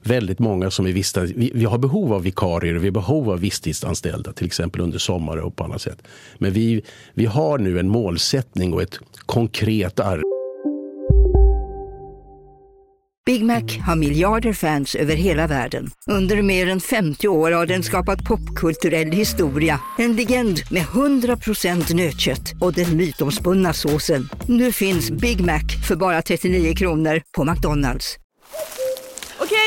väldigt 0.09 0.39
många 0.39 0.71
som 0.71 0.87
är 0.87 0.93
vista, 0.93 1.21
vi, 1.21 1.53
vi, 1.55 1.65
har 1.65 1.79
behov 1.79 2.13
av 2.13 2.23
vikarier 2.23 2.75
och 2.75 2.83
vi 2.83 2.87
har 2.87 2.93
behov 2.93 3.31
av 3.31 3.41
visstidsanställda, 3.41 4.33
till 4.33 4.47
exempel 4.47 4.81
under 4.81 4.99
sommaren 4.99 5.45
och 5.45 5.57
på 5.57 5.65
annat 5.65 5.83
sätt. 5.83 6.03
Men 6.39 6.53
vi, 6.53 6.83
vi 7.15 7.27
har 7.27 7.59
nu 7.59 7.79
en 7.79 7.89
målsättning 7.89 8.75
och 8.75 8.83
ett 8.83 8.99
konkret 9.27 10.01
arbete. 10.01 10.39
Big 13.27 13.45
Mac 13.45 13.63
har 13.87 13.97
miljarder 13.97 14.53
fans 14.53 14.95
över 14.95 15.15
hela 15.15 15.47
världen. 15.47 15.91
Under 16.07 16.43
mer 16.43 16.69
än 16.69 16.81
50 16.81 17.29
år 17.29 17.53
har 17.53 17.67
den 17.67 17.83
skapat 17.83 18.25
popkulturell 18.25 19.13
historia. 19.13 19.81
En 19.99 20.17
legend 20.17 20.61
med 20.71 20.83
100% 20.83 21.95
nötkött 21.95 22.53
och 22.61 22.73
den 22.73 22.97
mytomspunna 22.97 23.73
såsen. 23.73 24.29
Nu 24.47 24.73
finns 24.73 25.11
Big 25.11 25.41
Mac 25.41 25.63
för 25.89 25.97
bara 25.97 26.23
39 26.23 26.75
kronor 26.75 27.23
på 27.37 27.45
McDonalds. 27.45 28.19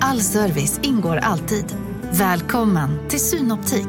All 0.00 0.20
service 0.20 0.80
ingår 0.82 1.16
alltid. 1.16 1.76
Välkommen 2.12 3.08
till 3.08 3.20
Synoptik. 3.20 3.88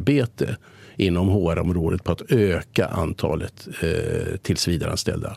Bete 0.00 0.56
inom 0.96 1.28
HR-området 1.28 2.04
på 2.04 2.12
att 2.12 2.32
öka 2.32 2.86
antalet 2.86 3.68
eh, 3.82 4.36
tillsvidareanställda. 4.42 5.36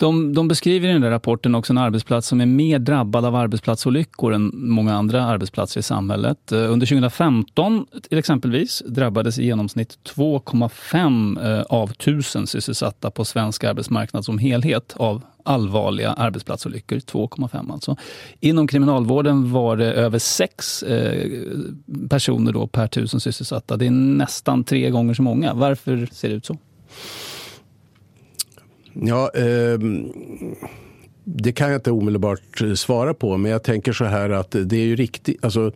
De, 0.00 0.34
de 0.34 0.48
beskriver 0.48 0.88
i 0.88 0.92
den 0.92 1.00
där 1.00 1.10
rapporten 1.10 1.54
också 1.54 1.72
en 1.72 1.78
arbetsplats 1.78 2.28
som 2.28 2.40
är 2.40 2.46
mer 2.46 2.78
drabbad 2.78 3.24
av 3.24 3.34
arbetsplatsolyckor 3.34 4.34
än 4.34 4.50
många 4.54 4.94
andra 4.94 5.24
arbetsplatser 5.24 5.80
i 5.80 5.82
samhället. 5.82 6.52
Eh, 6.52 6.72
under 6.72 6.86
2015 6.86 7.86
till 8.08 8.18
exempelvis 8.18 8.82
drabbades 8.86 9.38
i 9.38 9.44
genomsnitt 9.44 9.98
2,5 10.16 11.58
eh, 11.58 11.62
av 11.62 11.86
tusen 11.86 12.46
sysselsatta 12.46 13.10
på 13.10 13.24
svensk 13.24 13.64
arbetsmarknad 13.64 14.24
som 14.24 14.38
helhet 14.38 14.94
av 14.96 15.22
allvarliga 15.42 16.12
arbetsplatsolyckor. 16.12 16.96
2,5 16.96 17.72
alltså. 17.72 17.96
Inom 18.40 18.66
kriminalvården 18.66 19.52
var 19.52 19.76
det 19.76 19.92
över 19.92 20.18
sex 20.18 20.82
eh, 20.82 21.30
personer 22.10 22.52
då 22.52 22.66
per 22.66 22.86
tusen 22.86 23.20
sysselsatta. 23.20 23.76
Det 23.76 23.86
är 23.86 23.90
nästan 23.90 24.64
tre 24.64 24.90
gånger 24.90 25.14
så 25.14 25.22
många. 25.22 25.54
Varför 25.54 26.08
ser 26.12 26.28
det 26.28 26.34
ut 26.34 26.46
så? 26.46 26.56
Ja, 29.02 29.30
eh, 29.34 29.78
det 31.24 31.52
kan 31.52 31.70
jag 31.70 31.78
inte 31.78 31.90
omedelbart 31.90 32.62
svara 32.74 33.14
på, 33.14 33.36
men 33.36 33.50
jag 33.50 33.62
tänker 33.62 33.92
så 33.92 34.04
här 34.04 34.30
att 34.30 34.50
det 34.50 34.76
är 34.76 34.84
ju 34.84 34.96
riktigt. 34.96 35.44
Alltså, 35.44 35.72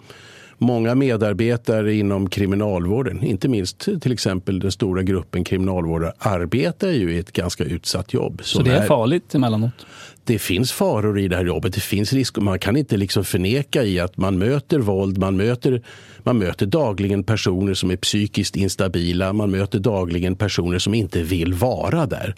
många 0.61 0.95
medarbetare 0.95 1.95
inom 1.95 2.29
kriminalvården, 2.29 3.23
inte 3.23 3.49
minst 3.49 3.89
till 4.01 4.13
exempel 4.13 4.61
den 4.61 4.73
stora 4.73 5.03
gruppen 5.03 5.45
kriminalvårdare, 5.45 6.13
arbetar 6.19 6.89
ju 6.89 7.15
i 7.15 7.19
ett 7.19 7.33
ganska 7.33 7.65
utsatt 7.65 8.13
jobb. 8.13 8.41
Så 8.45 8.63
det 8.63 8.71
är, 8.71 8.83
är 8.83 8.87
farligt 8.87 9.35
emellanåt? 9.35 9.87
Det 10.25 10.39
finns 10.39 10.73
faror 10.73 11.19
i 11.19 11.29
det 11.29 11.37
här 11.37 11.45
jobbet. 11.45 11.75
Det 11.75 11.81
finns 11.81 12.13
risker. 12.13 12.41
Man 12.41 12.59
kan 12.59 12.77
inte 12.77 12.97
liksom 12.97 13.25
förneka 13.25 13.85
i 13.85 14.01
att 14.01 14.17
man 14.17 14.39
möter 14.39 14.79
våld, 14.79 15.19
man 15.19 15.37
möter, 15.37 15.83
man 16.19 16.39
möter 16.39 16.67
dagligen 16.67 17.25
personer 17.25 17.75
som 17.75 17.91
är 17.91 17.97
psykiskt 17.97 18.57
instabila, 18.57 19.33
man 19.33 19.51
möter 19.51 19.79
dagligen 19.79 20.37
personer 20.37 20.79
som 20.79 20.95
inte 20.95 21.23
vill 21.23 21.55
vara 21.55 22.07
där. 22.07 22.35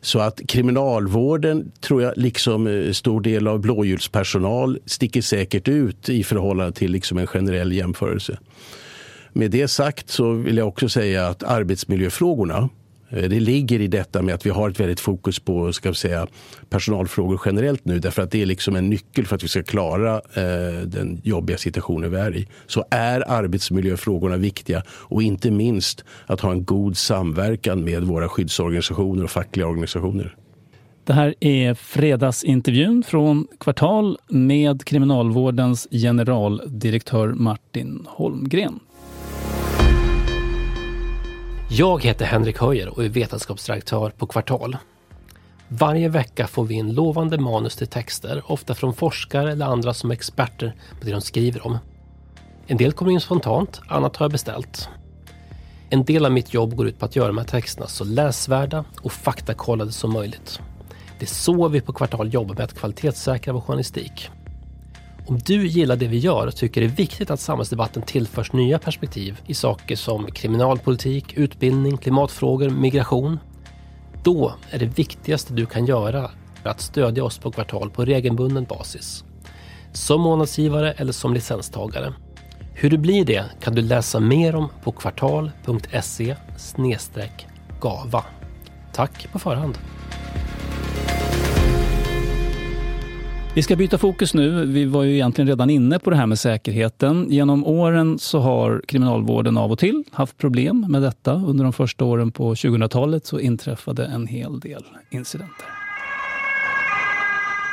Så 0.00 0.18
att 0.18 0.40
kriminalvården, 0.48 1.72
tror 1.80 2.02
jag, 2.02 2.12
liksom 2.16 2.66
eh, 2.66 2.92
stor 2.92 3.20
del 3.20 3.48
av 3.48 3.60
blåljuspersonal 3.60 4.78
sticker 4.86 5.22
säkert 5.22 5.68
ut 5.68 6.08
i 6.08 6.24
förhållande 6.24 6.72
till 6.72 6.92
liksom 6.92 7.18
en 7.18 7.26
generell 7.26 7.72
jämförelse. 7.72 8.38
Med 9.32 9.50
det 9.50 9.68
sagt 9.68 10.10
så 10.10 10.32
vill 10.32 10.56
jag 10.56 10.68
också 10.68 10.88
säga 10.88 11.26
att 11.26 11.42
arbetsmiljöfrågorna 11.42 12.68
Eh, 13.10 13.28
det 13.28 13.40
ligger 13.40 13.80
i 13.80 13.86
detta 13.86 14.22
med 14.22 14.34
att 14.34 14.46
vi 14.46 14.50
har 14.50 14.70
ett 14.70 14.80
väldigt 14.80 15.00
fokus 15.00 15.38
på 15.38 15.72
ska 15.72 15.94
säga, 15.94 16.26
personalfrågor 16.70 17.40
generellt 17.44 17.84
nu 17.84 17.98
därför 17.98 18.22
att 18.22 18.30
det 18.30 18.42
är 18.42 18.46
liksom 18.46 18.76
en 18.76 18.90
nyckel 18.90 19.26
för 19.26 19.36
att 19.36 19.44
vi 19.44 19.48
ska 19.48 19.62
klara 19.62 20.14
eh, 20.14 20.82
den 20.84 21.20
jobbiga 21.24 21.58
situationen 21.58 22.10
vi 22.10 22.16
är 22.16 22.36
i. 22.36 22.48
Så 22.66 22.84
är 22.90 23.30
arbetsmiljöfrågorna 23.30 24.36
viktiga 24.36 24.82
och 24.88 25.22
inte 25.22 25.50
minst 25.50 26.04
att 26.26 26.40
ha 26.40 26.52
en 26.52 26.64
god 26.64 26.96
samverkan 26.96 27.84
med 27.84 28.04
våra 28.04 28.28
skyddsorganisationer 28.28 29.24
och 29.24 29.30
fackliga 29.30 29.66
organisationer. 29.66 30.36
Det 31.04 31.12
här 31.14 31.34
är 31.40 31.74
fredagsintervjun 31.74 33.02
från 33.02 33.46
Kvartal 33.60 34.18
med 34.28 34.84
Kriminalvårdens 34.84 35.88
generaldirektör 35.90 37.28
Martin 37.28 38.06
Holmgren. 38.06 38.80
Jag 41.70 42.04
heter 42.04 42.24
Henrik 42.24 42.58
Höjer 42.58 42.88
och 42.88 43.04
är 43.04 43.08
vetenskapsredaktör 43.08 44.10
på 44.10 44.26
Kvartal. 44.26 44.76
Varje 45.68 46.08
vecka 46.08 46.46
får 46.46 46.64
vi 46.64 46.74
in 46.74 46.94
lovande 46.94 47.38
manus 47.38 47.76
till 47.76 47.86
texter, 47.86 48.42
ofta 48.46 48.74
från 48.74 48.94
forskare 48.94 49.52
eller 49.52 49.66
andra 49.66 49.94
som 49.94 50.10
är 50.10 50.14
experter 50.14 50.74
på 51.00 51.06
det 51.06 51.12
de 51.12 51.20
skriver 51.20 51.66
om. 51.66 51.78
En 52.66 52.76
del 52.76 52.92
kommer 52.92 53.12
in 53.12 53.20
spontant, 53.20 53.80
annat 53.88 54.16
har 54.16 54.24
jag 54.24 54.32
beställt. 54.32 54.88
En 55.90 56.04
del 56.04 56.24
av 56.24 56.32
mitt 56.32 56.54
jobb 56.54 56.76
går 56.76 56.88
ut 56.88 56.98
på 56.98 57.04
att 57.04 57.16
göra 57.16 57.26
de 57.26 57.38
här 57.38 57.44
texterna 57.44 57.86
så 57.86 58.04
läsvärda 58.04 58.84
och 59.02 59.12
faktakollade 59.12 59.92
som 59.92 60.12
möjligt. 60.12 60.60
Det 61.18 61.24
är 61.24 61.34
så 61.34 61.68
vi 61.68 61.80
på 61.80 61.92
Kvartal 61.92 62.34
jobbar 62.34 62.54
med 62.54 62.64
att 62.64 62.78
kvalitetssäkra 62.78 63.52
vår 63.52 63.60
journalistik. 63.60 64.30
Om 65.28 65.38
du 65.38 65.66
gillar 65.66 65.96
det 65.96 66.06
vi 66.06 66.18
gör 66.18 66.46
och 66.46 66.56
tycker 66.56 66.80
det 66.80 66.86
är 66.86 66.88
viktigt 66.88 67.30
att 67.30 67.40
samhällsdebatten 67.40 68.02
tillförs 68.02 68.52
nya 68.52 68.78
perspektiv 68.78 69.40
i 69.46 69.54
saker 69.54 69.96
som 69.96 70.26
kriminalpolitik, 70.26 71.32
utbildning, 71.36 71.96
klimatfrågor, 71.96 72.70
migration. 72.70 73.38
Då 74.24 74.54
är 74.70 74.78
det 74.78 74.86
viktigaste 74.86 75.54
du 75.54 75.66
kan 75.66 75.86
göra 75.86 76.30
att 76.62 76.80
stödja 76.80 77.24
oss 77.24 77.38
på 77.38 77.50
Kvartal 77.50 77.90
på 77.90 78.04
regelbunden 78.04 78.64
basis. 78.64 79.24
Som 79.92 80.20
månadsgivare 80.20 80.92
eller 80.92 81.12
som 81.12 81.34
licenstagare. 81.34 82.14
Hur 82.74 82.90
det 82.90 82.98
blir 82.98 83.24
det 83.24 83.44
kan 83.60 83.74
du 83.74 83.82
läsa 83.82 84.20
mer 84.20 84.54
om 84.54 84.68
på 84.84 84.92
kvartal.se 84.92 86.36
gava. 87.80 88.24
Tack 88.92 89.32
på 89.32 89.38
förhand. 89.38 89.78
Vi 93.58 93.62
ska 93.62 93.76
byta 93.76 93.98
fokus 93.98 94.34
nu. 94.34 94.66
Vi 94.66 94.84
var 94.84 95.02
ju 95.02 95.14
egentligen 95.14 95.48
redan 95.48 95.70
inne 95.70 95.98
på 95.98 96.10
det 96.10 96.16
här 96.16 96.26
med 96.26 96.38
säkerheten. 96.38 97.26
Genom 97.30 97.66
åren 97.66 98.18
så 98.18 98.38
har 98.38 98.82
kriminalvården 98.88 99.58
av 99.58 99.72
och 99.72 99.78
till 99.78 100.04
haft 100.10 100.36
problem 100.36 100.86
med 100.88 101.02
detta. 101.02 101.32
Under 101.32 101.64
de 101.64 101.72
första 101.72 102.04
åren 102.04 102.32
på 102.32 102.54
2000-talet 102.54 103.26
så 103.26 103.40
inträffade 103.40 104.06
en 104.06 104.26
hel 104.26 104.60
del 104.60 104.84
incidenter. 105.10 105.66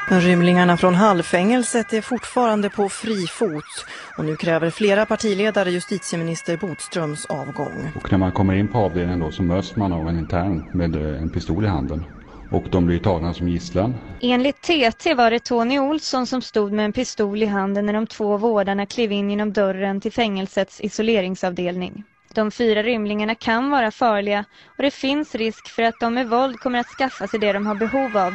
Rymlingarna 0.09 0.77
från 0.77 0.95
Hallfängelset 0.95 1.93
är 1.93 2.01
fortfarande 2.01 2.69
på 2.69 2.89
fri 2.89 3.27
fot 3.27 3.85
och 4.17 4.25
nu 4.25 4.35
kräver 4.35 4.69
flera 4.69 5.05
partiledare 5.05 5.71
justitieminister 5.71 6.57
Bodströms 6.57 7.25
avgång. 7.25 7.91
Och 7.95 8.11
när 8.11 8.17
man 8.17 8.31
kommer 8.31 8.53
in 8.55 8.67
på 8.67 8.77
avdelningen 8.77 9.19
då 9.19 9.31
så 9.31 9.43
möts 9.43 9.75
man 9.75 9.93
av 9.93 10.09
en 10.09 10.19
intern 10.19 10.65
med 10.73 10.95
eh, 10.95 11.21
en 11.21 11.29
pistol 11.29 11.65
i 11.65 11.67
handen. 11.67 12.03
Och 12.51 12.65
de 12.69 12.85
blir 12.85 12.99
tagna 12.99 13.33
som 13.33 13.49
gisslan. 13.49 13.95
Enligt 14.21 14.61
TT 14.61 15.13
var 15.13 15.31
det 15.31 15.39
Tony 15.39 15.79
Olsson 15.79 16.27
som 16.27 16.41
stod 16.41 16.71
med 16.71 16.85
en 16.85 16.93
pistol 16.93 17.43
i 17.43 17.45
handen 17.45 17.85
när 17.85 17.93
de 17.93 18.07
två 18.07 18.37
vårdarna 18.37 18.85
klev 18.85 19.11
in 19.11 19.29
genom 19.29 19.53
dörren 19.53 20.01
till 20.01 20.11
fängelsets 20.11 20.81
isoleringsavdelning. 20.81 22.03
De 22.33 22.51
fyra 22.51 22.83
rymlingarna 22.83 23.35
kan 23.35 23.69
vara 23.69 23.91
farliga 23.91 24.45
och 24.77 24.83
det 24.83 24.91
finns 24.91 25.35
risk 25.35 25.67
för 25.67 25.83
att 25.83 25.99
de 25.99 26.13
med 26.13 26.29
våld 26.29 26.59
kommer 26.59 26.79
att 26.79 26.87
skaffa 26.87 27.27
sig 27.27 27.39
det 27.39 27.53
de 27.53 27.67
har 27.67 27.75
behov 27.75 28.17
av 28.17 28.33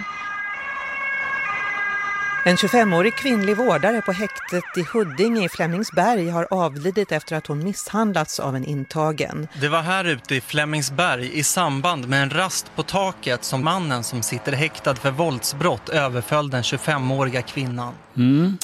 en 2.45 2.57
25-årig 2.57 3.15
kvinnlig 3.15 3.57
vårdare 3.57 4.03
på 4.03 4.13
häktet 4.13 4.65
i 4.77 4.83
Huddinge 4.93 5.45
i 5.45 5.49
Flemingsberg 5.49 6.29
har 6.29 6.47
avlidit 6.51 7.13
efter 7.13 7.37
att 7.37 7.47
hon 7.47 7.65
misshandlats 7.65 8.41
av 8.41 8.57
en 8.57 8.65
intagen. 8.65 9.49
Det 9.61 9.69
var 9.69 9.83
här 9.83 10.05
ute 10.05 10.35
i 10.35 10.41
Flemingsberg 10.41 11.39
i 11.39 11.43
samband 11.43 12.09
med 12.09 12.23
en 12.23 12.31
rast 12.31 12.73
på 12.77 12.83
taket 12.83 13.45
som 13.45 13.65
mannen 13.65 14.05
som 14.05 14.23
sitter 14.23 14.53
häktad 14.53 14.95
för 14.95 15.11
våldsbrott 15.11 15.89
överföll 15.89 16.51
den 16.51 16.63
25-åriga 16.63 17.43
kvinnan. 17.43 17.95
Mm. 18.17 18.59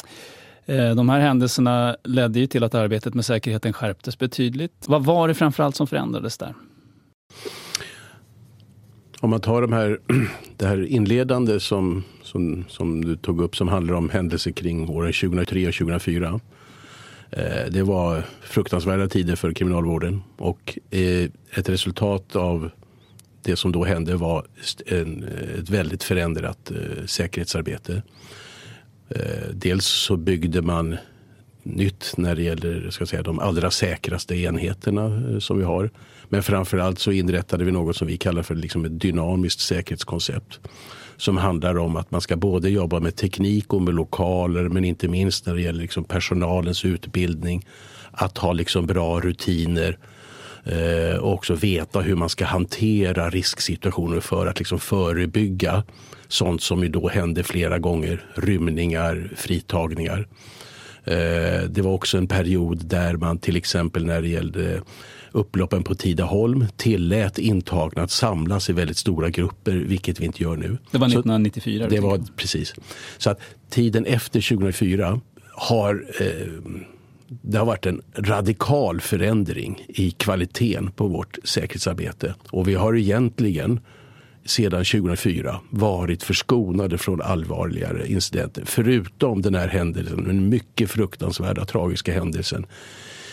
Eh, 0.67 0.91
de 0.91 1.09
här 1.09 1.21
händelserna 1.21 1.97
ledde 2.05 2.39
ju 2.39 2.47
till 2.47 2.65
att 2.65 2.75
arbetet 2.75 3.15
med 3.15 3.25
säkerheten 3.25 3.73
skärptes 3.73 4.19
betydligt. 4.19 4.85
Vad 4.87 5.05
var 5.05 5.29
det 5.29 5.35
framförallt 5.35 5.77
som 5.77 5.87
förändrades 5.87 6.39
där? 6.39 6.55
Om 9.27 9.31
man 9.31 9.41
tar 9.41 9.63
de 9.63 9.73
här, 9.73 9.99
det 10.57 10.67
här 10.67 10.87
inledande 10.87 11.61
som, 11.61 12.05
som, 12.23 12.65
som 12.69 13.05
du 13.05 13.17
tog 13.17 13.41
upp 13.41 13.57
som 13.57 13.69
handlar 13.69 13.95
om 13.95 14.11
händelser 14.11 14.51
kring 14.51 14.89
åren 14.89 15.13
2003 15.13 15.69
och 15.69 15.75
2004. 15.75 16.41
Eh, 17.31 17.71
det 17.71 17.83
var 17.83 18.23
fruktansvärda 18.41 19.09
tider 19.09 19.37
för 19.37 19.53
kriminalvården 19.53 20.23
och 20.37 20.79
eh, 20.91 21.29
ett 21.55 21.69
resultat 21.69 22.37
av 22.37 22.71
det 23.43 23.57
som 23.57 23.73
då 23.73 23.85
hände 23.85 24.17
var 24.17 24.45
en, 24.87 25.25
ett 25.59 25.71
väldigt 25.71 26.03
förändrat 26.03 26.71
eh, 26.71 27.07
säkerhetsarbete. 27.07 28.03
Eh, 29.09 29.49
dels 29.53 29.87
så 29.87 30.17
byggde 30.17 30.63
man 30.63 30.97
nytt 31.63 32.15
när 32.17 32.37
det 32.37 32.43
gäller 32.43 32.91
ska 32.91 33.07
säga, 33.07 33.23
de 33.23 33.39
allra 33.39 33.71
säkraste 33.71 34.37
enheterna 34.37 35.05
eh, 35.05 35.39
som 35.39 35.59
vi 35.59 35.65
har. 35.65 35.91
Men 36.29 36.43
framförallt 36.43 36.99
så 36.99 37.13
inrättade 37.13 37.65
vi 37.65 37.73
något 37.73 37.97
som 37.97 38.07
vi 38.07 38.17
kallar 38.17 38.43
för 38.43 38.55
liksom 38.55 38.85
ett 38.85 39.01
dynamiskt 39.01 39.61
säkerhetskoncept. 39.61 40.61
Som 41.17 41.37
handlar 41.37 41.79
om 41.79 41.97
att 41.97 42.11
man 42.11 42.21
ska 42.21 42.37
både 42.37 42.71
jobba 42.71 43.01
med 43.01 43.17
teknik 43.17 43.73
och 43.73 43.83
med 43.83 43.95
lokaler 43.95 44.69
men 44.69 44.85
inte 44.85 45.09
minst 45.09 45.47
när 45.47 45.55
det 45.55 45.61
gäller 45.61 45.81
liksom 45.81 46.05
personalens 46.05 46.85
utbildning. 46.85 47.67
Att 48.11 48.39
ha 48.39 48.53
liksom 48.53 48.87
bra 48.87 49.21
rutiner 49.21 49.99
eh, 50.65 51.17
och 51.17 51.33
också 51.33 51.55
veta 51.55 52.01
hur 52.01 52.17
man 52.17 52.29
ska 52.29 52.45
hantera 52.45 53.31
risksituationer 53.31 54.21
för 54.21 54.47
att 54.47 54.59
liksom 54.59 54.79
förebygga 54.79 55.83
sånt 56.29 56.63
som 56.63 56.83
ju 56.83 56.89
då 56.89 57.09
hände 57.09 57.43
flera 57.43 57.79
gånger. 57.79 58.25
Rymningar, 58.35 59.31
fritagningar. 59.37 60.29
Eh, 61.05 61.63
det 61.69 61.83
var 61.83 61.93
också 61.93 62.19
en 62.19 62.27
period 62.27 62.87
där 62.87 63.17
man 63.17 63.39
till 63.39 63.57
exempel 63.57 64.07
när 64.07 64.23
det 64.23 64.29
gällde 64.29 64.83
upploppen 65.37 65.83
på 65.83 65.95
Tidaholm 65.95 66.67
tillät 66.77 67.39
intagna 67.39 68.03
att 68.03 68.11
samlas 68.11 68.71
i 68.71 68.73
väldigt 68.73 68.97
stora 68.97 69.31
grupper, 69.31 69.73
vilket 69.73 70.21
vi 70.21 70.25
inte 70.25 70.43
gör 70.43 70.57
nu. 70.57 70.79
Det 70.91 70.99
var 70.99 71.07
1994? 71.07 71.85
Så 71.85 71.91
det 71.91 72.01
var 72.01 72.21
precis. 72.37 72.75
Så 73.19 73.31
att 73.31 73.41
tiden 73.71 74.07
efter 74.07 74.57
2004 74.57 75.21
har 75.53 76.05
eh, 76.21 76.27
det 77.29 77.59
har 77.59 77.67
varit 77.67 77.87
en 77.87 78.03
radikal 78.15 79.01
förändring 79.01 79.87
i 79.89 80.11
kvaliteten 80.11 80.91
på 80.91 81.09
vårt 81.09 81.39
säkerhetsarbete. 81.45 82.35
Och 82.51 82.69
vi 82.69 82.75
har 82.75 82.97
egentligen 82.97 83.81
sedan 84.45 84.85
2004 84.85 85.61
varit 85.71 86.23
förskonade 86.23 86.99
från 86.99 87.23
allvarligare 87.23 88.09
incidenter. 88.09 88.63
Förutom 88.67 89.43
den 89.43 89.55
här 89.55 89.69
händelsen, 89.69 90.25
den 90.25 90.49
mycket 90.49 90.91
fruktansvärda 90.91 91.65
tragiska 91.65 92.13
händelsen 92.13 92.67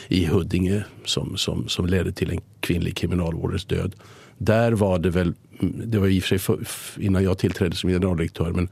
i 0.08 0.26
Huddinge 0.26 0.84
som, 1.06 1.38
som, 1.38 1.68
som 1.68 1.86
ledde 1.86 2.12
till 2.12 2.32
en 2.32 2.42
kvinnlig 2.60 2.98
kriminalvårdares 2.98 3.66
död. 3.66 3.96
Där 4.38 4.72
var 4.72 5.00
det 5.00 5.10
väl, 5.10 5.34
mm, 5.60 5.82
det 5.86 6.00
var 6.00 6.08
i 6.08 6.20
och 6.20 6.24
för 6.24 6.28
sig 6.28 6.40
för, 6.40 7.02
innan 7.02 7.24
jag 7.24 7.38
tillträdde 7.38 7.76
som 7.76 7.90
generaldirektör, 7.90 8.52
men 8.52 8.70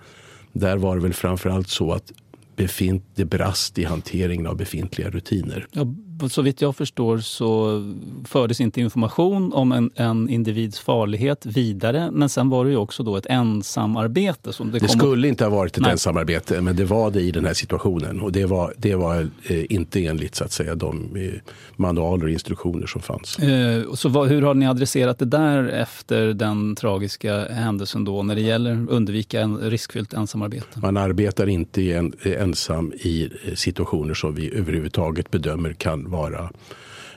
där 0.53 0.77
var 0.77 0.95
det 0.95 1.01
väl 1.01 1.13
framförallt 1.13 1.69
så 1.69 1.91
att 1.91 2.11
befint, 2.55 3.03
det 3.15 3.25
brast 3.25 3.77
i 3.77 3.83
hanteringen 3.83 4.47
av 4.47 4.57
befintliga 4.57 5.09
rutiner. 5.09 5.67
Ja, 5.71 5.85
så 6.29 6.41
vitt 6.41 6.61
jag 6.61 6.75
förstår 6.75 7.17
så 7.17 7.81
fördes 8.25 8.61
inte 8.61 8.81
information 8.81 9.53
om 9.53 9.71
en, 9.71 9.91
en 9.95 10.29
individs 10.29 10.79
farlighet 10.79 11.45
vidare. 11.45 12.09
Men 12.11 12.29
sen 12.29 12.49
var 12.49 12.65
det 12.65 12.71
ju 12.71 12.77
också 12.77 13.03
då 13.03 13.17
ett 13.17 13.25
ensamarbete. 13.25 14.53
Som 14.53 14.71
det, 14.71 14.79
det 14.79 14.87
skulle 14.87 15.27
inte 15.27 15.43
ha 15.43 15.51
varit 15.51 15.77
ett 15.77 15.83
Nej. 15.83 15.91
ensamarbete, 15.91 16.61
men 16.61 16.75
det 16.75 16.85
var 16.85 17.11
det 17.11 17.21
i 17.21 17.31
den 17.31 17.45
här 17.45 17.53
situationen. 17.53 18.21
Och 18.21 18.31
det 18.31 18.45
var, 18.45 18.73
det 18.77 18.95
var 18.95 19.29
eh, 19.43 19.71
inte 19.71 20.05
enligt 20.05 20.35
så 20.35 20.43
att 20.43 20.51
säga, 20.51 20.75
de 20.75 21.15
eh, 21.15 21.51
manualer 21.75 22.23
och 22.23 22.31
instruktioner 22.31 22.87
som 22.87 23.01
fanns. 23.01 23.39
Eh, 23.39 23.93
så 23.93 24.09
vad, 24.09 24.27
hur 24.27 24.41
har 24.41 24.53
ni 24.53 24.67
adresserat 24.67 25.19
det 25.19 25.25
där 25.25 25.63
efter 25.67 26.33
den 26.33 26.75
tragiska 26.75 27.47
händelsen 27.49 28.03
då 28.03 28.23
när 28.23 28.35
det 28.35 28.41
gäller 28.41 28.83
att 28.83 28.89
undvika 28.89 29.41
en 29.41 29.57
riskfyllt 29.57 30.13
ensamarbete? 30.13 30.79
Man 30.79 30.97
arbetar 30.97 31.49
inte 31.49 31.91
en, 31.91 32.13
ensam 32.23 32.93
i 32.93 33.23
eh, 33.23 33.53
situationer 33.55 34.13
som 34.13 34.35
vi 34.35 34.53
överhuvudtaget 34.55 35.31
bedömer 35.31 35.73
kan 35.73 36.10
vara 36.11 36.49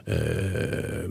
eh, 0.06 1.10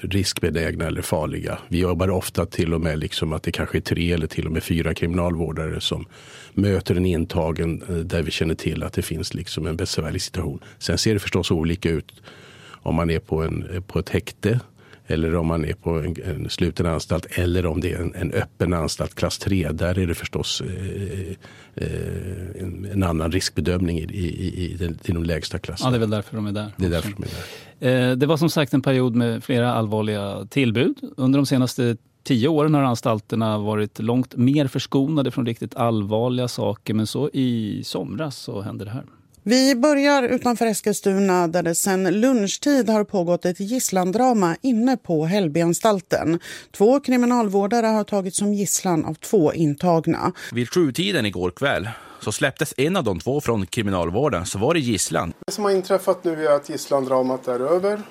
riskbenägna 0.00 0.86
eller 0.86 1.02
farliga. 1.02 1.58
Vi 1.68 1.78
jobbar 1.78 2.10
ofta 2.10 2.46
till 2.46 2.74
och 2.74 2.80
med 2.80 2.98
liksom 2.98 3.32
att 3.32 3.42
det 3.42 3.52
kanske 3.52 3.78
är 3.78 3.80
tre 3.80 4.12
eller 4.12 4.26
till 4.26 4.46
och 4.46 4.52
med 4.52 4.62
fyra 4.62 4.94
kriminalvårdare 4.94 5.80
som 5.80 6.06
möter 6.52 6.94
en 6.94 7.06
intagen 7.06 7.82
eh, 7.88 7.94
där 7.94 8.22
vi 8.22 8.30
känner 8.30 8.54
till 8.54 8.82
att 8.82 8.92
det 8.92 9.02
finns 9.02 9.34
liksom 9.34 9.66
en 9.66 9.76
besvärlig 9.76 10.22
situation. 10.22 10.60
Sen 10.78 10.98
ser 10.98 11.14
det 11.14 11.20
förstås 11.20 11.50
olika 11.50 11.90
ut 11.90 12.22
om 12.68 12.94
man 12.94 13.10
är 13.10 13.18
på, 13.18 13.42
en, 13.42 13.82
på 13.86 13.98
ett 13.98 14.08
häkte 14.08 14.60
eller 15.06 15.34
om 15.36 15.46
man 15.46 15.64
är 15.64 15.74
på 15.74 15.90
en, 15.90 16.16
en 16.24 16.50
sluten 16.50 16.86
anstalt 16.86 17.26
eller 17.30 17.66
om 17.66 17.80
det 17.80 17.92
är 17.92 18.00
en, 18.00 18.14
en, 18.14 18.32
öppen 18.32 18.72
anstalt 18.72 19.14
klass 19.14 19.38
3. 19.38 19.72
Där 19.72 19.98
är 19.98 20.06
det 20.06 20.14
förstås 20.14 20.60
eh, 20.60 21.30
eh, 21.74 22.62
en, 22.62 22.88
en, 22.92 23.02
annan 23.02 23.32
riskbedömning 23.32 23.98
i, 23.98 24.02
i, 24.02 24.72
i, 24.72 24.76
den, 24.76 24.98
i 25.04 25.12
de 25.12 25.24
lägsta 25.24 25.58
klasserna. 25.58 25.88
Ja, 25.88 25.90
det 25.90 25.96
är 25.96 26.00
väl 26.00 26.10
därför 26.10 26.36
de 26.36 26.46
är 26.46 26.52
där. 26.52 26.72
Det 26.76 26.86
är 26.86 26.90
därför 26.90 27.12
de 27.12 27.22
är 27.22 27.28
där. 27.28 28.10
Eh, 28.10 28.16
det 28.16 28.26
var 28.26 28.36
som 28.36 28.50
sagt 28.50 28.74
en 28.74 28.82
period 28.82 29.14
med 29.14 29.44
flera 29.44 29.72
allvarliga 29.72 30.46
tillbud. 30.50 30.96
Under 31.16 31.38
de 31.38 31.46
senaste 31.46 31.96
tio 32.22 32.48
åren 32.48 32.74
har 32.74 32.82
anstalterna 32.82 33.58
varit 33.58 33.98
långt 33.98 34.36
mer 34.36 34.66
förskonade 34.66 35.30
från 35.30 35.46
riktigt 35.46 35.74
allvarliga 35.74 36.48
saker. 36.48 36.94
Men 36.94 37.06
så 37.06 37.30
i 37.32 37.82
somras 37.84 38.36
så 38.36 38.60
hände 38.60 38.84
det 38.84 38.90
här. 38.90 39.04
Vi 39.48 39.74
börjar 39.74 40.22
utanför 40.22 40.66
Eskilstuna 40.66 41.48
där 41.48 41.62
det 41.62 41.74
sedan 41.74 42.20
lunchtid 42.20 42.90
har 42.90 43.04
pågått 43.04 43.44
ett 43.44 43.60
gisslandrama 43.60 44.56
inne 44.60 44.96
på 44.96 45.24
Hällbyanstalten. 45.24 46.40
Två 46.76 47.00
kriminalvårdare 47.00 47.86
har 47.86 48.04
tagits 48.04 48.38
som 48.38 48.54
gisslan 48.54 49.04
av 49.04 49.14
två 49.14 49.52
intagna. 49.52 50.32
Vid 50.52 50.70
sjutiden 50.70 51.26
igår 51.26 51.50
kväll 51.50 51.88
så 52.20 52.32
släpptes 52.32 52.74
en 52.76 52.96
av 52.96 53.04
de 53.04 53.20
två 53.20 53.40
från 53.40 53.66
kriminalvården 53.66 54.46
så 54.46 54.58
var 54.58 54.74
det 54.74 54.80
gisslan. 54.80 55.32
Det 55.46 55.52
som 55.52 55.64
har 55.64 55.70
inträffat 55.70 56.24
nu 56.24 56.46
är 56.46 56.50
att 56.50 56.68
gisslandramat 56.68 57.48
är 57.48 57.60
över 57.60 58.02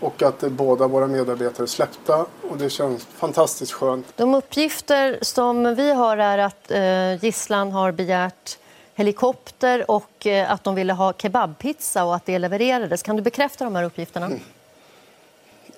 och 0.00 0.22
att 0.22 0.40
båda 0.40 0.88
våra 0.88 1.06
medarbetare 1.06 1.64
är 1.64 1.66
släppta 1.66 2.26
och 2.50 2.58
det 2.58 2.70
känns 2.70 3.04
fantastiskt 3.04 3.72
skönt. 3.72 4.06
De 4.16 4.34
uppgifter 4.34 5.18
som 5.22 5.74
vi 5.74 5.92
har 5.92 6.16
är 6.16 6.38
att 6.38 6.70
eh, 6.70 7.24
gisslan 7.24 7.72
har 7.72 7.92
begärt 7.92 8.56
helikopter 9.00 9.90
och 9.90 10.26
eh, 10.26 10.52
att 10.52 10.64
de 10.64 10.74
ville 10.74 10.92
ha 10.92 11.12
kebabpizza 11.12 12.04
och 12.04 12.14
att 12.14 12.26
det 12.26 12.38
levererades. 12.38 13.02
Kan 13.02 13.16
du 13.16 13.22
bekräfta 13.22 13.64
de 13.64 13.74
här 13.74 13.84
uppgifterna? 13.84 14.26
Mm. 14.26 14.40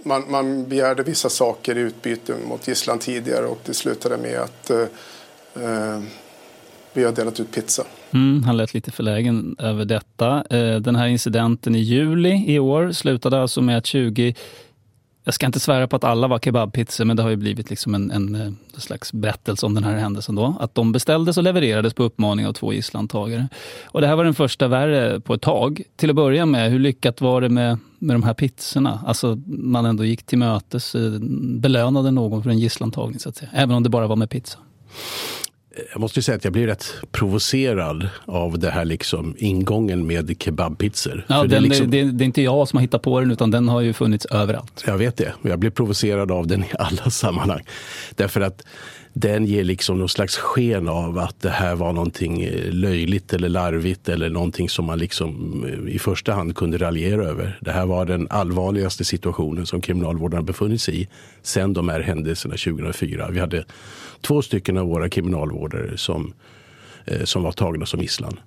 Man, 0.02 0.24
man 0.30 0.68
begärde 0.68 1.02
vissa 1.02 1.28
saker 1.28 1.78
i 1.78 1.80
utbyte 1.80 2.34
mot 2.48 2.68
gisslan 2.68 2.98
tidigare 2.98 3.46
och 3.46 3.58
det 3.64 3.74
slutade 3.74 4.16
med 4.16 4.40
att 4.40 4.70
eh, 4.70 4.80
eh, 5.64 6.00
vi 6.92 7.04
har 7.04 7.12
delat 7.12 7.40
ut 7.40 7.52
pizza. 7.52 7.84
Mm, 8.10 8.42
han 8.42 8.56
lät 8.56 8.74
lite 8.74 8.90
förlägen 8.90 9.56
över 9.58 9.84
detta. 9.84 10.44
Eh, 10.50 10.76
den 10.76 10.96
här 10.96 11.06
incidenten 11.06 11.74
i 11.74 11.78
juli 11.78 12.44
i 12.46 12.58
år 12.58 12.92
slutade 12.92 13.42
alltså 13.42 13.60
med 13.60 13.78
att 13.78 13.86
20 13.86 14.34
jag 15.24 15.34
ska 15.34 15.46
inte 15.46 15.60
svära 15.60 15.88
på 15.88 15.96
att 15.96 16.04
alla 16.04 16.28
var 16.28 16.38
kebabpizzor, 16.38 17.04
men 17.04 17.16
det 17.16 17.22
har 17.22 17.30
ju 17.30 17.36
blivit 17.36 17.70
liksom 17.70 17.94
en, 17.94 18.10
en, 18.10 18.34
en, 18.34 18.56
slags 18.76 19.12
berättelse 19.12 19.66
om 19.66 19.74
den 19.74 19.84
här 19.84 19.96
händelsen. 19.96 20.34
Då. 20.34 20.56
Att 20.60 20.74
de 20.74 20.92
beställdes 20.92 21.36
och 21.36 21.42
levererades 21.42 21.94
på 21.94 22.02
uppmaning 22.02 22.46
av 22.46 22.52
två 22.52 22.72
gisslantagare. 22.72 23.48
Och 23.84 24.00
det 24.00 24.06
här 24.06 24.16
var 24.16 24.24
den 24.24 24.34
första 24.34 24.68
värre 24.68 25.20
på 25.20 25.34
ett 25.34 25.42
tag. 25.42 25.82
Till 25.96 26.10
att 26.10 26.16
börja 26.16 26.46
med, 26.46 26.70
hur 26.70 26.78
lyckat 26.78 27.20
var 27.20 27.40
det 27.40 27.48
med, 27.48 27.78
med 27.98 28.14
de 28.14 28.22
här 28.22 28.34
pizzorna? 28.34 29.00
Alltså, 29.06 29.38
man 29.46 29.86
ändå 29.86 30.04
gick 30.04 30.22
till 30.22 30.38
mötes, 30.38 30.94
eh, 30.94 31.18
belönade 31.60 32.10
någon 32.10 32.42
för 32.42 32.50
en 32.50 32.58
gisslantagning, 32.58 33.18
så 33.18 33.28
att 33.28 33.36
säga. 33.36 33.50
Även 33.54 33.76
om 33.76 33.82
det 33.82 33.88
bara 33.88 34.06
var 34.06 34.16
med 34.16 34.30
pizza. 34.30 34.58
Jag 35.92 36.00
måste 36.00 36.22
säga 36.22 36.36
att 36.36 36.44
jag 36.44 36.52
blir 36.52 36.66
rätt 36.66 36.94
provocerad 37.12 38.08
av 38.24 38.58
det 38.58 38.70
här 38.70 38.84
liksom 38.84 39.34
ingången 39.38 40.06
med 40.06 40.36
kebabpizzor. 40.38 41.24
Ja, 41.28 41.44
det, 41.44 41.56
är 41.56 41.60
liksom... 41.60 41.90
det, 41.90 42.04
det, 42.04 42.24
är 42.24 42.26
inte 42.26 42.42
jag 42.42 42.68
som 42.68 42.76
har 42.76 42.82
hittat 42.82 43.02
på 43.02 43.20
den 43.20 43.30
utan 43.30 43.50
den 43.50 43.68
har 43.68 43.80
ju 43.80 43.92
funnits 43.92 44.26
överallt. 44.26 44.84
Jag 44.86 44.98
vet 44.98 45.16
det. 45.16 45.32
Jag 45.42 45.58
blir 45.58 45.70
provocerad 45.70 46.30
av 46.30 46.46
den 46.46 46.62
i 46.64 46.70
alla 46.78 47.10
sammanhang. 47.10 47.62
Därför 48.14 48.40
att 48.40 48.62
den 49.14 49.46
ger 49.46 49.64
liksom 49.64 49.98
någon 49.98 50.08
slags 50.08 50.36
sken 50.36 50.88
av 50.88 51.18
att 51.18 51.40
det 51.40 51.50
här 51.50 51.74
var 51.74 51.92
någonting 51.92 52.42
eh, 52.42 52.72
löjligt 52.72 53.32
eller 53.32 53.48
larvigt 53.48 54.08
eller 54.08 54.30
någonting 54.30 54.68
som 54.68 54.84
man 54.84 54.98
liksom 54.98 55.64
eh, 55.64 55.94
i 55.94 55.98
första 55.98 56.32
hand 56.32 56.56
kunde 56.56 56.78
raljera 56.78 57.24
över. 57.24 57.58
Det 57.60 57.72
här 57.72 57.86
var 57.86 58.06
den 58.06 58.26
allvarligaste 58.30 59.04
situationen 59.04 59.66
som 59.66 59.80
kriminalvården 59.80 60.36
har 60.36 60.44
befunnit 60.44 60.82
sig 60.82 61.02
i 61.02 61.08
sedan 61.42 61.72
de 61.72 61.88
här 61.88 62.00
händelserna 62.00 62.54
2004. 62.54 63.28
Vi 63.30 63.40
hade 63.40 63.64
två 64.22 64.42
stycken 64.42 64.76
av 64.76 64.86
våra 64.86 65.08
kriminalvårdare 65.08 65.98
som 65.98 66.32
eh, 67.04 67.24
som 67.24 67.42
var 67.42 67.52
tagna 67.52 67.86
som 67.86 68.00
gisslan. 68.00 68.40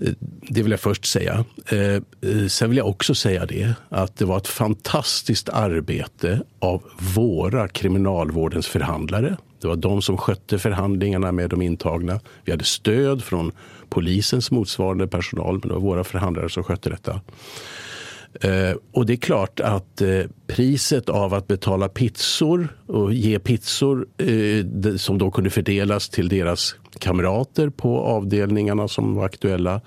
Eh, 0.00 0.12
det 0.48 0.62
vill 0.62 0.70
jag 0.70 0.80
först 0.80 1.06
säga. 1.06 1.44
Eh, 1.68 1.78
eh, 1.78 2.46
sen 2.48 2.68
vill 2.70 2.78
jag 2.78 2.88
också 2.88 3.14
säga 3.14 3.46
det 3.46 3.74
att 3.88 4.16
det 4.16 4.24
var 4.24 4.36
ett 4.36 4.48
fantastiskt 4.48 5.48
arbete 5.48 6.42
av 6.58 6.82
våra 7.14 7.68
kriminalvårdens 7.68 8.66
förhandlare 8.66 9.36
det 9.60 9.68
var 9.68 9.76
de 9.76 10.02
som 10.02 10.16
skötte 10.16 10.58
förhandlingarna 10.58 11.32
med 11.32 11.50
de 11.50 11.62
intagna. 11.62 12.20
Vi 12.44 12.52
hade 12.52 12.64
stöd 12.64 13.24
från 13.24 13.52
polisens 13.88 14.50
motsvarande 14.50 15.06
personal, 15.06 15.52
men 15.52 15.68
det 15.68 15.74
var 15.74 15.80
våra 15.80 16.04
förhandlare 16.04 16.48
som 16.48 16.64
skötte 16.64 16.90
detta. 16.90 17.20
Eh, 18.40 18.76
och 18.92 19.06
det 19.06 19.12
är 19.12 19.16
klart 19.16 19.60
att 19.60 20.00
eh, 20.00 20.22
priset 20.46 21.08
av 21.08 21.34
att 21.34 21.46
betala 21.46 21.88
pizzor 21.88 22.68
och 22.86 23.14
ge 23.14 23.38
pizzor 23.38 24.06
eh, 24.18 24.96
som 24.96 25.18
då 25.18 25.30
kunde 25.30 25.50
fördelas 25.50 26.08
till 26.08 26.28
deras 26.28 26.74
kamrater 26.98 27.68
på 27.68 28.00
avdelningarna 28.00 28.88
som 28.88 29.14
var 29.14 29.24
aktuella 29.24 29.80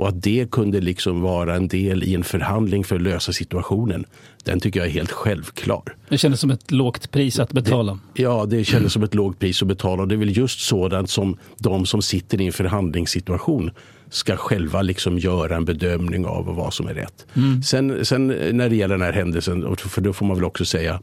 och 0.00 0.08
att 0.08 0.22
det 0.22 0.50
kunde 0.50 0.80
liksom 0.80 1.20
vara 1.20 1.56
en 1.56 1.68
del 1.68 2.04
i 2.04 2.14
en 2.14 2.24
förhandling 2.24 2.84
för 2.84 2.96
att 2.96 3.02
lösa 3.02 3.32
situationen. 3.32 4.04
Den 4.44 4.60
tycker 4.60 4.80
jag 4.80 4.86
är 4.86 4.92
helt 4.92 5.12
självklar. 5.12 5.96
Det 6.08 6.18
kändes 6.18 6.40
som 6.40 6.50
ett 6.50 6.70
lågt 6.70 7.10
pris 7.10 7.38
att 7.38 7.52
betala. 7.52 7.98
Det, 8.14 8.22
ja, 8.22 8.46
det 8.46 8.64
kändes 8.64 8.92
som 8.92 9.02
ett 9.02 9.14
lågt 9.14 9.38
pris 9.38 9.62
att 9.62 9.68
betala. 9.68 10.02
Och 10.02 10.08
det 10.08 10.14
är 10.14 10.16
väl 10.16 10.36
just 10.36 10.60
sådant 10.60 11.10
som 11.10 11.36
de 11.58 11.86
som 11.86 12.02
sitter 12.02 12.40
i 12.40 12.46
en 12.46 12.52
förhandlingssituation 12.52 13.70
ska 14.10 14.36
själva 14.36 14.82
liksom 14.82 15.18
göra 15.18 15.56
en 15.56 15.64
bedömning 15.64 16.26
av 16.26 16.54
vad 16.56 16.74
som 16.74 16.88
är 16.88 16.94
rätt. 16.94 17.26
Mm. 17.34 17.62
Sen, 17.62 18.04
sen 18.04 18.26
när 18.52 18.68
det 18.68 18.76
gäller 18.76 18.94
den 18.94 19.06
här 19.06 19.12
händelsen, 19.12 19.76
för 19.76 20.00
då 20.00 20.12
får 20.12 20.26
man 20.26 20.36
väl 20.36 20.44
också 20.44 20.64
säga 20.64 21.00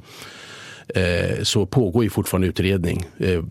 Eh, 0.95 1.43
så 1.43 1.65
pågår 1.65 2.03
ju 2.03 2.09
fortfarande 2.09 2.47
utredning. 2.47 3.05
Eh, 3.17 3.41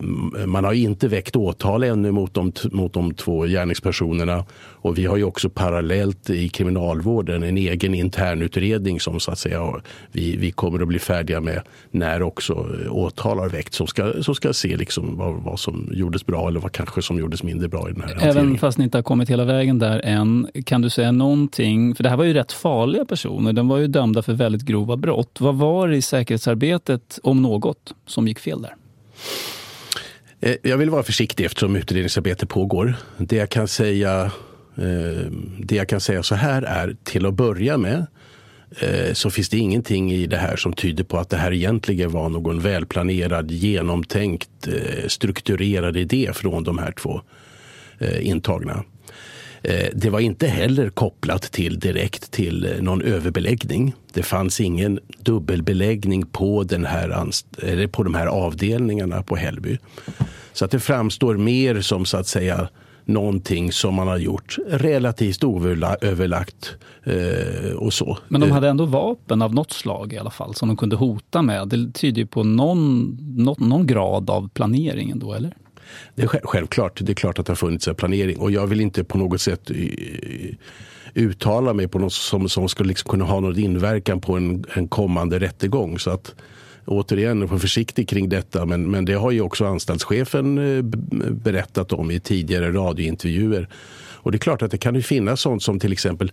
man 0.45 0.63
har 0.63 0.73
inte 0.73 1.07
väckt 1.07 1.35
åtal 1.35 1.83
ännu 1.83 2.11
mot 2.11 2.33
de, 2.33 2.51
mot 2.71 2.93
de 2.93 3.13
två 3.13 3.41
gärningspersonerna. 3.41 4.45
Och 4.87 4.97
vi 4.97 5.05
har 5.05 5.17
ju 5.17 5.23
också 5.23 5.49
parallellt 5.49 6.29
i 6.29 6.49
kriminalvården 6.49 7.43
en 7.43 7.57
egen 7.57 7.93
internutredning 7.93 8.99
som 8.99 9.19
så 9.19 9.31
att 9.31 9.39
säga 9.39 9.81
vi, 10.11 10.37
vi 10.37 10.51
kommer 10.51 10.81
att 10.81 10.87
bli 10.87 10.99
färdiga 10.99 11.41
med 11.41 11.61
när 11.91 12.21
också 12.21 12.67
åtal 12.89 13.39
har 13.39 13.49
väckts 13.49 13.77
som 13.77 13.87
ska, 13.87 14.23
som 14.23 14.35
ska 14.35 14.53
se 14.53 14.77
liksom 14.77 15.17
vad, 15.17 15.33
vad 15.33 15.59
som 15.59 15.89
gjordes 15.93 16.25
bra 16.25 16.47
eller 16.47 16.59
vad 16.59 16.71
kanske 16.71 17.01
som 17.01 17.19
gjordes 17.19 17.43
mindre 17.43 17.67
bra 17.67 17.89
i 17.89 17.93
den 17.93 18.01
här 18.01 18.09
hanteringen. 18.09 18.37
Även 18.37 18.57
fast 18.57 18.77
ni 18.77 18.83
inte 18.83 18.97
har 18.97 19.03
kommit 19.03 19.29
hela 19.29 19.45
vägen 19.45 19.79
där 19.79 20.01
än, 20.03 20.47
kan 20.65 20.81
du 20.81 20.89
säga 20.89 21.11
någonting? 21.11 21.95
För 21.95 22.03
det 22.03 22.09
här 22.09 22.17
var 22.17 22.25
ju 22.25 22.33
rätt 22.33 22.51
farliga 22.51 23.05
personer. 23.05 23.53
De 23.53 23.67
var 23.67 23.77
ju 23.77 23.87
dömda 23.87 24.21
för 24.21 24.33
väldigt 24.33 24.61
grova 24.61 24.97
brott. 24.97 25.37
Vad 25.39 25.55
var 25.55 25.87
det 25.87 25.95
i 25.95 26.01
säkerhetsarbetet 26.01 27.19
om 27.23 27.41
något, 27.41 27.93
som 28.05 28.27
gick 28.27 28.39
fel 28.39 28.61
där? 28.61 28.75
Eh, 30.39 30.55
jag 30.63 30.77
vill 30.77 30.89
vara 30.89 31.03
försiktig 31.03 31.45
eftersom 31.45 31.75
utredningsarbete 31.75 32.45
pågår. 32.45 32.95
Det 33.17 33.35
jag 33.35 33.49
kan 33.49 33.67
säga, 33.67 34.21
eh, 34.25 34.31
Eh, 34.77 35.31
det 35.59 35.75
jag 35.75 35.89
kan 35.89 36.01
säga 36.01 36.23
så 36.23 36.35
här 36.35 36.61
är 36.61 36.95
till 37.03 37.25
att 37.25 37.33
börja 37.33 37.77
med 37.77 38.05
eh, 38.79 39.13
så 39.13 39.29
finns 39.29 39.49
det 39.49 39.57
ingenting 39.57 40.11
i 40.11 40.27
det 40.27 40.37
här 40.37 40.55
som 40.55 40.73
tyder 40.73 41.03
på 41.03 41.17
att 41.17 41.29
det 41.29 41.37
här 41.37 41.53
egentligen 41.53 42.11
var 42.11 42.29
någon 42.29 42.59
välplanerad, 42.59 43.51
genomtänkt, 43.51 44.67
eh, 44.67 45.07
strukturerad 45.07 45.97
idé 45.97 46.31
från 46.33 46.63
de 46.63 46.77
här 46.77 46.91
två 46.91 47.21
intagna. 48.19 48.83
Det 49.93 50.09
var 50.09 50.19
inte 50.19 50.47
heller 50.47 50.89
kopplat 50.89 51.41
till 51.41 51.79
direkt 51.79 52.31
till 52.31 52.75
någon 52.79 53.01
överbeläggning. 53.01 53.93
Det 54.13 54.23
fanns 54.23 54.61
ingen 54.61 54.99
dubbelbeläggning 55.19 56.25
på, 56.25 56.63
den 56.63 56.85
här, 56.85 57.29
eller 57.63 57.87
på 57.87 58.03
de 58.03 58.15
här 58.15 58.27
avdelningarna 58.27 59.23
på 59.23 59.35
Hällby. 59.35 59.77
Så 60.53 60.65
att 60.65 60.71
det 60.71 60.79
framstår 60.79 61.37
mer 61.37 61.81
som 61.81 62.05
så 62.05 62.17
att 62.17 62.27
säga 62.27 62.69
någonting 63.07 63.71
som 63.71 63.93
man 63.93 64.07
har 64.07 64.17
gjort 64.17 64.57
relativt 64.67 65.43
oöverlagt 65.43 66.75
eh, 67.03 67.71
och 67.75 67.93
så. 67.93 68.17
Men 68.27 68.41
de 68.41 68.51
hade 68.51 68.69
ändå 68.69 68.85
vapen 68.85 69.41
av 69.41 69.53
något 69.53 69.71
slag 69.71 70.13
i 70.13 70.17
alla 70.17 70.29
fall 70.29 70.55
som 70.55 70.67
de 70.67 70.77
kunde 70.77 70.95
hota 70.95 71.41
med. 71.41 71.67
Det 71.67 71.91
tyder 71.93 72.21
ju 72.21 72.27
på 72.27 72.43
någon, 72.43 73.17
någon, 73.37 73.69
någon 73.69 73.87
grad 73.87 74.29
av 74.29 74.49
planering 74.49 75.09
ändå, 75.09 75.33
eller? 75.33 75.53
Det 76.15 76.23
är 76.23 76.27
självklart. 76.27 76.99
Det 77.03 77.11
är 77.11 77.15
klart 77.15 77.39
att 77.39 77.45
det 77.45 77.51
har 77.51 77.55
funnits 77.55 77.87
en 77.87 77.95
planering 77.95 78.37
och 78.37 78.51
jag 78.51 78.67
vill 78.67 78.81
inte 78.81 79.03
på 79.03 79.17
något 79.17 79.41
sätt 79.41 79.69
eh, 79.69 80.55
uttala 81.13 81.73
mig 81.73 81.87
på 81.87 81.99
något 81.99 82.13
som, 82.13 82.49
som 82.49 82.69
skulle 82.69 82.87
liksom 82.87 83.09
kunna 83.09 83.25
ha 83.25 83.39
någon 83.39 83.59
inverkan 83.59 84.21
på 84.21 84.37
en, 84.37 84.65
en 84.73 84.87
kommande 84.87 85.39
rättegång. 85.39 85.99
Så 85.99 86.11
att 86.11 86.35
återigen, 86.87 87.47
vara 87.47 87.59
försiktig 87.59 88.09
kring 88.09 88.29
detta. 88.29 88.65
Men, 88.65 88.91
men 88.91 89.05
det 89.05 89.13
har 89.13 89.31
ju 89.31 89.41
också 89.41 89.65
anstaltschefen 89.65 90.57
eh, 90.57 90.83
berättat 91.31 91.93
om 91.93 92.11
i 92.11 92.19
tidigare 92.19 92.71
radiointervjuer. 92.71 93.67
Och 94.27 94.31
det 94.31 94.35
är 94.35 94.39
klart 94.39 94.61
att 94.61 94.71
det 94.71 94.77
kan 94.77 94.95
ju 94.95 95.01
finnas 95.01 95.41
sånt 95.41 95.63
som 95.63 95.79
till 95.79 95.91
exempel 95.91 96.31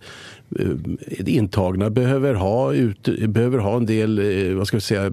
eh, 0.59 1.35
intagna 1.35 1.89
behöver 1.89 2.33
ha, 2.33 2.73
ut, 2.73 3.29
behöver 3.29 3.57
ha 3.57 3.77
en 3.77 3.85
del 3.85 4.19
eh, 4.19 4.55
vad 4.55 4.67
ska 4.67 4.77
vi 4.77 4.81
säga, 4.81 5.05
eh, 5.05 5.11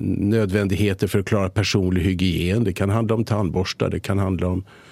nödvändigheter 0.00 1.06
för 1.06 1.18
att 1.18 1.26
klara 1.26 1.48
personlig 1.48 2.02
hygien. 2.02 2.64
Det 2.64 2.72
kan 2.72 2.90
handla 2.90 3.14
om 3.14 3.24
tandborstar, 3.24 3.88
det 3.90 4.00
kan 4.00 4.18
handla 4.18 4.46
om 4.46 4.64
Eh, 4.64 4.91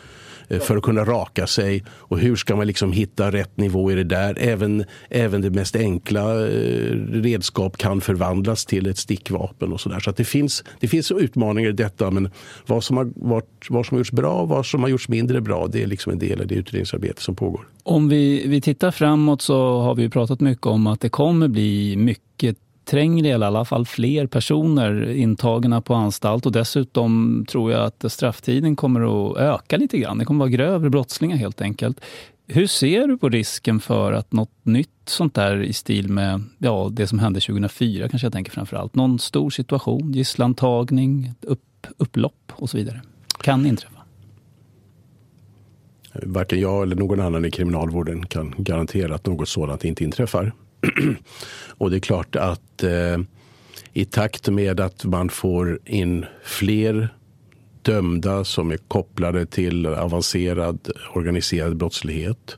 Eh, 0.50 0.60
för 0.60 0.76
att 0.76 0.82
kunna 0.82 1.04
raka 1.04 1.46
sig. 1.46 1.84
Och 1.90 2.18
hur 2.18 2.36
ska 2.36 2.56
man 2.56 2.66
liksom 2.66 2.92
hitta 2.92 3.32
rätt 3.32 3.56
nivå 3.56 3.92
i 3.92 3.94
det 3.94 4.04
där? 4.04 4.36
Även, 4.40 4.84
även 5.10 5.40
det 5.40 5.50
mest 5.50 5.76
enkla 5.76 6.48
eh, 6.48 6.96
redskap 7.10 7.76
kan 7.76 8.00
förvandlas 8.00 8.66
till 8.66 8.86
ett 8.86 8.98
stickvapen 8.98 9.72
och 9.72 9.80
sådär. 9.80 10.00
Så, 10.00 10.10
så 10.10 10.16
det, 10.16 10.24
finns, 10.24 10.64
det 10.80 10.88
finns 10.88 11.12
utmaningar 11.12 11.70
i 11.70 11.72
detta. 11.72 12.10
Men 12.10 12.30
vad 12.66 12.84
som, 12.84 12.96
har 12.96 13.12
varit, 13.14 13.66
vad 13.68 13.86
som 13.86 13.94
har 13.94 14.00
gjorts 14.00 14.12
bra 14.12 14.32
och 14.32 14.48
vad 14.48 14.66
som 14.66 14.82
har 14.82 14.88
gjorts 14.88 15.08
mindre 15.08 15.40
bra, 15.40 15.66
det 15.66 15.82
är 15.82 15.86
liksom 15.86 16.12
en 16.12 16.18
del 16.18 16.40
av 16.40 16.46
det 16.46 16.54
utredningsarbete 16.54 17.22
som 17.22 17.34
pågår. 17.34 17.68
Om 17.82 18.08
vi, 18.08 18.46
vi 18.46 18.60
tittar 18.60 18.90
framåt 18.90 19.42
så 19.42 19.80
har 19.80 19.94
vi 19.94 20.08
pratat 20.08 20.40
mycket 20.40 20.66
om 20.66 20.86
att 20.86 21.00
det 21.00 21.08
kommer 21.08 21.48
bli 21.48 21.96
mycket 21.96 22.56
trängre, 22.90 23.28
eller 23.28 23.46
i 23.46 23.48
alla 23.48 23.64
fall 23.64 23.86
fler 23.86 24.26
personer 24.26 25.10
intagna 25.10 25.80
på 25.80 25.94
anstalt 25.94 26.46
och 26.46 26.52
dessutom 26.52 27.44
tror 27.48 27.72
jag 27.72 27.84
att 27.84 28.12
strafftiden 28.12 28.76
kommer 28.76 29.30
att 29.30 29.36
öka 29.36 29.76
lite 29.76 29.98
grann. 29.98 30.18
Det 30.18 30.24
kommer 30.24 30.44
att 30.44 30.50
vara 30.50 30.56
grövre 30.56 30.90
brottslingar 30.90 31.36
helt 31.36 31.60
enkelt. 31.60 32.00
Hur 32.46 32.66
ser 32.66 33.06
du 33.06 33.18
på 33.18 33.28
risken 33.28 33.80
för 33.80 34.12
att 34.12 34.32
något 34.32 34.50
nytt 34.62 34.88
sånt 35.06 35.34
där 35.34 35.62
i 35.62 35.72
stil 35.72 36.08
med 36.08 36.42
ja, 36.58 36.88
det 36.92 37.06
som 37.06 37.18
hände 37.18 37.40
2004 37.40 38.08
kanske 38.08 38.26
jag 38.26 38.32
tänker 38.32 38.52
framför 38.52 38.76
allt. 38.76 38.94
Någon 38.94 39.18
stor 39.18 39.50
situation, 39.50 40.12
gisslantagning, 40.12 41.32
upp, 41.40 41.86
upplopp 41.96 42.52
och 42.52 42.70
så 42.70 42.76
vidare 42.76 43.00
kan 43.42 43.66
inträffa? 43.66 44.00
Varken 46.22 46.60
jag 46.60 46.82
eller 46.82 46.96
någon 46.96 47.20
annan 47.20 47.44
i 47.44 47.50
kriminalvården 47.50 48.26
kan 48.26 48.54
garantera 48.58 49.14
att 49.14 49.26
något 49.26 49.48
sådant 49.48 49.84
inte 49.84 50.04
inträffar 50.04 50.52
och 51.68 51.90
det 51.90 51.96
är 51.96 52.00
klart 52.00 52.36
att 52.36 52.82
eh, 52.82 53.18
i 53.92 54.04
takt 54.04 54.48
med 54.48 54.80
att 54.80 55.04
man 55.04 55.28
får 55.28 55.78
in 55.84 56.26
fler 56.44 57.08
dömda 57.82 58.44
som 58.44 58.70
är 58.70 58.76
kopplade 58.76 59.46
till 59.46 59.86
avancerad 59.86 60.90
organiserad 61.14 61.76
brottslighet 61.76 62.56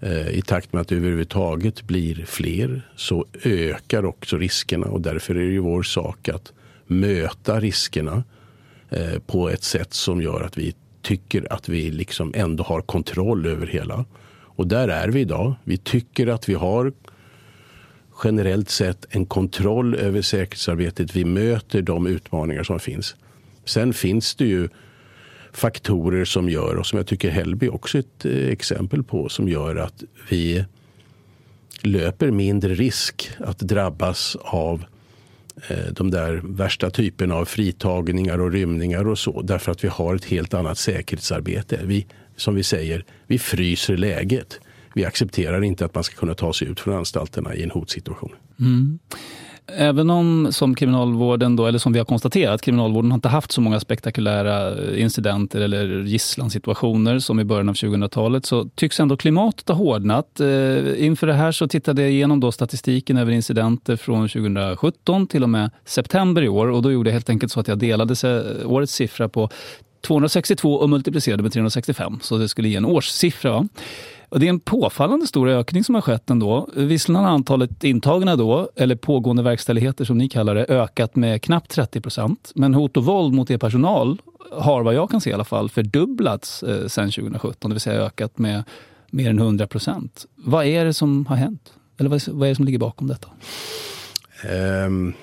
eh, 0.00 0.28
i 0.28 0.42
takt 0.42 0.72
med 0.72 0.80
att 0.80 0.88
det 0.88 0.96
överhuvudtaget 0.96 1.82
blir 1.82 2.24
fler 2.26 2.90
så 2.96 3.26
ökar 3.44 4.04
också 4.04 4.38
riskerna 4.38 4.86
och 4.86 5.00
därför 5.00 5.34
är 5.34 5.38
det 5.38 5.52
ju 5.52 5.58
vår 5.58 5.82
sak 5.82 6.28
att 6.28 6.52
möta 6.86 7.60
riskerna 7.60 8.24
eh, 8.90 9.18
på 9.26 9.50
ett 9.50 9.64
sätt 9.64 9.94
som 9.94 10.22
gör 10.22 10.40
att 10.40 10.58
vi 10.58 10.74
tycker 11.02 11.52
att 11.52 11.68
vi 11.68 11.90
liksom 11.90 12.32
ändå 12.36 12.64
har 12.64 12.80
kontroll 12.80 13.46
över 13.46 13.66
hela. 13.66 14.04
Och 14.56 14.66
där 14.66 14.88
är 14.88 15.08
vi 15.08 15.20
idag. 15.20 15.54
Vi 15.64 15.76
tycker 15.76 16.26
att 16.26 16.48
vi 16.48 16.54
har 16.54 16.92
generellt 18.24 18.70
sett 18.70 19.06
en 19.10 19.26
kontroll 19.26 19.94
över 19.94 20.22
säkerhetsarbetet. 20.22 21.16
Vi 21.16 21.24
möter 21.24 21.82
de 21.82 22.06
utmaningar 22.06 22.62
som 22.62 22.80
finns. 22.80 23.16
Sen 23.64 23.92
finns 23.92 24.34
det 24.34 24.44
ju 24.44 24.68
faktorer 25.52 26.24
som 26.24 26.48
gör, 26.48 26.76
och 26.76 26.86
som 26.86 26.96
jag 26.96 27.06
tycker 27.06 27.30
Hällby 27.30 27.68
också 27.68 27.98
är 27.98 28.00
ett 28.00 28.24
eh, 28.24 28.48
exempel 28.48 29.02
på, 29.02 29.28
som 29.28 29.48
gör 29.48 29.76
att 29.76 30.02
vi 30.28 30.64
löper 31.82 32.30
mindre 32.30 32.74
risk 32.74 33.30
att 33.38 33.58
drabbas 33.58 34.36
av 34.40 34.84
eh, 35.68 35.92
de 35.92 36.10
där 36.10 36.40
värsta 36.44 36.90
typerna 36.90 37.34
av 37.34 37.44
fritagningar 37.44 38.40
och 38.40 38.52
rymningar 38.52 39.08
och 39.08 39.18
så. 39.18 39.42
Därför 39.42 39.72
att 39.72 39.84
vi 39.84 39.88
har 39.88 40.14
ett 40.14 40.24
helt 40.24 40.54
annat 40.54 40.78
säkerhetsarbete. 40.78 41.80
Vi, 41.84 42.06
som 42.36 42.54
vi 42.54 42.62
säger, 42.62 43.04
vi 43.26 43.38
fryser 43.38 43.96
läget. 43.96 44.60
Vi 44.96 45.04
accepterar 45.04 45.64
inte 45.64 45.84
att 45.84 45.94
man 45.94 46.04
ska 46.04 46.16
kunna 46.16 46.34
ta 46.34 46.52
sig 46.52 46.68
ut 46.68 46.80
från 46.80 46.96
anstalterna 46.96 47.54
i 47.54 47.62
en 47.62 47.70
hotsituation. 47.70 48.32
Mm. 48.60 48.98
Även 49.66 50.10
om, 50.10 50.48
som 50.50 50.74
kriminalvården 50.74 51.56
då, 51.56 51.66
eller 51.66 51.78
som 51.78 51.92
vi 51.92 51.98
har 51.98 52.06
konstaterat, 52.06 52.62
kriminalvården 52.62 53.10
har 53.10 53.16
inte 53.16 53.28
haft 53.28 53.52
så 53.52 53.60
många 53.60 53.80
spektakulära 53.80 54.78
eh, 54.78 55.02
incidenter 55.02 55.60
eller 55.60 56.02
gisslansituationer 56.02 57.18
som 57.18 57.40
i 57.40 57.44
början 57.44 57.68
av 57.68 57.74
2000-talet, 57.74 58.46
så 58.46 58.64
tycks 58.74 59.00
ändå 59.00 59.16
klimatet 59.16 59.68
ha 59.68 59.74
hårdnat. 59.74 60.40
Eh, 60.40 61.04
inför 61.04 61.26
det 61.26 61.34
här 61.34 61.52
så 61.52 61.68
tittade 61.68 62.02
jag 62.02 62.10
igenom 62.10 62.40
då 62.40 62.52
statistiken 62.52 63.16
över 63.16 63.32
incidenter 63.32 63.96
från 63.96 64.28
2017 64.28 65.26
till 65.26 65.42
och 65.42 65.50
med 65.50 65.70
september 65.84 66.42
i 66.42 66.48
år 66.48 66.66
och 66.66 66.82
då 66.82 66.92
gjorde 66.92 67.10
jag 67.10 67.12
helt 67.12 67.30
enkelt 67.30 67.52
så 67.52 67.60
att 67.60 67.68
jag 67.68 67.78
delade 67.78 68.14
eh, 68.28 68.70
årets 68.70 68.92
siffra 68.92 69.28
på 69.28 69.50
262 70.06 70.74
och 70.74 70.90
multiplicerade 70.90 71.42
med 71.42 71.52
365, 71.52 72.18
så 72.22 72.38
det 72.38 72.48
skulle 72.48 72.68
ge 72.68 72.76
en 72.76 72.84
årssiffra. 72.84 73.68
Och 74.36 74.40
det 74.40 74.46
är 74.46 74.50
en 74.50 74.60
påfallande 74.60 75.26
stor 75.26 75.48
ökning 75.48 75.84
som 75.84 75.94
har 75.94 76.02
skett 76.02 76.30
ändå. 76.30 76.68
Visserligen 76.74 77.24
har 77.24 77.30
antalet 77.30 77.84
intagna 77.84 78.36
då, 78.36 78.70
eller 78.76 78.96
pågående 78.96 79.42
verkställigheter 79.42 80.04
som 80.04 80.18
ni 80.18 80.28
kallar 80.28 80.54
det, 80.54 80.64
ökat 80.64 81.16
med 81.16 81.42
knappt 81.42 81.70
30 81.70 82.00
procent. 82.00 82.52
Men 82.54 82.74
hot 82.74 82.96
och 82.96 83.04
våld 83.04 83.34
mot 83.34 83.50
er 83.50 83.58
personal 83.58 84.22
har 84.52 84.82
vad 84.82 84.94
jag 84.94 85.10
kan 85.10 85.20
se 85.20 85.30
i 85.30 85.32
alla 85.32 85.44
fall 85.44 85.70
fördubblats 85.70 86.62
eh, 86.62 86.86
sedan 86.86 87.10
2017, 87.10 87.70
det 87.70 87.74
vill 87.74 87.80
säga 87.80 88.00
ökat 88.00 88.38
med 88.38 88.64
mer 89.10 89.30
än 89.30 89.38
100 89.38 89.66
procent. 89.66 90.26
Vad 90.34 90.66
är 90.66 90.84
det 90.84 90.94
som 90.94 91.26
har 91.26 91.36
hänt? 91.36 91.72
Eller 91.98 92.10
vad 92.10 92.46
är 92.46 92.48
det 92.48 92.56
som 92.56 92.64
ligger 92.64 92.78
bakom 92.78 93.06
detta? 93.06 93.28
Um, 94.86 95.14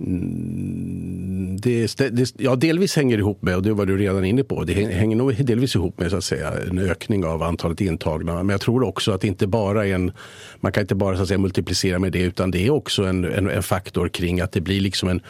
Mm, 0.00 1.56
det, 1.60 1.96
det, 1.96 2.34
ja, 2.36 2.56
delvis 2.56 2.96
hänger 2.96 3.18
ihop 3.18 3.42
med, 3.42 3.56
och 3.56 3.62
det 3.62 3.72
var 3.72 3.86
du 3.86 3.96
redan 3.96 4.24
inne 4.24 4.44
på, 4.44 4.64
det 4.64 4.72
hänger 4.72 5.16
nog 5.16 5.44
delvis 5.44 5.74
ihop 5.74 5.98
med 5.98 6.10
så 6.10 6.16
att 6.16 6.24
säga, 6.24 6.52
en 6.70 6.78
ökning 6.78 7.24
av 7.24 7.42
antalet 7.42 7.80
intagna. 7.80 8.34
Men 8.34 8.48
jag 8.48 8.60
tror 8.60 8.82
också 8.82 9.12
att 9.12 9.24
inte 9.24 9.46
bara 9.46 9.86
en, 9.86 10.12
man 10.60 10.72
kan 10.72 10.80
inte 10.80 10.94
bara 10.94 11.16
så 11.16 11.22
att 11.22 11.28
säga, 11.28 11.38
multiplicera 11.38 11.98
med 11.98 12.12
det, 12.12 12.22
utan 12.22 12.50
det 12.50 12.66
är 12.66 12.70
också 12.70 13.04
en, 13.04 13.24
en, 13.24 13.50
en 13.50 13.62
faktor 13.62 14.08
kring 14.08 14.40
att 14.40 14.52
det 14.52 14.60
blir 14.60 14.80
liksom 14.80 15.08
en 15.08 15.20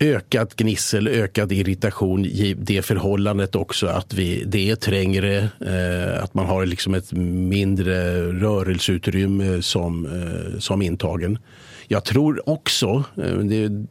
ökat 0.00 0.56
gnissel, 0.56 1.08
ökad 1.08 1.52
irritation, 1.52 2.24
i 2.24 2.54
det 2.58 2.82
förhållandet 2.82 3.54
också 3.54 3.86
att 3.86 4.14
vi, 4.14 4.44
det 4.46 4.70
är 4.70 4.76
trängre, 4.76 5.38
eh, 5.60 6.24
att 6.24 6.34
man 6.34 6.46
har 6.46 6.66
liksom 6.66 6.94
ett 6.94 7.12
mindre 7.12 8.22
rörelseutrymme 8.32 9.62
som, 9.62 10.06
eh, 10.06 10.58
som 10.58 10.82
intagen. 10.82 11.38
Jag 11.92 12.04
tror 12.04 12.48
också 12.48 13.04
eh, 13.16 13.34
det, 13.34 13.86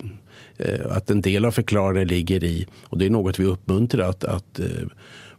eh, 0.58 0.96
att 0.96 1.10
en 1.10 1.22
del 1.22 1.46
av 1.46 1.52
förklaringen 1.52 2.08
ligger 2.08 2.44
i, 2.44 2.68
och 2.84 2.98
det 2.98 3.06
är 3.06 3.10
något 3.10 3.40
vi 3.40 3.46
uppmuntrar, 3.46 4.10
att, 4.10 4.24
att 4.24 4.60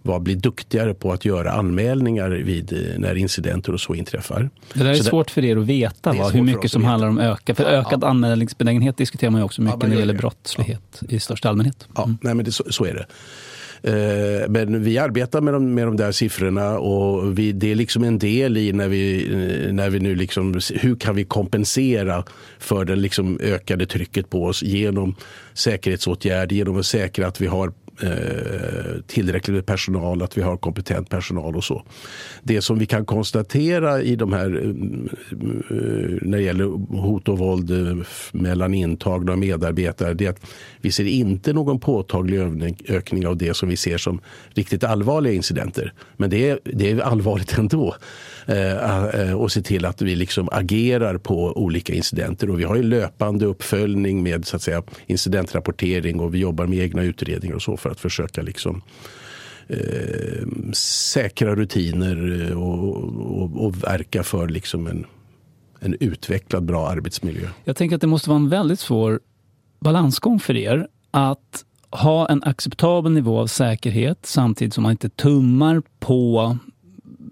var, 0.03 0.15
eh, 0.15 0.21
bli 0.21 0.35
duktigare 0.35 0.95
på 0.95 1.13
att 1.13 1.25
göra 1.25 1.53
anmälningar 1.53 2.31
vid, 2.31 2.97
när 2.99 3.15
incidenter 3.15 3.73
och 3.73 3.81
så 3.81 3.95
inträffar. 3.95 4.51
Det 4.75 4.85
där 4.85 4.91
är 4.91 4.95
så 4.95 5.05
svårt 5.05 5.27
det, 5.27 5.33
för 5.33 5.45
er 5.45 5.57
att 5.57 5.67
veta, 5.67 6.13
va? 6.13 6.29
hur 6.29 6.43
mycket 6.43 6.73
som 6.73 6.85
handlar 6.85 7.09
om 7.09 7.19
ökad, 7.19 7.57
för 7.57 7.65
ökad 7.65 8.03
ja. 8.03 8.09
anmälningsbenägenhet 8.09 8.97
diskuterar 8.97 9.31
man 9.31 9.41
ju 9.41 9.45
också 9.45 9.63
mycket 9.63 9.79
ja, 9.83 9.89
när 9.89 9.95
det 9.95 10.01
gäller 10.01 10.15
brottslighet 10.15 11.01
ja. 11.01 11.07
i 11.17 11.21
största 11.21 11.49
allmänhet. 11.49 11.89
Mm. 11.89 11.95
Ja, 11.97 12.17
nej, 12.23 12.35
men 12.35 12.45
det, 12.45 12.53
så, 12.53 12.65
så 12.71 12.85
är 12.85 12.95
det. 12.95 13.07
Eh, 13.83 14.49
men 14.49 14.83
vi 14.83 14.99
arbetar 14.99 15.41
med 15.41 15.55
de, 15.55 15.75
med 15.75 15.87
de 15.87 15.97
där 15.97 16.13
siffrorna 16.13 16.79
och 16.79 17.39
vi, 17.39 17.53
det 17.53 17.71
är 17.71 17.75
liksom 17.75 18.05
en 18.05 18.19
del 18.19 18.57
i 18.57 18.73
när 18.73 18.89
vi, 18.89 19.33
eh, 19.33 19.73
när 19.73 19.91
vi 19.91 20.01
nu 20.01 20.15
liksom, 20.15 20.61
hur 20.75 20.97
kan 20.97 21.17
vi 21.17 21.25
kompensera 21.25 22.25
för 22.59 22.85
det 22.85 22.97
liksom 22.97 23.39
ökade 23.43 23.87
trycket 23.87 24.31
på 24.31 24.45
oss 24.45 24.63
genom 24.63 25.15
säkerhetsåtgärder, 25.55 26.57
genom 26.57 26.79
att 26.79 26.87
säkra 26.87 27.27
att 27.27 27.41
vi 27.41 27.47
har 27.47 27.73
Eh, 28.03 29.01
tillräckligt 29.07 29.55
med 29.55 29.67
personal, 29.67 30.23
att 30.23 30.39
vi 30.39 30.43
har 30.43 30.57
kompetent 30.57 31.09
personal 31.09 31.57
och 31.57 31.65
så. 31.65 31.83
Det 32.43 32.63
som 32.63 32.79
vi 32.79 32.87
kan 32.87 33.05
konstatera 33.05 34.03
i 34.03 34.17
de 34.17 34.33
här 34.33 34.57
eh, 34.57 34.69
eh 34.69 36.19
när 36.23 36.39
det 36.39 36.43
gäller 36.43 36.65
hot 36.97 37.29
och 37.29 37.39
våld 37.39 37.71
eh, 37.71 37.97
mellan 38.33 38.75
intagna 38.75 39.33
och 39.33 39.39
medarbetare 39.39 40.15
det 40.15 40.27
är 40.27 40.31
att 40.31 40.47
vi 40.81 40.93
ser 40.93 41.05
inte 41.05 41.53
någon 41.53 41.81
påtaglig 41.81 42.41
ökning 42.89 43.27
av 43.27 43.37
det 43.37 43.55
som 43.55 43.69
vi 43.69 43.77
ser 43.77 43.99
som 43.99 44.21
riktigt 44.55 44.85
allvarliga 44.85 45.33
incidenter. 45.33 45.93
Men 46.17 46.31
det 46.31 46.51
är, 46.51 46.59
det 46.65 46.91
är 46.91 47.01
allvarligt 47.01 47.53
ändå. 47.59 47.95
Eh, 48.47 48.73
eh, 48.73 49.21
eh, 49.21 49.33
och 49.33 49.53
se 49.53 49.63
till 49.63 49.85
att 49.85 50.03
vi 50.03 50.17
liksom 50.17 50.49
agerar 50.53 51.19
på 51.19 51.53
olika 51.53 51.95
incidenter. 51.95 52.51
Och 52.51 52.61
vi 52.61 52.65
har 52.65 52.77
ju 52.77 52.83
löpande 52.83 53.47
uppföljning 53.47 54.23
med 54.23 54.47
så 54.47 54.57
att 54.57 54.63
säga, 54.63 54.83
incidentrapportering 55.07 56.21
och 56.21 56.35
vi 56.35 56.39
jobbar 56.39 56.67
med 56.67 56.79
egna 56.79 57.03
utredningar 57.03 57.55
och 57.55 57.63
så 57.63 57.77
för 57.77 57.91
att 57.91 58.01
försöka 58.01 58.43
liksom 58.43 58.83
eh, 59.69 60.73
säkra 60.73 61.55
rutiner 61.55 62.53
och, 62.57 62.97
och, 63.43 63.65
och, 63.65 63.85
verka 63.85 64.23
för 64.23 64.49
liksom 64.49 64.87
en, 64.87 65.07
en 65.81 65.97
utvecklad 66.01 66.65
bra 66.65 66.89
arbetsmiljö. 66.89 67.49
Jag 67.65 67.77
tänker 67.77 67.97
att 67.97 68.01
det 68.01 68.07
måste 68.07 68.31
vara 68.31 68.41
en 68.41 68.49
väldigt 68.49 68.81
svår 68.81 69.21
balansgång 69.81 70.41
för 70.41 70.57
er 70.57 70.89
att 71.11 71.65
ha 71.91 72.29
en 72.29 72.43
acceptabel 72.43 73.13
nivå 73.13 73.39
av 73.39 73.47
säkerhet 73.47 74.19
samtidigt 74.23 74.75
som 74.75 74.83
man 74.83 74.93
inte 74.93 75.09
tummar 75.09 75.83
på 76.01 76.57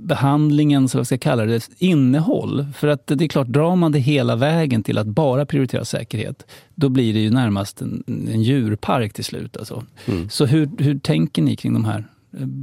behandlingens, 0.08 0.94
eller 0.94 1.00
vad 1.00 1.06
ska 1.06 1.14
jag 1.14 1.20
kalla 1.20 1.44
det, 1.44 1.68
innehåll. 1.78 2.66
För 2.76 2.88
att 2.88 3.06
det 3.06 3.24
är 3.24 3.28
klart, 3.28 3.46
drar 3.46 3.76
man 3.76 3.92
det 3.92 3.98
hela 3.98 4.36
vägen 4.36 4.82
till 4.82 4.98
att 4.98 5.06
bara 5.06 5.46
prioritera 5.46 5.84
säkerhet, 5.84 6.46
då 6.74 6.88
blir 6.88 7.14
det 7.14 7.20
ju 7.20 7.30
närmast 7.30 7.80
en, 7.80 8.04
en 8.06 8.42
djurpark 8.42 9.12
till 9.12 9.24
slut. 9.24 9.56
Alltså. 9.56 9.84
Mm. 10.06 10.30
Så 10.30 10.46
hur, 10.46 10.70
hur 10.78 10.98
tänker 10.98 11.42
ni 11.42 11.56
kring 11.56 11.72
de 11.72 11.84
här 11.84 12.04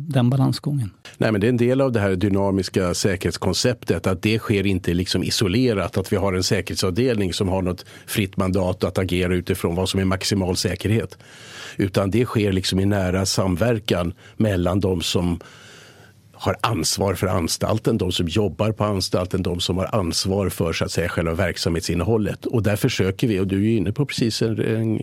den 0.08 0.30
balansgången? 0.30 0.92
Nej, 1.18 1.32
men 1.32 1.42
det 1.42 1.48
är 1.48 1.50
en 1.50 1.58
del 1.58 1.82
av 1.82 1.92
det 1.92 2.00
här 2.00 2.16
dynamiska 2.16 2.94
säkerhetskonceptet. 2.94 4.08
Att 4.08 4.22
det 4.22 4.40
sker 4.40 4.66
inte 4.66 4.94
liksom 4.94 5.24
isolerat. 5.24 5.98
Att 5.98 6.14
vi 6.14 6.18
har 6.18 6.34
en 6.34 6.44
säkerhetsavdelning 6.44 7.34
som 7.34 7.50
har 7.50 7.62
något 7.62 7.86
fritt 8.06 8.38
mandat 8.38 8.84
att 8.84 8.98
agera 8.98 9.36
utifrån 9.36 9.76
vad 9.76 9.90
som 9.90 10.00
är 10.00 10.06
maximal 10.06 10.56
säkerhet. 10.56 11.18
Utan 11.78 12.12
det 12.12 12.26
sker 12.26 12.52
liksom 12.52 12.80
i 12.80 12.86
nära 12.86 13.26
samverkan 13.26 14.14
mellan 14.38 14.80
de 14.80 15.02
som 15.02 15.40
har 16.38 16.58
ansvar 16.62 17.14
för 17.14 17.28
anstalten, 17.28 17.98
de 17.98 18.12
som 18.12 18.28
jobbar 18.28 18.72
på 18.72 18.84
anstalten, 18.84 19.44
de 19.44 19.60
som 19.60 19.78
har 19.78 19.96
ansvar 19.96 20.50
för 20.50 20.74
så 20.74 20.86
att 20.86 20.92
säga, 20.92 21.10
själva 21.10 21.34
verksamhetsinnehållet. 21.34 22.46
Och 22.46 22.64
där 22.64 22.76
försöker 22.76 23.28
vi, 23.28 23.40
och 23.40 23.48
du 23.48 23.74
är 23.74 23.78
inne 23.78 23.92
på 23.92 24.06
precis 24.06 24.42
en, 24.42 24.60
en, 24.60 25.00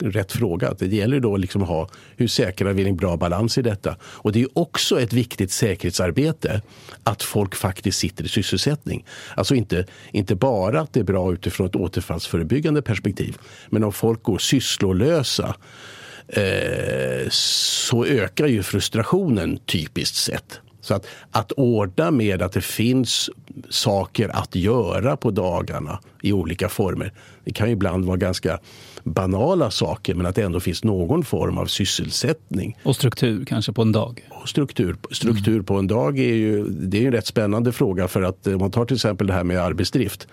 en 0.00 0.12
rätt 0.12 0.32
fråga, 0.32 0.68
att 0.68 0.78
det 0.78 0.86
gäller 0.86 1.20
då 1.20 1.36
liksom 1.36 1.62
att 1.62 1.68
ha 1.68 1.88
hur 2.16 2.28
säkrar 2.28 2.72
vi 2.72 2.88
en 2.88 2.96
bra 2.96 3.16
balans 3.16 3.58
i 3.58 3.62
detta? 3.62 3.96
Och 4.02 4.32
det 4.32 4.42
är 4.42 4.48
också 4.58 5.00
ett 5.00 5.12
viktigt 5.12 5.50
säkerhetsarbete 5.50 6.62
att 7.02 7.22
folk 7.22 7.54
faktiskt 7.54 7.98
sitter 7.98 8.24
i 8.24 8.28
sysselsättning. 8.28 9.04
Alltså 9.34 9.54
inte, 9.54 9.86
inte 10.12 10.34
bara 10.34 10.80
att 10.80 10.92
det 10.92 11.00
är 11.00 11.04
bra 11.04 11.32
utifrån 11.32 11.66
ett 11.66 11.76
återfallsförebyggande 11.76 12.82
perspektiv, 12.82 13.38
men 13.70 13.84
om 13.84 13.92
folk 13.92 14.22
går 14.22 14.38
sysslolösa 14.38 15.54
eh, 16.28 17.28
så 17.30 18.04
ökar 18.04 18.46
ju 18.46 18.62
frustrationen 18.62 19.58
typiskt 19.66 20.16
sett. 20.16 20.60
Så 20.88 20.94
att, 20.94 21.06
att 21.30 21.52
ordna 21.52 22.10
med 22.10 22.42
att 22.42 22.52
det 22.52 22.60
finns 22.60 23.30
saker 23.68 24.28
att 24.28 24.54
göra 24.54 25.16
på 25.16 25.30
dagarna 25.30 25.98
i 26.22 26.32
olika 26.32 26.68
former. 26.68 27.12
Det 27.48 27.54
kan 27.54 27.70
ibland 27.70 28.04
vara 28.04 28.16
ganska 28.16 28.58
banala 29.04 29.70
saker 29.70 30.14
men 30.14 30.26
att 30.26 30.34
det 30.34 30.42
ändå 30.42 30.60
finns 30.60 30.84
någon 30.84 31.24
form 31.24 31.58
av 31.58 31.66
sysselsättning. 31.66 32.78
Och 32.82 32.96
struktur 32.96 33.44
kanske 33.44 33.72
på 33.72 33.82
en 33.82 33.92
dag? 33.92 34.28
Och 34.30 34.48
struktur 34.48 34.96
struktur 35.10 35.52
mm. 35.52 35.64
på 35.64 35.74
en 35.78 35.86
dag 35.86 36.18
är 36.18 36.34
ju, 36.34 36.64
det 36.68 37.02
är 37.02 37.06
en 37.06 37.12
rätt 37.12 37.26
spännande 37.26 37.72
fråga 37.72 38.08
för 38.08 38.22
att 38.22 38.46
om 38.46 38.58
man 38.58 38.70
tar 38.70 38.84
till 38.84 38.94
exempel 38.94 39.26
det 39.26 39.32
här 39.32 39.44
med 39.44 39.58
arbetsdrift 39.58 40.28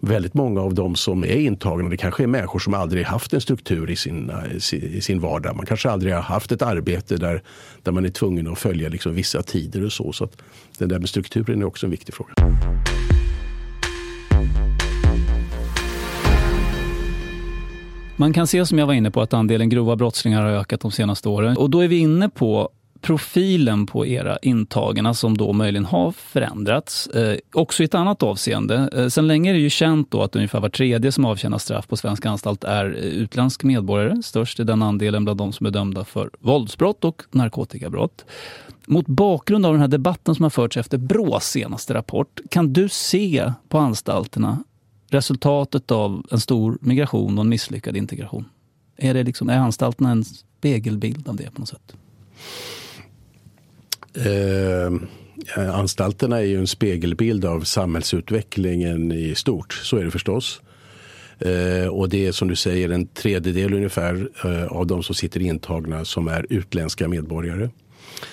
väldigt 0.00 0.34
många 0.34 0.60
av 0.60 0.74
de 0.74 0.96
som 0.96 1.24
är 1.24 1.36
intagna, 1.36 1.88
det 1.88 1.96
kanske 1.96 2.22
är 2.22 2.26
människor 2.26 2.58
som 2.58 2.74
aldrig 2.74 3.04
haft 3.04 3.32
en 3.32 3.40
struktur 3.40 3.90
i 3.90 3.96
sin, 3.96 4.32
i 4.72 5.00
sin 5.00 5.20
vardag. 5.20 5.56
Man 5.56 5.66
kanske 5.66 5.90
aldrig 5.90 6.14
har 6.14 6.22
haft 6.22 6.52
ett 6.52 6.62
arbete 6.62 7.16
där, 7.16 7.42
där 7.82 7.92
man 7.92 8.04
är 8.04 8.10
tvungen 8.10 8.52
att 8.52 8.58
följa 8.58 8.88
liksom 8.88 9.14
vissa 9.14 9.42
tider 9.42 9.84
och 9.84 9.92
så. 9.92 10.12
Så 10.12 10.24
att 10.24 10.42
det 10.78 10.86
där 10.86 10.98
med 10.98 11.08
strukturen 11.08 11.62
är 11.62 11.66
också 11.66 11.86
en 11.86 11.90
viktig 11.90 12.14
fråga. 12.14 12.32
Man 18.20 18.32
kan 18.32 18.46
se 18.46 18.66
som 18.66 18.78
jag 18.78 18.86
var 18.86 18.94
inne 18.94 19.10
på 19.10 19.20
att 19.20 19.34
andelen 19.34 19.68
grova 19.68 19.96
brottslingar 19.96 20.42
har 20.42 20.50
ökat 20.50 20.80
de 20.80 20.90
senaste 20.90 21.28
åren. 21.28 21.56
Och 21.56 21.70
då 21.70 21.80
är 21.80 21.88
vi 21.88 21.98
inne 21.98 22.28
på 22.28 22.68
profilen 23.00 23.86
på 23.86 24.06
era 24.06 24.38
intagna 24.42 25.14
som 25.14 25.36
då 25.36 25.52
möjligen 25.52 25.84
har 25.84 26.12
förändrats. 26.12 27.06
Eh, 27.06 27.38
också 27.52 27.82
i 27.82 27.86
ett 27.86 27.94
annat 27.94 28.22
avseende. 28.22 28.90
Eh, 28.96 29.08
sen 29.08 29.26
länge 29.26 29.50
är 29.50 29.54
det 29.54 29.60
ju 29.60 29.70
känt 29.70 30.10
då 30.10 30.22
att 30.22 30.36
ungefär 30.36 30.60
var 30.60 30.68
tredje 30.68 31.12
som 31.12 31.24
avtjänar 31.24 31.58
straff 31.58 31.88
på 31.88 31.96
svensk 31.96 32.26
anstalt 32.26 32.64
är 32.64 32.84
eh, 32.84 33.04
utländsk 33.04 33.62
medborgare. 33.62 34.22
Störst 34.22 34.60
är 34.60 34.64
den 34.64 34.82
andelen 34.82 35.24
bland 35.24 35.38
de 35.38 35.52
som 35.52 35.66
är 35.66 35.70
dömda 35.70 36.04
för 36.04 36.30
våldsbrott 36.40 37.04
och 37.04 37.22
narkotikabrott. 37.30 38.24
Mot 38.86 39.06
bakgrund 39.06 39.66
av 39.66 39.72
den 39.72 39.80
här 39.80 39.88
debatten 39.88 40.34
som 40.34 40.42
har 40.42 40.50
förts 40.50 40.76
efter 40.76 40.98
Brås 40.98 41.44
senaste 41.44 41.94
rapport, 41.94 42.40
kan 42.50 42.72
du 42.72 42.88
se 42.88 43.52
på 43.68 43.78
anstalterna 43.78 44.58
resultatet 45.10 45.90
av 45.90 46.26
en 46.30 46.40
stor 46.40 46.78
migration 46.80 47.38
och 47.38 47.44
en 47.44 47.48
misslyckad 47.48 47.96
integration? 47.96 48.44
Är, 48.96 49.14
det 49.14 49.22
liksom, 49.22 49.48
är 49.48 49.58
anstalterna 49.58 50.10
en 50.10 50.24
spegelbild 50.24 51.28
av 51.28 51.36
det 51.36 51.50
på 51.50 51.60
något 51.60 51.68
sätt? 51.68 51.94
Eh, 54.14 54.92
anstalterna 55.74 56.38
är 56.38 56.44
ju 56.44 56.58
en 56.58 56.66
spegelbild 56.66 57.44
av 57.44 57.60
samhällsutvecklingen 57.60 59.12
i 59.12 59.34
stort. 59.34 59.72
Så 59.72 59.96
är 59.96 60.04
det 60.04 60.10
förstås. 60.10 60.60
Eh, 61.38 61.88
och 61.88 62.08
det 62.08 62.26
är 62.26 62.32
som 62.32 62.48
du 62.48 62.56
säger 62.56 62.88
en 62.88 63.06
tredjedel 63.06 63.74
ungefär 63.74 64.28
eh, 64.44 64.66
av 64.66 64.86
de 64.86 65.02
som 65.02 65.14
sitter 65.14 65.42
intagna 65.42 66.04
som 66.04 66.28
är 66.28 66.46
utländska 66.50 67.08
medborgare. 67.08 67.70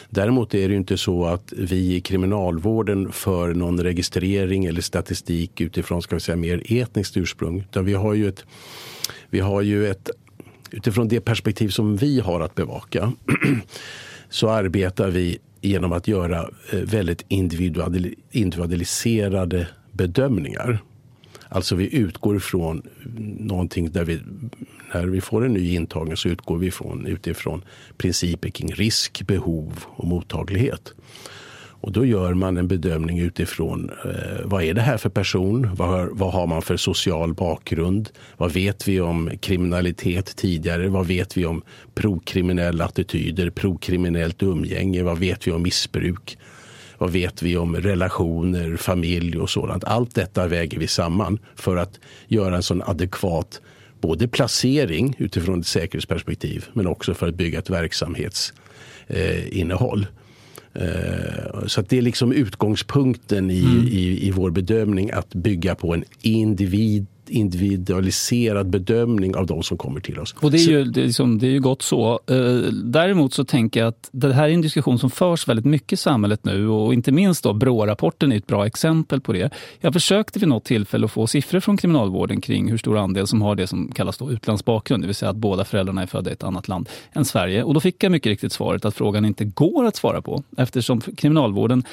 Däremot 0.09 0.53
är 0.53 0.69
det 0.69 0.75
inte 0.75 0.97
så 0.97 1.25
att 1.25 1.53
vi 1.57 1.95
i 1.95 2.01
kriminalvården 2.01 3.11
för 3.11 3.53
någon 3.53 3.83
registrering 3.83 4.65
eller 4.65 4.81
statistik 4.81 5.61
utifrån 5.61 6.01
ska 6.01 6.15
vi 6.15 6.21
säga, 6.21 6.35
mer 6.35 6.63
etniskt 6.65 7.17
ursprung. 7.17 7.59
Utan 7.59 7.85
vi 7.85 7.93
har 7.93 8.13
ju 8.13 8.27
ett, 8.27 8.45
vi 9.29 9.39
har 9.39 9.61
ju 9.61 9.87
ett 9.87 10.09
utifrån 10.71 11.07
det 11.07 11.21
perspektiv 11.21 11.69
som 11.69 11.97
vi 11.97 12.19
har 12.19 12.39
att 12.39 12.55
bevaka 12.55 13.13
så 14.29 14.49
arbetar 14.49 15.09
vi 15.09 15.37
genom 15.61 15.91
att 15.91 16.07
göra 16.07 16.49
eh, 16.71 16.79
väldigt 16.79 17.25
individualiserade 17.27 19.67
bedömningar. 19.91 20.79
Alltså 21.49 21.75
vi 21.75 21.95
utgår 21.95 22.37
ifrån 22.37 22.81
någonting 23.39 23.91
där 23.91 24.05
vi, 24.05 24.19
när 24.95 25.05
vi 25.05 25.21
får 25.21 25.45
en 25.45 25.53
ny 25.53 25.75
intagning 25.75 26.17
så 26.17 26.29
utgår 26.29 26.57
vi 26.57 26.67
ifrån, 26.67 27.05
utifrån 27.05 27.63
principer 27.97 28.49
kring 28.49 28.73
risk, 28.73 29.27
behov 29.27 29.85
och 29.85 30.07
mottaglighet. 30.07 30.93
Och 31.85 31.91
då 31.91 32.05
gör 32.05 32.33
man 32.33 32.57
en 32.57 32.67
bedömning 32.67 33.19
utifrån 33.19 33.91
eh, 34.05 34.45
vad 34.45 34.63
är 34.63 34.73
det 34.73 34.81
här 34.81 34.97
för 34.97 35.09
person? 35.09 35.75
Vad 35.75 35.87
har, 35.87 36.09
vad 36.11 36.33
har 36.33 36.47
man 36.47 36.61
för 36.61 36.77
social 36.77 37.33
bakgrund? 37.33 38.09
Vad 38.37 38.51
vet 38.51 38.87
vi 38.87 39.01
om 39.01 39.31
kriminalitet 39.39 40.35
tidigare? 40.35 40.87
Vad 40.87 41.07
vet 41.07 41.37
vi 41.37 41.45
om 41.45 41.61
prokriminella 41.95 42.85
attityder, 42.85 43.49
prokriminellt 43.49 44.43
umgänge? 44.43 45.03
Vad 45.03 45.19
vet 45.19 45.47
vi 45.47 45.51
om 45.51 45.61
missbruk? 45.61 46.37
Vad 46.97 47.11
vet 47.11 47.41
vi 47.41 47.57
om 47.57 47.75
relationer, 47.75 48.77
familj 48.77 49.37
och 49.37 49.49
sådant? 49.49 49.83
Allt 49.83 50.15
detta 50.15 50.47
väger 50.47 50.79
vi 50.79 50.87
samman 50.87 51.39
för 51.55 51.77
att 51.77 51.99
göra 52.27 52.55
en 52.55 52.63
sån 52.63 52.81
adekvat 52.81 53.61
både 54.07 54.27
placering 54.27 55.15
utifrån 55.17 55.59
ett 55.59 55.67
säkerhetsperspektiv 55.67 56.65
men 56.73 56.87
också 56.87 57.13
för 57.13 57.27
att 57.27 57.35
bygga 57.35 57.59
ett 57.59 57.69
verksamhetsinnehåll. 57.69 60.07
Eh, 60.73 61.67
så 61.67 61.81
det 61.81 61.97
är 61.97 62.01
liksom 62.01 62.31
utgångspunkten 62.31 63.51
i, 63.51 63.59
mm. 63.59 63.87
i, 63.87 64.27
i 64.27 64.31
vår 64.31 64.51
bedömning 64.51 65.11
att 65.11 65.33
bygga 65.33 65.75
på 65.75 65.93
en 65.93 66.03
individ 66.21 67.05
individualiserad 67.29 68.69
bedömning 68.69 69.35
av 69.35 69.45
de 69.45 69.63
som 69.63 69.77
kommer 69.77 69.99
till 69.99 70.19
oss. 70.19 70.35
Och 70.39 70.51
det 70.51 70.57
är 70.57 70.69
ju, 70.69 70.83
det 70.83 71.01
är 71.01 71.05
liksom, 71.05 71.39
det 71.39 71.47
är 71.47 71.51
ju 71.51 71.59
gott 71.59 71.81
så. 71.81 72.19
Eh, 72.27 72.35
däremot 72.83 73.33
så 73.33 73.45
tänker 73.45 73.79
jag 73.79 73.87
att 73.87 74.09
det 74.11 74.33
här 74.33 74.49
är 74.49 74.53
en 74.53 74.61
diskussion 74.61 74.99
som 74.99 75.09
förs 75.09 75.47
väldigt 75.47 75.65
mycket 75.65 75.93
i 75.93 75.97
samhället 75.97 76.45
nu 76.45 76.67
och 76.67 76.93
inte 76.93 77.11
minst 77.11 77.43
då 77.43 77.53
Brå-rapporten 77.53 78.31
är 78.31 78.37
ett 78.37 78.47
bra 78.47 78.65
exempel 78.65 79.21
på 79.21 79.33
det. 79.33 79.53
Jag 79.79 79.93
försökte 79.93 80.39
vid 80.39 80.49
något 80.49 80.63
tillfälle 80.65 81.05
att 81.05 81.11
få 81.11 81.27
siffror 81.27 81.59
från 81.59 81.77
kriminalvården 81.77 82.41
kring 82.41 82.69
hur 82.69 82.77
stor 82.77 82.97
andel 82.97 83.27
som 83.27 83.41
har 83.41 83.55
det 83.55 83.67
som 83.67 83.91
kallas 83.91 84.17
då 84.17 84.31
utlandsbakgrund, 84.31 85.03
det 85.03 85.07
vill 85.07 85.15
säga 85.15 85.29
att 85.29 85.35
båda 85.35 85.65
föräldrarna 85.65 86.01
är 86.01 86.07
födda 86.07 86.29
i 86.29 86.33
ett 86.33 86.43
annat 86.43 86.67
land 86.67 86.89
än 87.13 87.25
Sverige. 87.25 87.63
Och 87.63 87.73
då 87.73 87.79
fick 87.79 88.03
jag 88.03 88.11
mycket 88.11 88.29
riktigt 88.29 88.51
svaret 88.51 88.85
att 88.85 88.95
frågan 88.95 89.25
inte 89.25 89.45
går 89.45 89.85
att 89.85 89.95
svara 89.95 90.21
på 90.21 90.43
eftersom 90.57 91.01
kriminalvården 91.01 91.83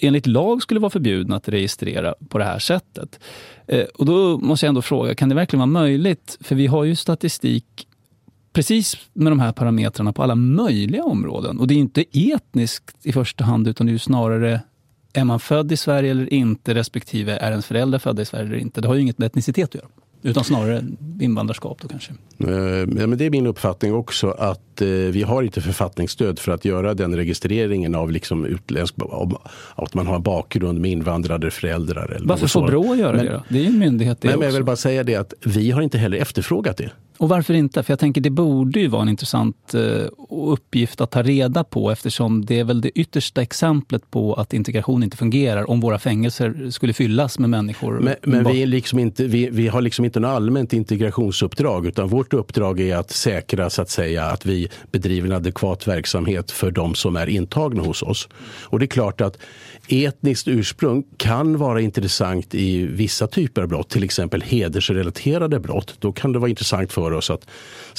enligt 0.00 0.26
lag 0.26 0.62
skulle 0.62 0.80
vara 0.80 0.90
förbjudna 0.90 1.36
att 1.36 1.48
registrera 1.48 2.14
på 2.28 2.38
det 2.38 2.44
här 2.44 2.58
sättet. 2.58 3.20
Eh, 3.66 3.84
och 3.94 4.06
då 4.06 4.38
måste 4.38 4.66
jag 4.66 4.68
ändå 4.68 4.82
fråga, 4.82 5.14
kan 5.14 5.28
det 5.28 5.34
verkligen 5.34 5.60
vara 5.60 5.82
möjligt? 5.82 6.38
För 6.40 6.54
vi 6.54 6.66
har 6.66 6.84
ju 6.84 6.96
statistik 6.96 7.86
precis 8.52 8.96
med 9.12 9.32
de 9.32 9.40
här 9.40 9.52
parametrarna 9.52 10.12
på 10.12 10.22
alla 10.22 10.34
möjliga 10.34 11.04
områden. 11.04 11.58
Och 11.58 11.66
det 11.66 11.74
är 11.74 11.78
inte 11.78 12.04
etniskt 12.12 12.96
i 13.06 13.12
första 13.12 13.44
hand, 13.44 13.68
utan 13.68 13.86
det 13.86 13.92
är 13.92 13.98
snarare 13.98 14.60
är 15.12 15.24
man 15.24 15.40
född 15.40 15.72
i 15.72 15.76
Sverige 15.76 16.10
eller 16.10 16.32
inte, 16.32 16.74
respektive 16.74 17.36
är 17.36 17.50
ens 17.50 17.66
föräldrar 17.66 17.98
födda 17.98 18.22
i 18.22 18.24
Sverige 18.24 18.46
eller 18.46 18.56
inte. 18.56 18.80
Det 18.80 18.88
har 18.88 18.94
ju 18.94 19.00
inget 19.00 19.18
med 19.18 19.26
etnicitet 19.26 19.64
att 19.64 19.74
göra. 19.74 19.86
Utan 20.22 20.44
snarare 20.44 20.84
invandrarskap 21.20 21.82
då 21.82 21.88
kanske? 21.88 22.12
Ja, 22.36 22.46
men 23.06 23.18
det 23.18 23.24
är 23.24 23.30
min 23.30 23.46
uppfattning 23.46 23.94
också 23.94 24.30
att 24.30 24.69
eh, 24.82 24.88
vi 24.88 25.22
har 25.22 25.42
inte 25.42 25.60
författningsstöd 25.60 26.38
för 26.38 26.52
att 26.52 26.64
göra 26.64 26.94
den 26.94 27.16
registreringen 27.16 27.94
av 27.94 28.12
liksom 28.12 28.44
utländsk, 28.44 28.94
att 29.74 29.94
man 29.94 30.06
har 30.06 30.18
bakgrund 30.18 30.80
med 30.80 30.90
invandrade 30.90 31.50
föräldrar. 31.50 32.10
Eller 32.10 32.26
Varför 32.26 32.46
får 32.46 32.66
Brå 32.66 32.94
göra 32.94 33.16
men, 33.16 33.26
det 33.26 33.32
då? 33.32 33.42
Det 33.48 33.58
är 33.58 33.62
ju 33.62 33.68
en 33.68 33.78
myndighet 33.78 34.20
det 34.20 34.28
men, 34.28 34.36
också. 34.36 34.46
Jag 34.46 34.52
vill 34.52 34.64
bara 34.64 34.76
säga 34.76 35.04
det 35.04 35.16
att 35.16 35.34
vi 35.44 35.70
har 35.70 35.82
inte 35.82 35.98
heller 35.98 36.18
efterfrågat 36.18 36.76
det. 36.76 36.90
Och 37.20 37.28
varför 37.28 37.54
inte? 37.54 37.82
För 37.82 37.92
jag 37.92 37.98
tänker 37.98 38.20
det 38.20 38.30
borde 38.30 38.80
ju 38.80 38.88
vara 38.88 39.02
en 39.02 39.08
intressant 39.08 39.74
uh, 39.74 40.06
uppgift 40.30 41.00
att 41.00 41.10
ta 41.10 41.22
reda 41.22 41.64
på 41.64 41.90
eftersom 41.90 42.44
det 42.44 42.58
är 42.58 42.64
väl 42.64 42.80
det 42.80 42.98
yttersta 42.98 43.42
exemplet 43.42 44.10
på 44.10 44.34
att 44.34 44.52
integration 44.52 45.02
inte 45.02 45.16
fungerar 45.16 45.70
om 45.70 45.80
våra 45.80 45.98
fängelser 45.98 46.70
skulle 46.70 46.92
fyllas 46.92 47.38
med 47.38 47.50
människor. 47.50 48.00
Men, 48.00 48.14
men 48.22 48.52
vi, 48.52 48.66
liksom 48.66 48.98
inte, 48.98 49.24
vi, 49.24 49.50
vi, 49.50 49.68
har 49.68 49.82
liksom 49.82 50.04
inte 50.04 50.20
något 50.20 50.28
allmänt 50.28 50.72
integrationsuppdrag 50.72 51.86
utan 51.86 52.08
vårt 52.08 52.32
uppdrag 52.32 52.80
är 52.80 52.96
att 52.96 53.10
säkra 53.10 53.70
så 53.70 53.82
att 53.82 53.90
säga 53.90 54.24
att 54.24 54.46
vi 54.46 54.68
bedriver 54.92 55.28
en 55.28 55.36
adekvat 55.36 55.88
verksamhet 55.88 56.50
för 56.50 56.70
de 56.70 56.94
som 56.94 57.16
är 57.16 57.26
intagna 57.26 57.82
hos 57.82 58.02
oss. 58.02 58.28
Och 58.62 58.78
det 58.78 58.84
är 58.84 58.86
klart 58.86 59.20
att 59.20 59.38
etniskt 59.88 60.48
ursprung 60.48 61.04
kan 61.16 61.56
vara 61.56 61.80
intressant 61.80 62.54
i 62.54 62.86
vissa 62.86 63.26
typer 63.26 63.62
av 63.62 63.68
brott, 63.68 63.88
till 63.88 64.04
exempel 64.04 64.42
hedersrelaterade 64.42 65.60
brott. 65.60 65.94
Då 65.98 66.12
kan 66.12 66.32
det 66.32 66.38
vara 66.38 66.50
intressant 66.50 66.92
för 66.92 67.12
oss 67.12 67.30
att 67.30 67.46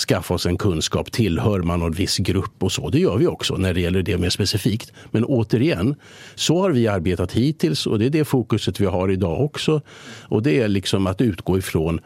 skaffa 0.07 0.34
oss 0.34 0.45
en 0.45 0.57
kunskap. 0.57 1.11
Tillhör 1.11 1.59
man 1.59 1.80
någon 1.80 1.91
viss 1.91 2.17
grupp 2.17 2.63
och 2.63 2.72
så? 2.72 2.89
Det 2.89 2.99
gör 2.99 3.17
vi 3.17 3.28
också 3.28 3.55
när 3.55 3.74
det 3.74 3.82
gäller 3.82 4.01
det 4.01 4.17
mer 4.17 4.30
specifikt. 4.30 4.91
Men 5.11 5.26
återigen, 5.26 5.95
så 6.36 6.61
har 6.61 6.72
vi 6.72 6.88
arbetat 6.88 7.32
hittills 7.32 7.88
och 7.88 7.99
det 7.99 8.05
är 8.05 8.09
det 8.09 8.26
fokuset 8.26 8.80
vi 8.80 8.86
har 8.86 9.11
idag 9.11 9.41
också. 9.41 9.82
Och 10.22 10.43
det 10.43 10.59
är 10.59 10.67
liksom 10.67 11.07
att 11.07 11.22
utgå 11.22 11.57
ifrån 11.57 11.99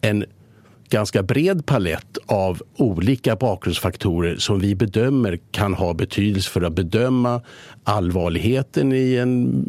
en 0.00 0.24
ganska 0.90 1.22
bred 1.22 1.66
palett 1.66 2.18
av 2.26 2.62
olika 2.76 3.36
bakgrundsfaktorer 3.36 4.36
som 4.36 4.58
vi 4.58 4.74
bedömer 4.74 5.38
kan 5.50 5.74
ha 5.74 5.94
betydelse 5.94 6.50
för 6.50 6.62
att 6.62 6.72
bedöma 6.72 7.40
allvarligheten 7.84 8.92
i 8.92 9.14
en, 9.14 9.64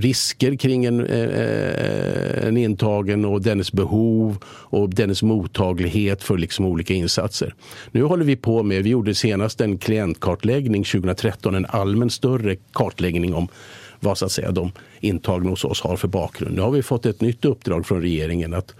risker 0.00 0.56
kring 0.56 0.84
en, 0.84 1.06
eh, 1.06 1.24
eh, 1.24 2.46
en 2.46 2.56
intagen 2.56 3.24
och 3.24 3.42
dennes 3.42 3.72
behov 3.72 4.36
och 4.44 4.90
dennes 4.94 5.22
mottaglighet 5.22 6.22
för 6.22 6.38
liksom 6.38 6.64
olika 6.64 6.94
insatser. 6.94 7.54
Nu 7.90 8.02
håller 8.02 8.24
vi 8.24 8.36
på 8.36 8.62
med, 8.62 8.82
vi 8.82 8.90
gjorde 8.90 9.14
senast 9.14 9.60
en 9.60 9.78
klientkartläggning 9.78 10.84
2013, 10.84 11.54
en 11.54 11.66
allmän 11.68 12.10
större 12.10 12.56
kartläggning 12.72 13.34
om 13.34 13.48
vad 14.00 14.18
så 14.18 14.24
att 14.24 14.32
säga, 14.32 14.50
de 14.50 14.72
intagna 15.00 15.50
hos 15.50 15.64
oss 15.64 15.80
har 15.80 15.96
för 15.96 16.08
bakgrund. 16.08 16.54
Nu 16.54 16.60
har 16.60 16.70
vi 16.70 16.82
fått 16.82 17.06
ett 17.06 17.20
nytt 17.20 17.44
uppdrag 17.44 17.86
från 17.86 18.02
regeringen 18.02 18.54
att 18.54 18.74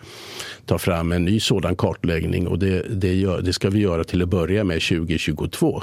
ta 0.67 0.79
fram 0.79 1.13
en 1.13 1.25
ny 1.25 1.41
sådan 1.41 1.77
kartläggning 1.77 2.47
och 2.47 2.59
det, 2.59 2.83
det, 2.91 3.15
gör, 3.15 3.41
det 3.43 3.53
ska 3.53 3.71
vi 3.71 3.81
göra 3.81 4.05
till 4.05 4.23
att 4.23 4.29
börja 4.29 4.65
med 4.65 4.83
2022. 4.83 5.83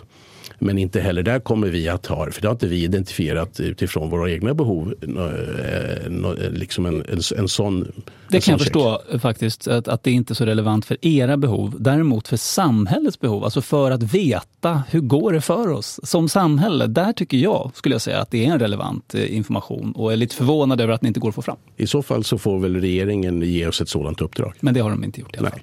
Men 0.60 0.78
inte 0.78 1.00
heller 1.00 1.24
där 1.24 1.40
kommer 1.40 1.68
vi 1.68 1.88
att 1.88 2.06
ha, 2.06 2.32
för 2.32 2.42
det 2.42 2.48
har 2.48 2.54
inte 2.54 2.68
vi 2.68 2.84
identifierat 2.84 3.60
utifrån 3.60 4.10
våra 4.10 4.32
egna 4.32 4.54
behov, 4.54 4.94
eh, 5.02 6.52
liksom 6.52 6.86
en, 6.86 6.96
en, 6.96 7.20
en 7.38 7.48
sån 7.48 7.92
Det 8.30 8.46
kan 8.46 8.52
jag 8.52 8.62
förstå 8.62 9.02
faktiskt, 9.20 9.68
att, 9.68 9.88
att 9.88 10.04
det 10.04 10.12
inte 10.12 10.34
är 10.34 10.36
så 10.36 10.46
relevant 10.46 10.86
för 10.86 10.98
era 11.02 11.38
behov. 11.38 11.76
Däremot 11.80 12.28
för 12.28 12.38
samhällets 12.38 13.20
behov, 13.20 13.44
alltså 13.44 13.62
för 13.62 13.92
att 13.92 14.04
veta 14.04 14.84
hur 14.90 15.00
går 15.00 15.34
det 15.34 15.42
för 15.42 15.68
oss 15.70 16.00
som 16.04 16.30
samhälle. 16.30 16.88
Där 16.88 17.14
tycker 17.14 17.38
jag, 17.38 17.72
skulle 17.74 17.96
jag 17.96 18.02
säga, 18.02 18.22
att 18.22 18.32
det 18.32 18.46
är 18.46 18.52
en 18.52 18.60
relevant 18.60 19.16
eh, 19.16 19.36
information 19.36 19.92
och 19.92 20.14
är 20.14 20.18
lite 20.18 20.36
förvånad 20.36 20.82
över 20.82 20.94
att 20.94 21.02
ni 21.02 21.08
inte 21.08 21.20
går 21.20 21.30
att 21.30 21.36
få 21.36 21.42
fram. 21.42 21.58
I 21.78 21.88
så 21.88 22.04
fall 22.04 22.24
så 22.24 22.38
får 22.38 22.60
väl 22.60 22.82
regeringen 22.82 23.42
ge 23.42 23.68
oss 23.68 23.82
ett 23.82 23.90
sådant 23.90 24.22
uppdrag. 24.22 24.54
Men 24.60 24.74
det 24.74 24.80
har 24.80 24.90
de 24.90 25.04
inte 25.04 25.20
gjort 25.22 25.36
i 25.36 25.40
alla 25.40 25.50
fall. 25.50 25.60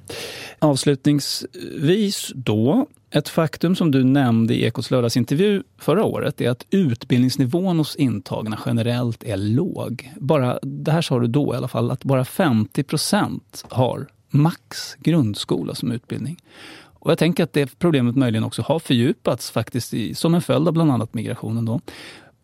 Avslutningsvis 0.59 2.33
då, 2.35 2.87
ett 3.15 3.29
faktum 3.29 3.77
som 3.77 3.91
du 3.91 4.05
nämnde 4.05 4.55
i 4.55 4.65
Ekots 4.65 4.91
lördagsintervju 4.91 5.63
förra 5.79 6.05
året 6.05 6.41
är 6.41 6.51
att 6.51 6.67
utbildningsnivån 6.71 7.79
hos 7.79 7.97
intagna 7.97 8.59
generellt 8.67 9.25
är 9.25 9.37
låg. 9.37 10.13
Bara, 10.17 10.59
det 10.63 10.93
här 10.93 11.03
sa 11.03 11.19
du 11.19 11.27
då 11.27 11.55
i 11.55 11.57
alla 11.57 11.69
fall, 11.69 11.91
att 11.91 12.05
bara 12.05 12.25
50 12.25 12.83
procent 12.83 13.65
har 13.69 14.07
max 14.31 14.95
grundskola 14.95 15.75
som 15.75 15.93
utbildning. 15.93 16.37
Och 16.83 17.11
jag 17.11 17.19
tänker 17.19 17.45
att 17.45 17.53
det 17.53 17.79
problemet 17.79 18.17
möjligen 18.17 18.45
också 18.45 18.63
har 18.63 18.79
fördjupats 18.79 19.51
faktiskt 19.51 19.95
i, 19.95 20.15
som 20.15 20.35
en 20.35 20.43
följd 20.43 20.69
av 20.69 20.75
bland 20.75 20.93
annat 20.93 21.15
migrationen. 21.15 21.65
Då. 21.65 21.81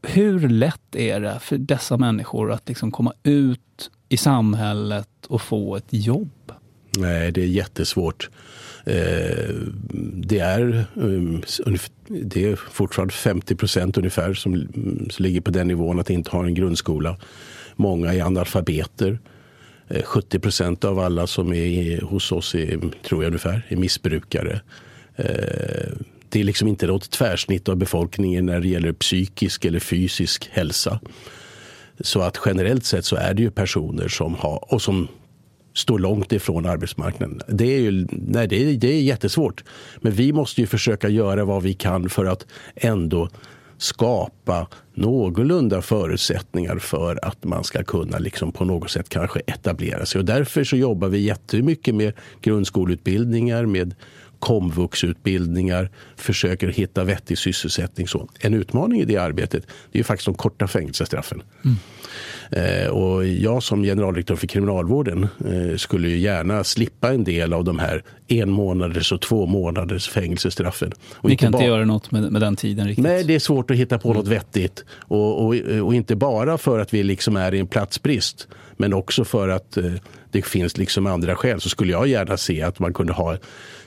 Hur 0.02 0.48
lätt 0.48 0.96
är 0.96 1.20
det 1.20 1.38
för 1.40 1.58
dessa 1.58 1.96
människor 1.96 2.52
att 2.52 2.68
liksom 2.68 2.90
komma 2.90 3.12
ut 3.22 3.90
i 4.08 4.16
samhället 4.16 5.26
och 5.28 5.42
få 5.42 5.76
ett 5.76 5.88
jobb? 5.90 6.52
Nej, 6.96 7.32
det 7.32 7.42
är 7.42 7.46
jättesvårt. 7.46 8.30
Eh, 8.84 9.54
det 10.14 10.38
är, 10.38 10.84
eh, 10.96 11.80
det 12.08 12.44
är 12.44 12.56
fortfarande 12.56 13.14
50 13.14 13.54
procent 13.54 13.98
ungefär 13.98 14.34
som, 14.34 14.54
mm, 14.54 15.10
som 15.10 15.22
ligger 15.22 15.40
på 15.40 15.50
den 15.50 15.68
nivån 15.68 16.00
att 16.00 16.10
inte 16.10 16.30
ha 16.30 16.44
en 16.44 16.54
grundskola. 16.54 17.16
Många 17.76 18.14
är 18.14 18.22
analfabeter. 18.22 19.18
Eh, 19.88 20.02
70 20.02 20.38
procent 20.38 20.84
av 20.84 20.98
alla 20.98 21.26
som 21.26 21.52
är 21.52 22.00
hos 22.00 22.32
oss 22.32 22.54
är, 22.54 22.80
tror 23.08 23.22
jag 23.22 23.30
ungefär, 23.30 23.66
är 23.68 23.76
missbrukare. 23.76 24.60
Det 26.28 26.40
är 26.40 26.44
liksom 26.44 26.68
inte 26.68 26.86
något 26.86 27.10
tvärsnitt 27.10 27.68
av 27.68 27.76
befolkningen 27.76 28.46
när 28.46 28.60
det 28.60 28.68
gäller 28.68 28.92
psykisk 28.92 29.64
eller 29.64 29.80
fysisk 29.80 30.48
hälsa. 30.52 31.00
Så 32.00 32.20
att 32.20 32.40
generellt 32.46 32.84
sett 32.84 33.04
så 33.04 33.16
är 33.16 33.34
det 33.34 33.42
ju 33.42 33.50
personer 33.50 34.08
som 34.08 34.34
har, 34.34 34.74
och 34.74 34.82
som 34.82 35.08
står 35.74 35.98
långt 35.98 36.32
ifrån 36.32 36.66
arbetsmarknaden. 36.66 37.40
Det 37.48 37.76
är, 37.76 37.80
ju, 37.80 38.06
nej, 38.10 38.48
det, 38.48 38.62
är, 38.62 38.76
det 38.76 38.88
är 38.88 39.02
jättesvårt. 39.02 39.64
Men 40.00 40.12
vi 40.12 40.32
måste 40.32 40.60
ju 40.60 40.66
försöka 40.66 41.08
göra 41.08 41.44
vad 41.44 41.62
vi 41.62 41.74
kan 41.74 42.08
för 42.08 42.24
att 42.24 42.46
ändå 42.74 43.28
skapa 43.78 44.66
någorlunda 44.94 45.82
förutsättningar 45.82 46.78
för 46.78 47.24
att 47.24 47.44
man 47.44 47.64
ska 47.64 47.84
kunna 47.84 48.18
liksom 48.18 48.52
på 48.52 48.64
något 48.64 48.90
sätt 48.90 49.08
kanske 49.08 49.40
etablera 49.40 50.06
sig. 50.06 50.18
Och 50.18 50.24
därför 50.24 50.64
så 50.64 50.76
jobbar 50.76 51.08
vi 51.08 51.18
jättemycket 51.18 51.94
med 51.94 52.12
grundskoleutbildningar, 52.40 53.66
med 53.66 53.94
komvuxutbildningar, 54.40 55.90
försöker 56.16 56.68
hitta 56.68 57.04
vettig 57.04 57.38
sysselsättning. 57.38 58.08
Så 58.08 58.28
en 58.40 58.54
utmaning 58.54 59.00
i 59.00 59.04
det 59.04 59.16
arbetet 59.16 59.66
det 59.92 59.98
är 59.98 60.02
faktiskt 60.02 60.26
de 60.26 60.34
korta 60.34 60.68
fängelsestraffen. 60.68 61.42
Mm. 61.64 61.76
Eh, 62.52 62.88
och 62.88 63.26
jag 63.26 63.62
som 63.62 63.82
generaldirektör 63.82 64.36
för 64.36 64.46
kriminalvården 64.46 65.22
eh, 65.22 65.76
skulle 65.76 66.08
ju 66.08 66.18
gärna 66.18 66.64
slippa 66.64 67.12
en 67.12 67.24
del 67.24 67.52
av 67.52 67.64
de 67.64 67.78
här 67.78 68.04
en 68.28 68.50
månaders 68.50 69.12
och 69.12 69.20
två 69.20 69.46
månaders 69.46 70.08
fängelsestraffen. 70.08 70.92
Och 71.14 71.28
Ni 71.28 71.36
kan 71.36 71.54
inte 71.54 71.66
göra 71.66 71.84
något 71.84 72.10
med, 72.10 72.32
med, 72.32 72.42
den 72.42 72.56
tiden 72.56 72.86
riktigt? 72.86 73.04
Nej, 73.04 73.24
det 73.24 73.34
är 73.34 73.38
svårt 73.38 73.70
att 73.70 73.76
hitta 73.76 73.98
på 73.98 74.08
mm. 74.08 74.18
något 74.18 74.28
vettigt. 74.28 74.84
Och, 74.90 75.46
och, 75.46 75.54
och, 75.82 75.94
inte 75.94 76.16
bara 76.16 76.58
för 76.58 76.78
att 76.78 76.94
vi 76.94 77.02
liksom 77.02 77.36
är 77.36 77.54
i 77.54 77.58
en 77.58 77.66
platsbrist 77.66 78.48
men 78.76 78.94
också 78.94 79.24
för 79.24 79.48
att 79.48 79.76
eh, 79.76 79.92
det 80.30 80.42
finns 80.42 80.76
liksom 80.76 81.06
andra 81.06 81.36
skäl 81.36 81.60
så 81.60 81.68
skulle 81.68 81.92
jag 81.92 82.08
gärna 82.08 82.36
se 82.36 82.62
att 82.62 82.78
man 82.78 82.94
kunde 82.94 83.12
ha 83.12 83.36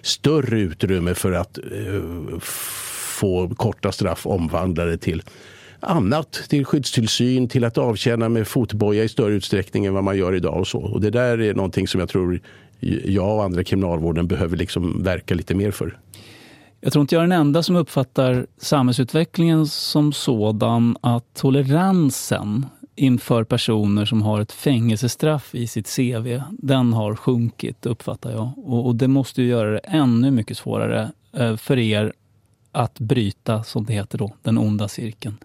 större 0.01 0.59
utrymme 0.59 1.13
för 1.13 1.31
att 1.31 1.57
eh, 1.57 2.39
få 2.39 3.49
korta 3.49 3.91
straff 3.91 4.27
omvandlade 4.27 4.97
till 4.97 5.23
annat. 5.79 6.31
Till 6.31 6.65
skyddstillsyn, 6.65 7.47
till 7.47 7.63
att 7.63 7.77
avtjäna 7.77 8.29
med 8.29 8.47
fotboja 8.47 9.03
i 9.03 9.09
större 9.09 9.33
utsträckning 9.33 9.85
än 9.85 9.93
vad 9.93 10.03
man 10.03 10.17
gör 10.17 10.35
idag. 10.35 10.59
Och 10.59 10.67
så. 10.67 10.79
Och 10.79 11.01
det 11.01 11.09
där 11.09 11.41
är 11.41 11.53
någonting 11.53 11.87
som 11.87 11.99
jag 11.99 12.09
tror 12.09 12.39
jag 13.05 13.35
och 13.35 13.43
andra 13.43 13.63
kriminalvården 13.63 14.27
behöver 14.27 14.57
liksom 14.57 15.03
verka 15.03 15.35
lite 15.35 15.55
mer 15.55 15.71
för. 15.71 15.97
Jag 16.81 16.93
tror 16.93 17.01
inte 17.01 17.15
jag 17.15 17.23
är 17.23 17.27
den 17.27 17.39
enda 17.39 17.63
som 17.63 17.75
uppfattar 17.75 18.45
samhällsutvecklingen 18.57 19.67
som 19.67 20.13
sådan 20.13 20.97
att 21.01 21.33
toleransen 21.33 22.65
inför 22.95 23.43
personer 23.43 24.05
som 24.05 24.21
har 24.21 24.41
ett 24.41 24.51
fängelsestraff 24.51 25.55
i 25.55 25.67
sitt 25.67 25.95
CV, 25.95 26.41
den 26.51 26.93
har 26.93 27.15
sjunkit 27.15 27.85
uppfattar 27.85 28.31
jag. 28.31 28.51
Och, 28.57 28.85
och 28.85 28.95
det 28.95 29.07
måste 29.07 29.41
ju 29.41 29.47
göra 29.47 29.71
det 29.71 29.77
ännu 29.79 30.31
mycket 30.31 30.57
svårare 30.57 31.11
eh, 31.33 31.55
för 31.55 31.79
er 31.79 32.13
att 32.71 32.99
bryta, 32.99 33.63
som 33.63 33.85
det 33.85 33.93
heter 33.93 34.17
då, 34.17 34.33
den 34.41 34.57
onda 34.57 34.87
cirkeln. 34.87 35.37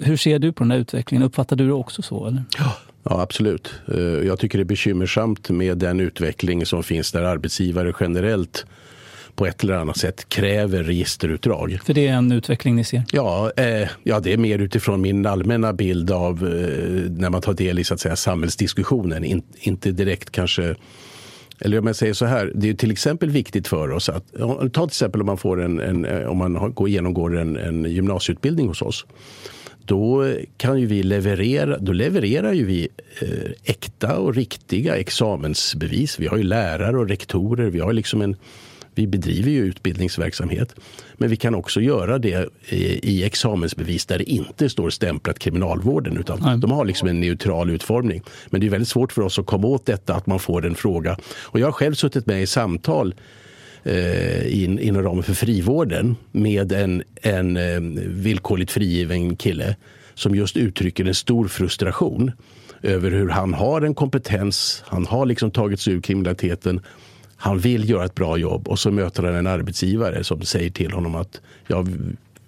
Hur 0.00 0.16
ser 0.16 0.38
du 0.38 0.52
på 0.52 0.64
den 0.64 0.70
här 0.70 0.78
utvecklingen? 0.78 1.26
Uppfattar 1.26 1.56
du 1.56 1.66
det 1.66 1.72
också 1.72 2.02
så? 2.02 2.26
Eller? 2.26 2.44
Ja. 2.58 2.76
Ja, 3.10 3.20
absolut. 3.20 3.74
Eh, 3.94 3.98
jag 4.00 4.38
tycker 4.38 4.58
det 4.58 4.62
är 4.62 4.64
bekymmersamt 4.64 5.50
med 5.50 5.78
den 5.78 6.00
utveckling 6.00 6.66
som 6.66 6.82
finns 6.82 7.12
där 7.12 7.22
arbetsgivare 7.22 7.92
generellt 8.00 8.66
på 9.38 9.46
ett 9.46 9.62
eller 9.62 9.74
annat 9.74 9.96
sätt 9.96 10.28
kräver 10.28 10.82
registerutdrag. 10.82 11.78
För 11.84 11.94
det 11.94 12.08
är 12.08 12.12
en 12.12 12.32
utveckling 12.32 12.76
ni 12.76 12.84
ser? 12.84 13.04
Ja, 13.12 13.52
eh, 13.56 13.88
ja 14.02 14.20
det 14.20 14.32
är 14.32 14.36
mer 14.36 14.58
utifrån 14.58 15.00
min 15.00 15.26
allmänna 15.26 15.72
bild 15.72 16.10
av 16.10 16.46
eh, 16.46 17.10
när 17.10 17.30
man 17.30 17.40
tar 17.40 17.54
del 17.54 17.78
i 17.78 17.84
så 17.84 17.94
att 17.94 18.00
säga, 18.00 18.16
samhällsdiskussionen. 18.16 19.24
In, 19.24 19.42
inte 19.60 19.92
direkt 19.92 20.30
kanske 20.30 20.74
eller 21.60 21.78
om 21.78 21.86
jag 21.86 21.96
säger 21.96 22.12
så 22.12 22.26
här, 22.26 22.52
det 22.54 22.68
är 22.68 22.74
till 22.74 22.90
exempel 22.90 23.30
viktigt 23.30 23.68
för 23.68 23.90
oss 23.90 24.08
att, 24.08 24.24
ta 24.72 24.86
till 24.86 24.92
exempel 24.92 25.20
om 25.20 25.26
man, 25.26 25.38
får 25.38 25.62
en, 25.62 25.80
en 25.80 26.26
om 26.26 26.38
man 26.38 26.72
går, 26.74 26.88
genomgår 26.88 27.38
en, 27.38 27.56
en 27.56 27.84
gymnasieutbildning 27.84 28.68
hos 28.68 28.82
oss. 28.82 29.06
Då 29.84 30.32
kan 30.56 30.80
ju 30.80 30.86
vi 30.86 31.02
leverera, 31.02 31.78
då 31.78 31.92
levererar 31.92 32.52
ju 32.52 32.64
vi 32.64 32.88
eh, 33.20 33.50
äkta 33.64 34.18
och 34.18 34.34
riktiga 34.34 34.96
examensbevis. 34.96 36.18
Vi 36.18 36.26
har 36.26 36.36
ju 36.36 36.42
lärare 36.42 36.98
och 36.98 37.08
rektorer, 37.08 37.70
vi 37.70 37.80
har 37.80 37.92
liksom 37.92 38.22
en 38.22 38.36
vi 38.98 39.06
bedriver 39.06 39.50
ju 39.50 39.64
utbildningsverksamhet. 39.64 40.74
Men 41.14 41.30
vi 41.30 41.36
kan 41.36 41.54
också 41.54 41.80
göra 41.80 42.18
det 42.18 42.48
i 43.02 43.24
examensbevis 43.24 44.06
där 44.06 44.18
det 44.18 44.30
inte 44.30 44.68
står 44.68 44.90
stämplat 44.90 45.38
kriminalvården 45.38 46.16
utan 46.16 46.38
Nej. 46.42 46.58
de 46.58 46.70
har 46.70 46.84
liksom 46.84 47.08
en 47.08 47.20
neutral 47.20 47.70
utformning. 47.70 48.22
Men 48.46 48.60
det 48.60 48.66
är 48.66 48.70
väldigt 48.70 48.88
svårt 48.88 49.12
för 49.12 49.22
oss 49.22 49.38
att 49.38 49.46
komma 49.46 49.68
åt 49.68 49.86
detta 49.86 50.14
att 50.14 50.26
man 50.26 50.38
får 50.38 50.66
en 50.66 50.74
fråga. 50.74 51.16
Och 51.42 51.60
jag 51.60 51.66
har 51.66 51.72
själv 51.72 51.94
suttit 51.94 52.26
med 52.26 52.42
i 52.42 52.46
samtal 52.46 53.14
eh, 53.82 54.62
in, 54.62 54.78
inom 54.78 55.02
ramen 55.02 55.22
för 55.22 55.34
frivården 55.34 56.16
med 56.32 56.72
en, 56.72 57.02
en 57.22 57.56
eh, 57.56 57.80
villkorligt 58.06 58.70
frigiven 58.70 59.36
kille 59.36 59.76
som 60.14 60.34
just 60.34 60.56
uttrycker 60.56 61.04
en 61.04 61.14
stor 61.14 61.48
frustration 61.48 62.32
över 62.82 63.10
hur 63.10 63.28
han 63.28 63.54
har 63.54 63.82
en 63.82 63.94
kompetens, 63.94 64.84
han 64.86 65.06
har 65.06 65.26
liksom 65.26 65.50
tagit 65.50 65.80
sig 65.80 65.92
ur 65.92 66.00
kriminaliteten 66.00 66.80
han 67.38 67.58
vill 67.58 67.90
göra 67.90 68.04
ett 68.04 68.14
bra 68.14 68.38
jobb 68.38 68.68
och 68.68 68.78
så 68.78 68.90
möter 68.90 69.22
han 69.22 69.34
en 69.34 69.46
arbetsgivare 69.46 70.24
som 70.24 70.42
säger 70.42 70.70
till 70.70 70.92
honom 70.92 71.14
att 71.14 71.40
jag 71.66 71.88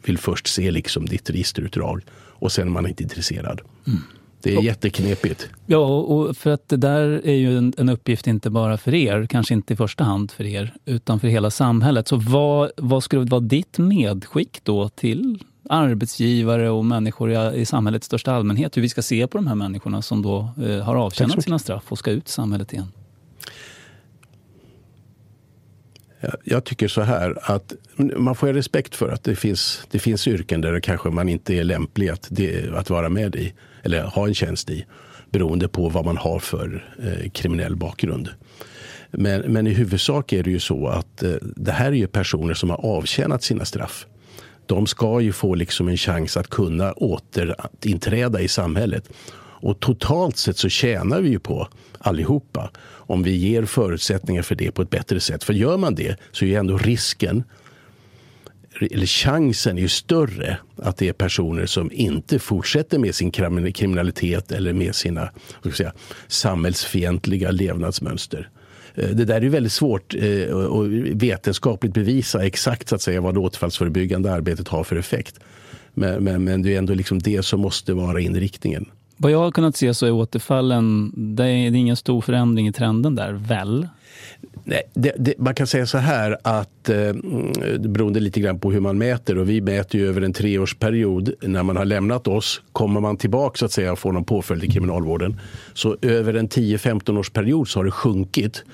vill 0.03 0.19
först 0.19 0.47
se 0.47 0.71
liksom 0.71 1.07
ditt 1.07 1.31
registerutdrag 1.31 2.03
och 2.13 2.53
sen 2.53 2.67
är 2.67 2.73
man 2.73 2.87
inte 2.87 3.03
intresserad. 3.03 3.61
Mm. 3.87 4.01
Det 4.43 4.53
är 4.53 4.59
och, 4.59 4.65
jätteknepigt. 4.65 5.49
Ja, 5.67 5.87
och 5.87 6.37
för 6.37 6.51
att 6.51 6.69
det 6.69 6.77
där 6.77 7.21
är 7.25 7.35
ju 7.35 7.59
en, 7.59 7.73
en, 7.79 7.89
uppgift 7.89 8.27
inte 8.27 8.51
bara 8.51 8.79
för 8.79 8.95
er, 8.95 9.27
kanske 9.27 9.55
inte 9.55 9.73
i 9.73 9.77
första 9.77 10.05
hand 10.05 10.31
för 10.31 10.45
er, 10.45 10.75
utan 10.85 11.21
för 11.21 11.29
hela 11.29 11.51
samhället. 11.51 12.09
Så 12.09 12.17
vad, 12.17 12.71
vad 12.77 13.05
skulle 13.05 13.25
vara 13.25 13.41
ditt 13.41 13.79
medskick 13.79 14.61
då 14.63 14.89
till 14.89 15.45
arbetsgivare 15.69 16.71
och 16.71 16.85
människor 16.85 17.33
i, 17.33 17.61
i 17.61 17.67
samhället 17.67 18.03
i 18.03 18.07
största 18.07 18.33
allmänhet? 18.33 18.77
Hur 18.77 18.83
vi 18.83 18.89
ska 18.89 19.03
se 19.03 19.27
på 19.27 19.39
de 19.39 19.47
här 19.47 19.55
människorna 19.55 20.03
som 20.03 20.23
då 20.23 20.49
eh, 20.67 20.79
har 20.79 20.97
avtjänat 20.97 21.45
sina 21.45 21.59
straff 21.59 21.85
och 21.89 21.99
ska 21.99 22.11
ut 22.11 22.29
i 22.29 22.31
samhället 22.31 22.73
igen? 22.73 22.93
Jag 26.45 26.65
tycker 26.65 26.89
så 26.89 27.01
här 27.01 27.39
att 27.43 27.73
man 27.97 28.35
får 28.35 28.47
ha 28.47 28.55
respekt 28.55 28.95
för 28.95 29.09
att 29.09 29.25
det 29.25 29.37
finns, 29.37 29.87
det 29.91 29.99
finns 29.99 30.29
yrken 30.29 30.61
där 30.61 30.73
det 30.73 30.81
kanske 30.81 31.11
man 31.11 31.29
inte 31.29 31.55
är 31.55 31.65
lämplig 31.65 32.09
att, 32.09 32.27
det, 32.31 32.75
att 32.75 32.91
vara 32.91 33.09
med 33.09 33.37
i 33.37 33.53
eller 33.83 34.03
ha 34.03 34.27
en 34.27 34.35
tjänst 34.35 34.71
i 34.71 34.87
beroende 35.31 35.69
på 35.69 35.89
vad 35.89 36.05
man 36.05 36.17
har 36.17 36.39
för 36.39 36.87
eh, 37.03 37.31
kriminell 37.31 37.77
bakgrund. 37.77 38.29
Men, 39.11 39.41
men, 39.41 39.67
i 39.67 39.71
huvudsak 39.71 40.33
är 40.33 40.43
det 40.43 40.51
ju 40.51 40.61
så 40.61 40.89
att 40.89 41.23
eh, 41.23 41.33
det 41.41 41.73
här 41.73 41.87
är 41.87 41.97
ju 41.97 42.07
personer 42.07 42.55
som 42.55 42.71
har 42.71 42.87
avtjänat 42.87 43.43
sina 43.43 43.65
straff. 43.65 44.07
De 44.67 44.87
ska 44.87 45.21
ju 45.21 45.33
få 45.33 45.55
liksom 45.55 45.89
en 45.89 45.97
chans 45.97 46.37
att 46.37 46.49
kunna 46.49 46.93
återinträda 46.93 48.41
i 48.41 48.49
samhället. 48.49 49.11
Och 49.63 49.81
totalt 49.81 50.37
sett 50.37 50.57
så 50.57 50.69
tjänar 50.69 51.21
vi 51.21 51.29
ju 51.29 51.39
på 51.39 51.69
allihopa 52.01 52.71
om 52.87 53.23
vi 53.23 53.37
ger 53.37 53.65
förutsättningar 53.65 54.43
för 54.43 54.55
det 54.55 54.71
på 54.71 54.83
ett 54.83 54.91
bättre 54.91 55.21
sätt. 55.21 55.45
För 55.45 55.53
gör 55.53 55.77
man 55.77 55.95
det 55.95 56.17
så 56.33 56.45
är 56.45 56.49
ju 56.49 56.55
ändå 56.55 56.79
risken 56.79 57.45
eller 58.81 59.07
chansen 59.07 59.79
är 59.79 59.83
ju 59.83 59.89
större 59.89 60.59
att 60.77 60.97
det 60.97 61.09
är 61.09 61.13
personer 61.13 61.67
som 61.67 61.93
inte 61.93 62.39
fortsätter 62.39 62.99
med 62.99 63.15
sin 63.15 63.31
kriminalitet 63.73 64.53
eller 64.53 64.73
med 64.73 64.95
sina 64.95 65.31
säga, 65.75 65.93
samhällsfientliga 66.29 67.51
levnadsmönster. 67.51 68.49
Eh, 68.95 69.09
det 69.09 69.25
där 69.25 69.45
är 69.45 69.49
väldigt 69.49 69.73
svårt 69.73 70.15
eh, 70.15 70.57
att 70.57 70.87
vetenskapligt 71.15 71.95
bevisa 71.95 72.47
exakt 72.47 72.89
så 72.89 72.95
att 72.95 73.03
säga, 73.03 73.21
vad 73.21 73.35
det 73.35 73.41
återfallsförebyggande 73.41 74.33
arbetet 74.33 74.69
har 74.69 74.85
för 74.85 74.97
effekt. 74.97 75.41
Men, 75.95 76.25
men, 76.25 76.45
men 76.45 76.63
det 76.63 76.75
är 76.75 76.79
ändå 76.79 76.95
liksom 76.95 77.19
det 77.19 77.43
som 77.43 77.61
måste 77.61 77.93
vara 77.93 78.21
inriktningen. 78.21 78.87
Vad 79.23 79.33
jag 79.33 79.39
har 79.39 79.51
kunnat 79.51 79.77
se 79.77 79.95
så 79.95 80.07
är 80.07 80.11
återfallen, 80.11 81.13
det 81.37 81.45
är, 81.45 81.75
ingen 81.75 81.97
stor 81.97 82.21
förändring 82.21 82.69
i 82.69 82.73
trenden 82.73 83.15
där, 83.15 83.33
väl? 83.33 83.89
Nej, 84.65 84.83
det, 84.95 85.13
det, 85.19 85.35
man 85.39 85.55
kan 85.55 85.67
säga 85.67 85.87
så 85.87 85.99
här 85.99 86.37
att 86.45 86.89
eh, 86.89 86.97
mm, 86.97 87.53
beroende 87.93 88.21
lite 88.21 88.41
grann 88.41 88.61
på 88.61 88.73
hur 88.73 88.81
man 88.81 88.99
mäter 88.99 89.39
och 89.39 89.49
vi 89.49 89.61
mäter 89.61 90.01
ju 90.01 90.09
över 90.09 90.23
en 90.23 90.33
treårsperiod 90.33 91.35
när 91.43 91.63
man 91.63 91.77
har 91.77 91.85
lämnat 91.85 92.29
oss. 92.29 92.63
Kommer 92.73 93.01
man 93.01 93.17
tillbaka 93.17 93.59
så 93.59 93.65
att 93.65 93.73
säga 93.73 93.93
och 93.93 93.99
får 93.99 94.13
någon 94.13 94.25
påföljd 94.25 94.65
i 94.65 94.69
kriminalvården 94.69 95.41
så 95.75 95.97
över 96.03 96.35
en 96.35 96.49
10-15 96.49 97.19
års 97.19 97.31
period 97.31 97.69
så 97.69 97.79
har 97.79 97.85
det 97.85 97.91
sjunkit 97.91 98.65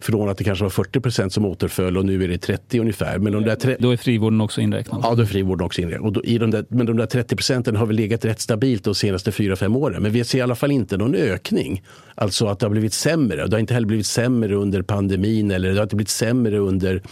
från 0.00 0.28
att 0.28 0.38
det 0.38 0.44
kanske 0.44 0.64
var 0.64 0.70
40 0.70 1.00
procent 1.00 1.32
som 1.32 1.46
återföll 1.46 1.96
och 1.96 2.04
nu 2.04 2.24
är 2.24 2.28
det 2.28 2.38
30 2.38 2.80
ungefär. 2.80 3.18
Men 3.18 3.32
de 3.32 3.44
där 3.44 3.56
tre... 3.56 3.76
Då 3.78 3.90
är 3.90 3.96
frivården 3.96 4.40
också 4.40 4.60
inräknad? 4.60 5.00
Ja, 5.02 5.14
då 5.14 5.22
är 5.22 5.26
frivården 5.26 5.66
också 5.66 5.80
inräknad. 5.80 6.06
Och 6.06 6.12
då, 6.12 6.24
i 6.24 6.38
de 6.38 6.50
där, 6.50 6.64
men 6.68 6.86
de 6.86 6.96
där 6.96 7.06
30 7.06 7.36
procenten 7.36 7.76
har 7.76 7.86
väl 7.86 7.96
legat 7.96 8.24
rätt 8.24 8.40
stabilt 8.40 8.84
de 8.84 8.94
senaste 8.94 9.30
4-5 9.30 9.76
åren. 9.76 10.02
Men 10.02 10.12
vi 10.12 10.24
ser 10.24 10.38
i 10.38 10.40
alla 10.40 10.54
fall 10.54 10.70
inte 10.70 10.96
någon 10.96 11.14
ökning. 11.14 11.82
Alltså 12.14 12.46
att 12.46 12.58
det 12.58 12.66
har 12.66 12.70
blivit 12.70 12.94
sämre. 12.94 13.46
Det 13.46 13.56
har 13.56 13.60
inte 13.60 13.74
heller 13.74 13.86
blivit 13.86 14.06
sämre 14.06 14.54
under 14.54 14.82
pandemin 14.82 15.50
eller 15.50 15.68
det 15.68 15.76
har 15.76 15.82
inte 15.82 15.96
blivit 15.96 16.08
sämre 16.08 16.58
under 16.58 17.02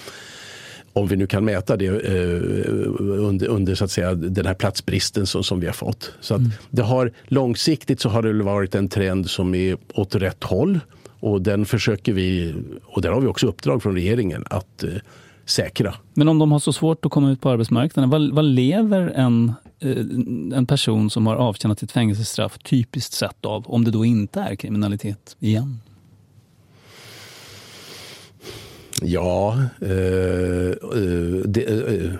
om 0.96 1.06
vi 1.06 1.16
nu 1.16 1.26
kan 1.26 1.44
mäta 1.44 1.76
det 1.76 1.86
eh, 1.86 1.92
under, 2.98 3.46
under 3.46 3.74
så 3.74 3.84
att 3.84 3.90
säga, 3.90 4.14
den 4.14 4.46
här 4.46 4.54
platsbristen 4.54 5.26
som, 5.26 5.44
som 5.44 5.60
vi 5.60 5.66
har 5.66 5.74
fått. 5.74 6.12
Så 6.20 6.34
att 6.34 6.40
mm. 6.40 6.52
det 6.70 6.82
har, 6.82 7.12
långsiktigt 7.24 8.00
så 8.00 8.08
har 8.08 8.22
det 8.22 8.32
varit 8.32 8.74
en 8.74 8.88
trend 8.88 9.30
som 9.30 9.54
är 9.54 9.76
åt 9.94 10.14
rätt 10.14 10.44
håll 10.44 10.80
och 11.26 11.42
den 11.42 11.66
försöker 11.66 12.12
vi, 12.12 12.54
och 12.84 13.02
där 13.02 13.10
har 13.10 13.20
vi 13.20 13.26
också 13.26 13.46
uppdrag 13.46 13.82
från 13.82 13.94
regeringen 13.94 14.44
att 14.50 14.82
eh, 14.82 14.90
säkra. 15.44 15.94
Men 16.14 16.28
om 16.28 16.38
de 16.38 16.52
har 16.52 16.58
så 16.58 16.72
svårt 16.72 17.04
att 17.04 17.12
komma 17.12 17.30
ut 17.30 17.40
på 17.40 17.50
arbetsmarknaden, 17.50 18.10
vad, 18.10 18.34
vad 18.34 18.44
lever 18.44 19.08
en, 19.08 19.52
eh, 19.80 19.96
en 20.58 20.66
person 20.66 21.10
som 21.10 21.26
har 21.26 21.36
avtjänat 21.36 21.82
ett 21.82 21.92
fängelsestraff 21.92 22.58
typiskt 22.58 23.12
sett 23.12 23.44
av, 23.44 23.66
om 23.66 23.84
det 23.84 23.90
då 23.90 24.04
inte 24.04 24.40
är 24.40 24.54
kriminalitet 24.56 25.36
igen? 25.40 25.80
Ja, 29.02 29.58
eh, 29.80 29.90
eh, 29.90 31.42
det, 31.44 31.62
eh, 31.64 32.12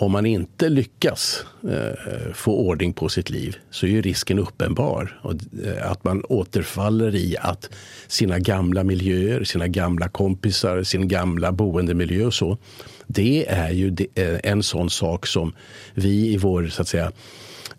om 0.00 0.12
man 0.12 0.26
inte 0.26 0.68
lyckas 0.68 1.44
eh, 1.70 2.32
få 2.34 2.52
ordning 2.52 2.92
på 2.92 3.08
sitt 3.08 3.30
liv 3.30 3.56
så 3.70 3.86
är 3.86 3.90
ju 3.90 4.02
risken 4.02 4.38
uppenbar. 4.38 5.20
Och, 5.22 5.34
eh, 5.64 5.90
att 5.90 6.04
man 6.04 6.24
återfaller 6.24 7.14
i 7.14 7.36
att 7.40 7.70
sina 8.06 8.38
gamla 8.38 8.84
miljöer, 8.84 9.44
sina 9.44 9.68
gamla 9.68 10.08
kompisar, 10.08 10.82
sin 10.82 11.08
gamla 11.08 11.52
boendemiljö 11.52 12.26
och 12.26 12.34
så. 12.34 12.58
Det 13.06 13.46
är 13.48 13.70
ju 13.70 13.96
eh, 14.14 14.38
en 14.42 14.62
sån 14.62 14.90
sak 14.90 15.26
som 15.26 15.52
vi 15.94 16.32
i 16.32 16.36
vår 16.36 16.66
så 16.66 16.82
att 16.82 16.88
säga, 16.88 17.12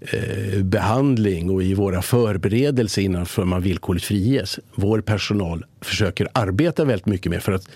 Eh, 0.02 0.64
behandling 0.64 1.50
och 1.50 1.64
i 1.64 1.74
våra 1.74 2.02
förberedelser 2.02 3.02
innan 3.02 3.26
man 3.38 3.62
villkorligt 3.62 4.06
friges. 4.06 4.60
Vår 4.76 5.02
personal 5.02 5.66
försöker 5.82 6.28
arbeta 6.34 6.86
väldigt 6.86 7.06
mycket 7.06 7.30
med 7.30 7.44
för 7.44 7.52
att 7.52 7.68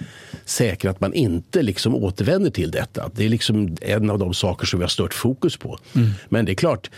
säkra 0.46 0.92
att 0.92 1.02
man 1.02 1.14
inte 1.14 1.62
liksom 1.62 1.96
återvänder 1.96 2.50
till 2.50 2.72
detta. 2.72 3.12
Det 3.16 3.26
är 3.26 3.30
liksom 3.30 3.78
en 3.82 4.10
av 4.10 4.20
de 4.20 4.34
saker 4.34 4.66
som 4.66 4.80
vi 4.80 4.84
har 4.84 4.90
stört 4.90 5.14
fokus 5.14 5.58
på. 5.58 5.80
Mm. 5.96 6.10
Men 6.30 6.46
det 6.46 6.52
är 6.52 6.56
klart, 6.56 6.90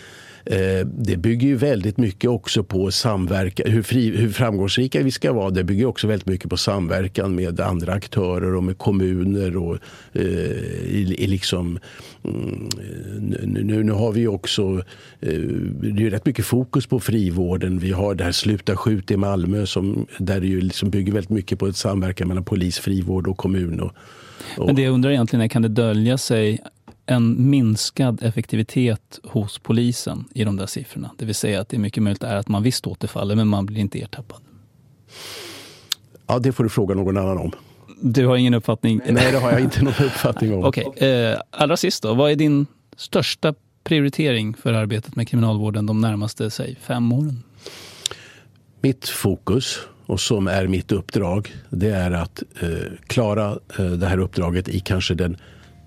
Eh, 0.45 0.87
det 0.87 1.17
bygger 1.17 1.47
ju 1.47 1.55
väldigt 1.55 1.97
mycket 1.97 2.29
också 2.29 2.63
på 2.63 2.91
samverkan, 2.91 3.71
hur, 3.71 3.83
fri, 3.83 4.17
hur 4.17 4.29
framgångsrika 4.29 5.03
vi 5.03 5.11
ska 5.11 5.33
vara. 5.33 5.49
Det 5.49 5.63
bygger 5.63 5.85
också 5.85 6.07
väldigt 6.07 6.27
mycket 6.27 6.49
på 6.49 6.57
samverkan 6.57 7.35
med 7.35 7.59
andra 7.59 7.93
aktörer 7.93 8.55
och 8.55 8.63
med 8.63 8.77
kommuner. 8.77 9.57
Och, 9.57 9.77
eh, 10.13 10.23
i, 10.23 11.15
i 11.17 11.27
liksom, 11.27 11.79
mm, 12.23 12.69
eh, 12.79 13.47
nu, 13.47 13.83
nu 13.83 13.91
har 13.91 14.11
vi 14.11 14.27
också, 14.27 14.83
eh, 15.19 15.39
det 15.81 16.05
är 16.05 16.09
rätt 16.09 16.25
mycket 16.25 16.45
fokus 16.45 16.85
på 16.85 16.99
frivården. 16.99 17.79
Vi 17.79 17.91
har 17.91 18.15
det 18.15 18.23
här 18.23 18.31
Sluta 18.31 18.75
skjut 18.75 19.11
i 19.11 19.17
Malmö 19.17 19.65
som, 19.65 20.05
där 20.17 20.39
det 20.39 20.47
ju 20.47 20.61
liksom 20.61 20.89
bygger 20.89 21.13
väldigt 21.13 21.29
mycket 21.29 21.59
på 21.59 21.67
ett 21.67 21.77
samverkan 21.77 22.27
mellan 22.27 22.43
polis, 22.43 22.79
frivård 22.79 23.27
och 23.27 23.37
kommun. 23.37 23.79
Och, 23.79 23.91
och... 24.57 24.65
Men 24.65 24.75
det 24.75 24.81
jag 24.81 24.93
undrar 24.93 25.11
egentligen 25.11 25.43
är, 25.43 25.47
kan 25.47 25.61
det 25.61 25.67
dölja 25.67 26.17
sig 26.17 26.59
en 27.05 27.49
minskad 27.49 28.23
effektivitet 28.23 29.19
hos 29.23 29.59
polisen 29.59 30.25
i 30.33 30.43
de 30.43 30.55
där 30.55 30.65
siffrorna. 30.65 31.11
Det 31.17 31.25
vill 31.25 31.35
säga 31.35 31.61
att 31.61 31.69
det 31.69 31.77
är 31.77 31.79
mycket 31.79 32.03
möjligt 32.03 32.23
är 32.23 32.35
att 32.35 32.47
man 32.47 32.63
visst 32.63 32.87
återfaller 32.87 33.35
men 33.35 33.47
man 33.47 33.65
blir 33.65 33.79
inte 33.79 34.01
ertappad. 34.01 34.41
Ja, 36.27 36.39
det 36.39 36.51
får 36.51 36.63
du 36.63 36.69
fråga 36.69 36.95
någon 36.95 37.17
annan 37.17 37.37
om. 37.37 37.51
Du 38.01 38.27
har 38.27 38.35
ingen 38.35 38.53
uppfattning? 38.53 39.01
Nej, 39.09 39.31
det 39.31 39.39
har 39.39 39.51
jag 39.51 39.61
inte 39.61 39.83
någon 39.83 39.93
uppfattning 40.03 40.53
om. 40.53 40.63
Okej, 40.65 40.85
okay. 40.85 41.09
eh, 41.09 41.39
allra 41.49 41.77
sist 41.77 42.03
då. 42.03 42.13
Vad 42.13 42.31
är 42.31 42.35
din 42.35 42.65
största 42.95 43.53
prioritering 43.83 44.53
för 44.53 44.73
arbetet 44.73 45.15
med 45.15 45.27
kriminalvården 45.27 45.85
de 45.85 46.01
närmaste, 46.01 46.51
säg, 46.51 46.75
fem 46.81 47.13
åren? 47.13 47.43
Mitt 48.81 49.09
fokus 49.09 49.79
och 50.05 50.19
som 50.19 50.47
är 50.47 50.67
mitt 50.67 50.91
uppdrag, 50.91 51.55
det 51.69 51.89
är 51.89 52.11
att 52.11 52.43
eh, 52.59 52.69
klara 53.07 53.59
eh, 53.79 53.85
det 53.85 54.07
här 54.07 54.17
uppdraget 54.17 54.69
i 54.69 54.79
kanske 54.79 55.13
den 55.13 55.37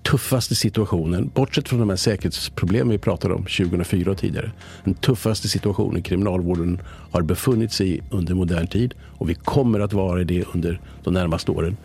tuffaste 0.03 0.55
situationen, 0.55 1.31
bortsett 1.33 1.69
från 1.69 1.79
de 1.79 1.89
här 1.89 1.97
säkerhetsproblemen 1.97 2.89
vi 2.89 2.97
pratade 2.97 3.33
om 3.33 3.43
2004 3.43 4.11
och 4.11 4.17
tidigare. 4.17 4.51
Den 4.83 4.93
tuffaste 4.93 5.47
situationen 5.47 6.01
kriminalvården 6.01 6.81
har 7.11 7.21
befunnit 7.21 7.71
sig 7.71 7.95
i 7.95 8.01
under 8.09 8.33
modern 8.33 8.67
tid 8.67 8.93
och 9.01 9.29
vi 9.29 9.35
kommer 9.35 9.79
att 9.79 9.93
vara 9.93 10.21
i 10.21 10.23
det 10.23 10.43
under 10.53 10.81
de 11.03 11.13
närmaste 11.13 11.51
åren. 11.51 11.77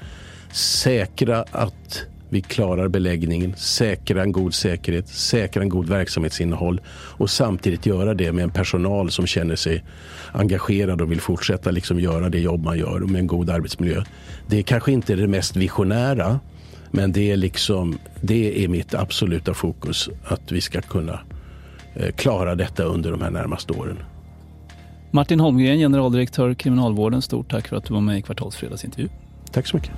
Säkra 0.53 1.45
att 1.51 2.07
vi 2.29 2.41
klarar 2.41 2.89
beläggningen, 2.89 3.55
säkra 3.57 4.23
en 4.23 4.33
god 4.33 4.55
säkerhet, 4.55 5.09
säkra 5.09 5.62
en 5.62 5.69
god 5.69 5.89
verksamhetsinnehåll 5.89 6.81
och 6.91 7.31
samtidigt 7.31 7.87
göra 7.87 8.15
det 8.15 8.33
med 8.33 8.45
en 8.45 8.51
personal 8.51 9.11
som 9.11 9.27
känner 9.27 9.57
sig 9.57 9.85
engagerad 10.33 11.01
och 11.01 11.11
vill 11.11 11.21
fortsätta 11.21 11.71
liksom 11.71 12.01
göra 12.01 12.29
det 12.29 12.39
jobb 12.39 12.65
man 12.65 12.79
gör 12.79 13.03
och 13.03 13.11
med 13.11 13.19
en 13.19 13.27
god 13.27 13.51
arbetsmiljö. 13.51 14.05
Det 14.47 14.59
är 14.59 14.62
kanske 14.62 14.93
inte 14.93 15.17
det 15.17 15.27
mest 15.27 15.57
visionära 15.57 16.41
men 16.95 17.12
det 17.12 17.30
är, 17.30 17.36
liksom, 17.36 17.99
det 18.20 18.64
är 18.64 18.68
mitt 18.68 18.95
absoluta 18.95 19.55
fokus 19.55 20.09
att 20.24 20.53
vi 20.53 20.61
ska 20.61 20.80
kunna 20.80 21.20
eh, 21.95 22.12
klara 22.12 22.55
detta 22.55 22.82
under 22.82 23.11
de 23.11 23.20
här 23.20 23.30
närmaste 23.30 23.72
åren. 23.72 23.99
Martin 25.11 25.40
Holmgren, 25.40 25.78
generaldirektör 25.78 26.55
Kriminalvården, 26.55 27.22
stort 27.22 27.51
tack 27.51 27.68
för 27.68 27.76
att 27.76 27.84
du 27.84 27.95
var 27.95 28.01
med 28.01 28.18
i 28.18 28.22
Kvartalsfredagsintervju. 28.22 29.09
Tack 29.53 29.66
så 29.66 29.76
mycket. 29.76 29.92